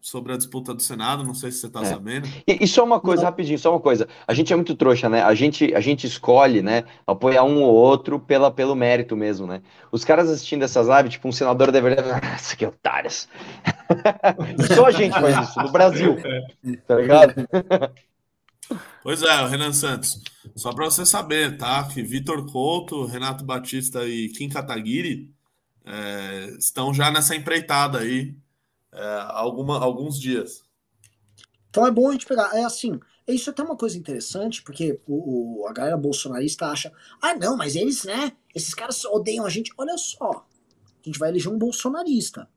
[0.00, 1.84] sobre a disputa do Senado, não sei se você está é.
[1.84, 2.28] sabendo.
[2.46, 3.30] E, e, só uma coisa, não.
[3.30, 4.08] rapidinho, só uma coisa.
[4.26, 5.22] A gente é muito trouxa, né?
[5.22, 9.60] A gente, a gente escolhe, né, apoiar um ou outro pela, pelo mérito mesmo, né?
[9.92, 12.02] Os caras assistindo essas lives, tipo, um senador deveria...
[12.02, 13.28] Nossa, que otários.
[14.74, 16.16] só a gente faz isso, no Brasil.
[16.86, 17.34] Tá ligado?
[19.02, 20.20] Pois é, Renan Santos.
[20.54, 21.84] Só para você saber, tá?
[21.84, 25.30] Que Vitor Couto, Renato Batista e Kim Kataguiri
[25.84, 28.34] é, estão já nessa empreitada aí
[28.92, 30.62] é, alguma, alguns dias.
[31.68, 32.54] Então é bom a gente pegar.
[32.54, 36.92] É assim, isso é até uma coisa interessante, porque o, o, a galera bolsonarista acha,
[37.22, 38.32] ah, não, mas eles, né?
[38.54, 39.72] Esses caras odeiam a gente.
[39.78, 42.48] Olha só, a gente vai eleger um bolsonarista.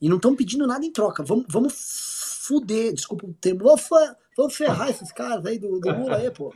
[0.00, 1.22] E não estão pedindo nada em troca.
[1.22, 3.88] Vamos, vamos fuder, desculpa o termo, vamos,
[4.36, 6.52] vamos ferrar esses caras aí do, do Lula aí, pô.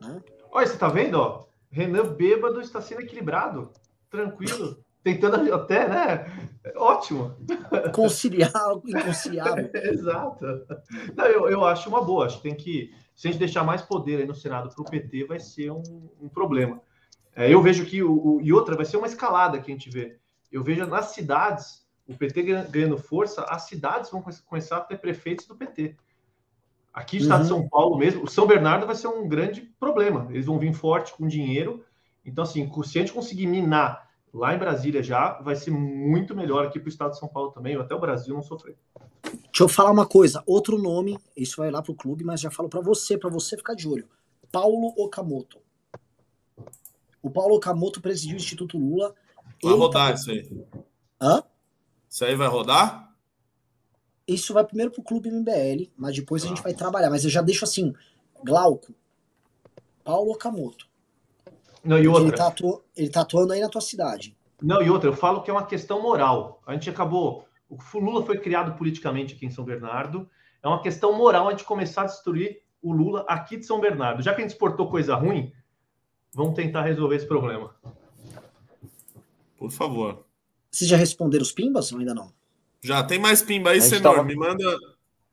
[0.00, 0.22] Né?
[0.50, 1.46] Olha, você tá vendo, ó?
[1.70, 3.70] Renan bêbado está sendo equilibrado,
[4.10, 6.26] tranquilo tentando até, né?
[6.76, 7.36] Ótimo.
[7.92, 9.68] Conciliar algo inconciliável.
[9.74, 10.46] Exato.
[11.16, 12.26] Não, eu, eu acho uma boa.
[12.26, 12.94] Acho que tem que.
[13.14, 16.10] Se a gente deixar mais poder aí no Senado para o PT, vai ser um,
[16.20, 16.80] um problema.
[17.34, 18.02] É, eu vejo que.
[18.02, 20.18] O, o, e outra, vai ser uma escalada que a gente vê.
[20.50, 25.46] Eu vejo nas cidades, o PT ganhando força, as cidades vão começar a ter prefeitos
[25.46, 25.96] do PT.
[26.92, 27.24] Aqui no uhum.
[27.24, 30.26] estado de São Paulo mesmo, o São Bernardo vai ser um grande problema.
[30.30, 31.82] Eles vão vir forte com dinheiro.
[32.24, 36.66] Então, assim, se a gente conseguir minar lá em Brasília já, vai ser muito melhor
[36.66, 38.76] aqui para o estado de São Paulo também, até o Brasil não sofrer.
[39.22, 42.50] Deixa eu falar uma coisa, outro nome, isso vai lá para o clube, mas já
[42.50, 44.08] falo para você, para você ficar de olho.
[44.50, 45.58] Paulo Okamoto.
[47.22, 49.14] O Paulo Okamoto presidiu o Instituto Lula.
[49.62, 50.14] Vai rodar tá...
[50.14, 50.66] isso aí.
[51.20, 51.42] Hã?
[52.08, 53.14] Isso aí vai rodar?
[54.26, 56.46] Isso vai primeiro para o clube MBL, mas depois ah.
[56.46, 57.10] a gente vai trabalhar.
[57.10, 57.94] Mas eu já deixo assim,
[58.44, 58.94] Glauco,
[60.02, 60.91] Paulo Okamoto
[61.84, 62.28] não, e outra.
[62.28, 62.82] Ele tá, atu...
[63.12, 64.36] tá atuando aí na tua cidade.
[64.60, 66.62] Não, e outra, eu falo que é uma questão moral.
[66.66, 67.46] A gente acabou.
[67.68, 70.28] O Lula foi criado politicamente aqui em São Bernardo.
[70.62, 74.22] É uma questão moral a gente começar a destruir o Lula aqui de São Bernardo.
[74.22, 75.52] Já que a gente exportou coisa ruim,
[76.32, 77.74] vamos tentar resolver esse problema.
[79.56, 80.24] Por favor.
[80.70, 82.32] Vocês já responderam os pimbas ou ainda não?
[82.82, 84.02] Já, tem mais pimba aí, senhor.
[84.02, 84.22] Tava...
[84.22, 84.64] Me manda.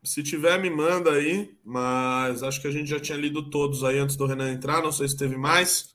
[0.04, 1.56] Se tiver, me manda aí.
[1.64, 4.82] Mas acho que a gente já tinha lido todos aí antes do Renan entrar.
[4.82, 5.94] Não sei se teve mais.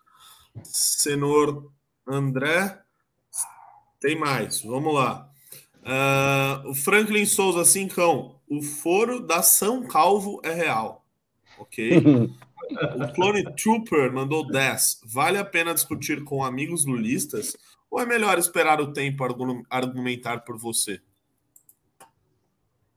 [0.62, 1.70] Senhor
[2.06, 2.78] André.
[4.00, 5.30] Tem mais, vamos lá.
[5.82, 8.40] Uh, o Franklin Souza Cincão.
[8.48, 11.04] O foro da São Calvo é real.
[11.58, 11.98] Ok?
[12.70, 15.00] o Clone Trooper mandou 10.
[15.04, 17.56] Vale a pena discutir com amigos lulistas?
[17.90, 19.24] Ou é melhor esperar o tempo
[19.70, 21.00] argumentar por você?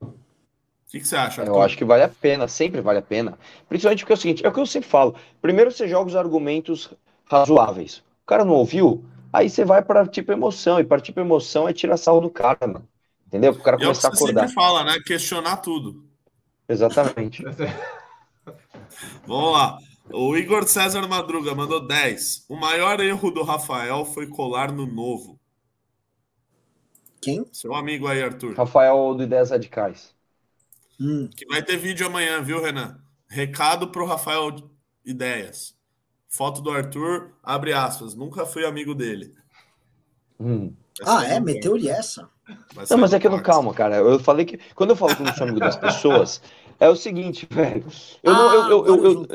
[0.01, 1.41] O que, que, você acha?
[1.41, 1.55] Arthur?
[1.55, 3.38] Eu acho que vale a pena, sempre vale a pena.
[3.67, 5.15] Principalmente porque é o seguinte: é o que eu sempre falo.
[5.41, 6.89] Primeiro você joga os argumentos
[7.30, 7.98] razoáveis.
[8.24, 11.74] O cara não ouviu, aí você vai para tipo emoção, e para tipo emoção é
[11.74, 12.88] tirar sarro do cara, mano.
[13.28, 13.52] Entendeu?
[13.52, 14.41] O cara começar a acordar.
[14.41, 14.99] sempre fala, né?
[15.06, 16.06] Questionar tudo.
[16.68, 17.44] Exatamente.
[19.28, 19.78] Vamos lá.
[20.10, 22.45] O Igor César Madruga mandou 10.
[22.48, 25.38] O maior erro do Rafael foi colar no novo.
[27.22, 27.45] Quem?
[27.52, 28.56] Seu amigo aí, Arthur.
[28.56, 30.16] Rafael do Ideias Radicais.
[30.99, 31.30] Hum.
[31.36, 32.99] Que vai ter vídeo amanhã, viu, Renan?
[33.28, 34.56] Recado pro Rafael
[35.06, 35.77] Ideias.
[36.28, 39.34] Foto do Arthur, abre aspas, nunca fui amigo dele.
[40.40, 40.74] Hum.
[41.06, 41.40] Ah, é?
[41.40, 42.30] Meteu-lhe essa?
[42.90, 43.98] Não, mas é que não, calma, cara.
[43.98, 44.60] Eu falei que.
[44.76, 46.41] Quando eu falo que eu não sou amigo das pessoas,
[46.80, 47.86] é o seguinte, velho.
[48.24, 48.54] Eu não.
[48.54, 49.28] Eu, eu, eu,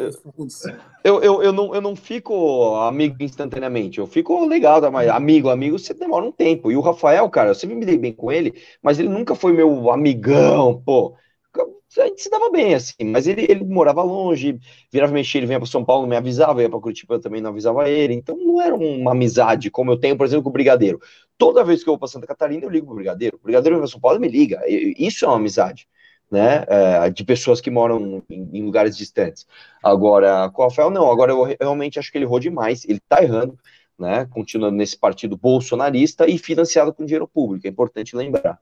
[1.05, 3.99] eu, eu, eu, não, eu não fico amigo instantaneamente.
[3.99, 6.71] Eu fico legal, mas amigo, amigo, você demora um tempo.
[6.71, 9.53] E o Rafael, cara, eu sempre me dei bem com ele, mas ele nunca foi
[9.53, 11.17] meu amigão, pô
[12.01, 14.59] a gente se dava bem, assim, mas ele, ele morava longe,
[14.91, 17.51] virava mexer, ele vinha para São Paulo, me avisava, ia para Curitiba, eu também não
[17.51, 21.01] avisava ele, então não era uma amizade como eu tenho, por exemplo, com o Brigadeiro.
[21.37, 23.37] Toda vez que eu vou para Santa Catarina, eu ligo pro Brigadeiro.
[23.37, 24.63] O Brigadeiro vem para São Paulo me liga.
[24.69, 25.89] Isso é uma amizade,
[26.31, 26.65] né?
[26.69, 29.47] É, de pessoas que moram em, em, lugares distantes.
[29.83, 31.11] Agora, com o Rafael, não.
[31.11, 33.59] Agora, eu realmente acho que ele errou demais, ele tá errando,
[33.99, 34.27] né?
[34.27, 38.61] Continuando nesse partido bolsonarista e financiado com dinheiro público, é importante lembrar.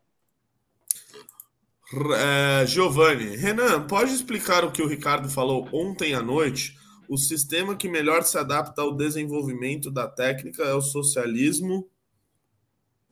[1.92, 6.78] É, Giovanni, Renan, pode explicar o que o Ricardo falou ontem à noite?
[7.08, 11.88] O sistema que melhor se adapta ao desenvolvimento da técnica é o socialismo.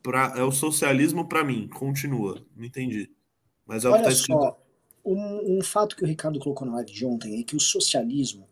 [0.00, 1.68] Pra, é o socialismo para mim.
[1.68, 3.10] Continua, não entendi.
[3.66, 4.38] Mas é o Olha que tá escrito.
[4.38, 4.56] Só,
[5.04, 8.46] um, um, fato que o Ricardo colocou na live de ontem é que o socialismo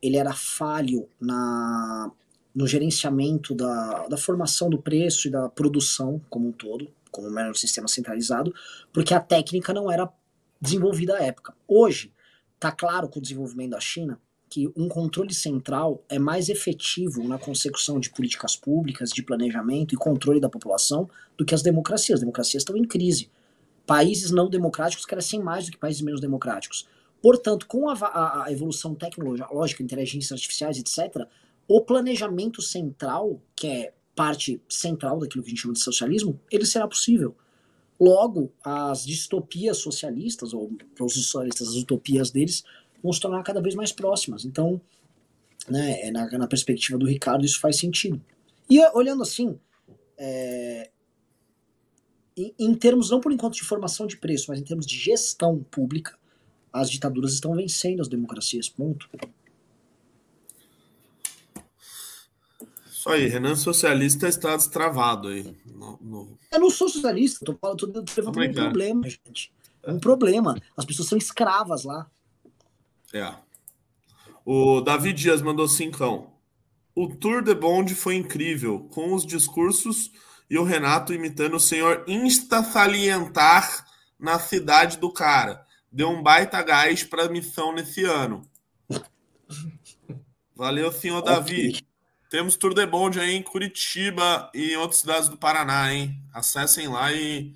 [0.00, 2.12] ele era falho na,
[2.54, 7.50] no gerenciamento da, da formação do preço e da produção como um todo como era
[7.50, 8.52] um sistema centralizado,
[8.92, 10.10] porque a técnica não era
[10.60, 11.54] desenvolvida à época.
[11.68, 12.12] Hoje,
[12.58, 14.18] tá claro com o desenvolvimento da China
[14.48, 19.96] que um controle central é mais efetivo na consecução de políticas públicas, de planejamento e
[19.96, 21.08] controle da população
[21.38, 22.16] do que as democracias.
[22.16, 23.30] As democracias estão em crise.
[23.86, 26.86] Países não democráticos crescem mais do que países menos democráticos.
[27.22, 31.26] Portanto, com a, a evolução tecnológica, inteligências artificiais, etc.,
[31.66, 36.66] o planejamento central, que é parte central daquilo que a gente chama de socialismo, ele
[36.66, 37.34] será possível.
[37.98, 42.64] Logo, as distopias socialistas, ou para os socialistas, as utopias deles,
[43.02, 44.44] vão se tornar cada vez mais próximas.
[44.44, 44.80] Então,
[45.68, 48.20] né, é na, na perspectiva do Ricardo, isso faz sentido.
[48.68, 49.58] E olhando assim,
[50.18, 50.90] é,
[52.36, 55.62] em, em, termos, não por enquanto de formação de preço, mas em termos de gestão
[55.70, 56.16] pública,
[56.72, 59.08] as ditaduras estão vencendo as democracias, ponto.
[63.02, 65.56] Isso aí, Renan Socialista está destravado aí.
[65.66, 66.38] No, no...
[66.52, 69.52] Eu não sou socialista, tô, tô, tô levantando um problema, gente.
[69.84, 70.62] Um problema.
[70.76, 72.08] As pessoas são escravas lá.
[73.12, 73.34] É.
[74.44, 76.30] O Davi Dias mandou cincão.
[76.94, 80.12] O Tour de Bond foi incrível, com os discursos
[80.48, 83.84] e o Renato imitando o senhor Insta salientar
[84.16, 85.66] na cidade do cara.
[85.90, 88.42] Deu um baita gás para a missão nesse ano.
[90.54, 91.34] Valeu, senhor okay.
[91.34, 91.91] Davi.
[92.32, 96.18] Temos Tour de Bond aí em Curitiba e em outras cidades do Paraná, hein?
[96.32, 97.54] Acessem lá e,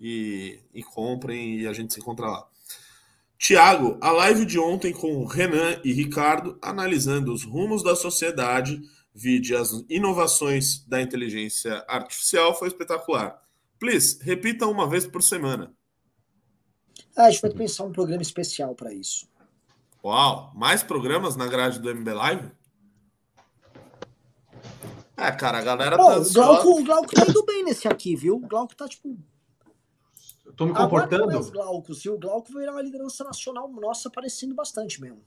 [0.00, 2.48] e, e comprem e a gente se encontra lá.
[3.36, 8.80] Tiago, a live de ontem com Renan e Ricardo analisando os rumos da sociedade,
[9.14, 13.38] vide as inovações da inteligência artificial, foi espetacular.
[13.78, 15.74] Please, repita uma vez por semana.
[17.14, 19.28] Ah, a gente vai pensar um programa especial para isso.
[20.02, 22.50] Uau, mais programas na grade do MB Live?
[25.16, 26.18] É, cara, a galera Pô, tá.
[26.18, 28.36] O Glauco, o Glauco tá indo bem nesse aqui, viu?
[28.36, 29.16] O Glauco tá tipo
[30.56, 31.26] Tô me comportando.
[31.26, 35.22] Mais Glauco, se o Glauco virar uma liderança nacional nossa aparecendo bastante mesmo.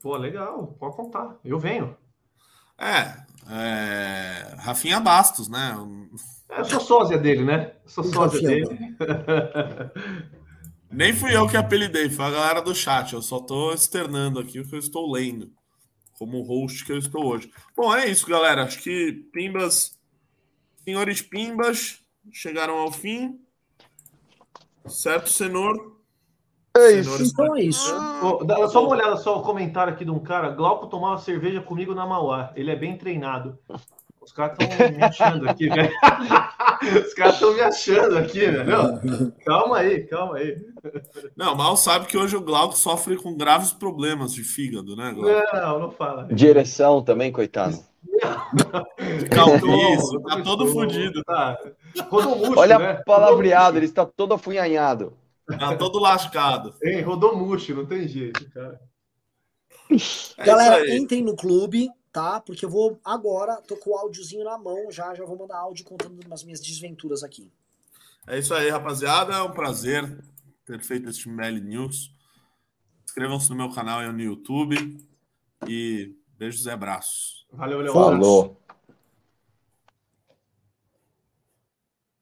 [0.00, 1.38] Pô, legal, pode contar.
[1.44, 1.96] Eu venho.
[2.78, 4.54] É, é...
[4.58, 5.74] Rafinha Bastos, né?
[6.48, 7.72] É, eu sou sósia dele, né?
[7.84, 8.96] Eu sou sósia dele.
[10.90, 13.12] Nem fui eu que apelidei, foi a galera do chat.
[13.12, 15.50] Eu só tô externando aqui o que eu estou lendo,
[16.18, 17.50] como host que eu estou hoje.
[17.76, 18.64] Bom, é isso, galera.
[18.64, 19.98] Acho que Pimbas,
[20.84, 22.00] senhores Pimbas,
[22.32, 23.40] chegaram ao fim.
[24.86, 25.96] Certo, Senhor?
[26.76, 27.22] É isso.
[27.22, 27.94] Então é isso.
[28.22, 30.50] Oh, dá só uma olhada, só o comentário aqui de um cara.
[30.50, 32.52] Glauco tomava cerveja comigo na Mauá.
[32.54, 33.58] Ele é bem treinado.
[34.26, 35.92] Os caras estão me achando aqui, velho.
[37.06, 39.32] Os caras estão me achando aqui, velho.
[39.46, 40.56] Calma aí, calma aí.
[41.36, 45.56] Não, mal sabe que hoje o Glauco sofre com graves problemas de fígado, né, Glauco?
[45.56, 46.24] Não, não fala.
[46.24, 47.78] Direção também, coitado.
[49.30, 51.22] Calvície, tá todo fodido.
[51.22, 51.56] Tá.
[52.56, 52.94] Olha né?
[53.06, 55.16] palavreado, ele está todo afunhanhado.
[55.46, 56.74] Tá todo lascado.
[56.82, 58.80] Ei, rodomuxo, não tem jeito, cara.
[60.36, 62.40] É Galera, entrem no clube, tá?
[62.40, 65.84] Porque eu vou agora, tô com o áudiozinho na mão já, já vou mandar áudio
[65.84, 67.52] contando as minhas desventuras aqui.
[68.26, 69.34] É isso aí, rapaziada.
[69.34, 70.24] É um prazer
[70.64, 72.10] ter feito este Meli News.
[73.04, 74.98] Inscrevam-se no meu canal e no YouTube.
[75.68, 77.46] E beijos e abraços.
[77.52, 78.62] Valeu, Falou.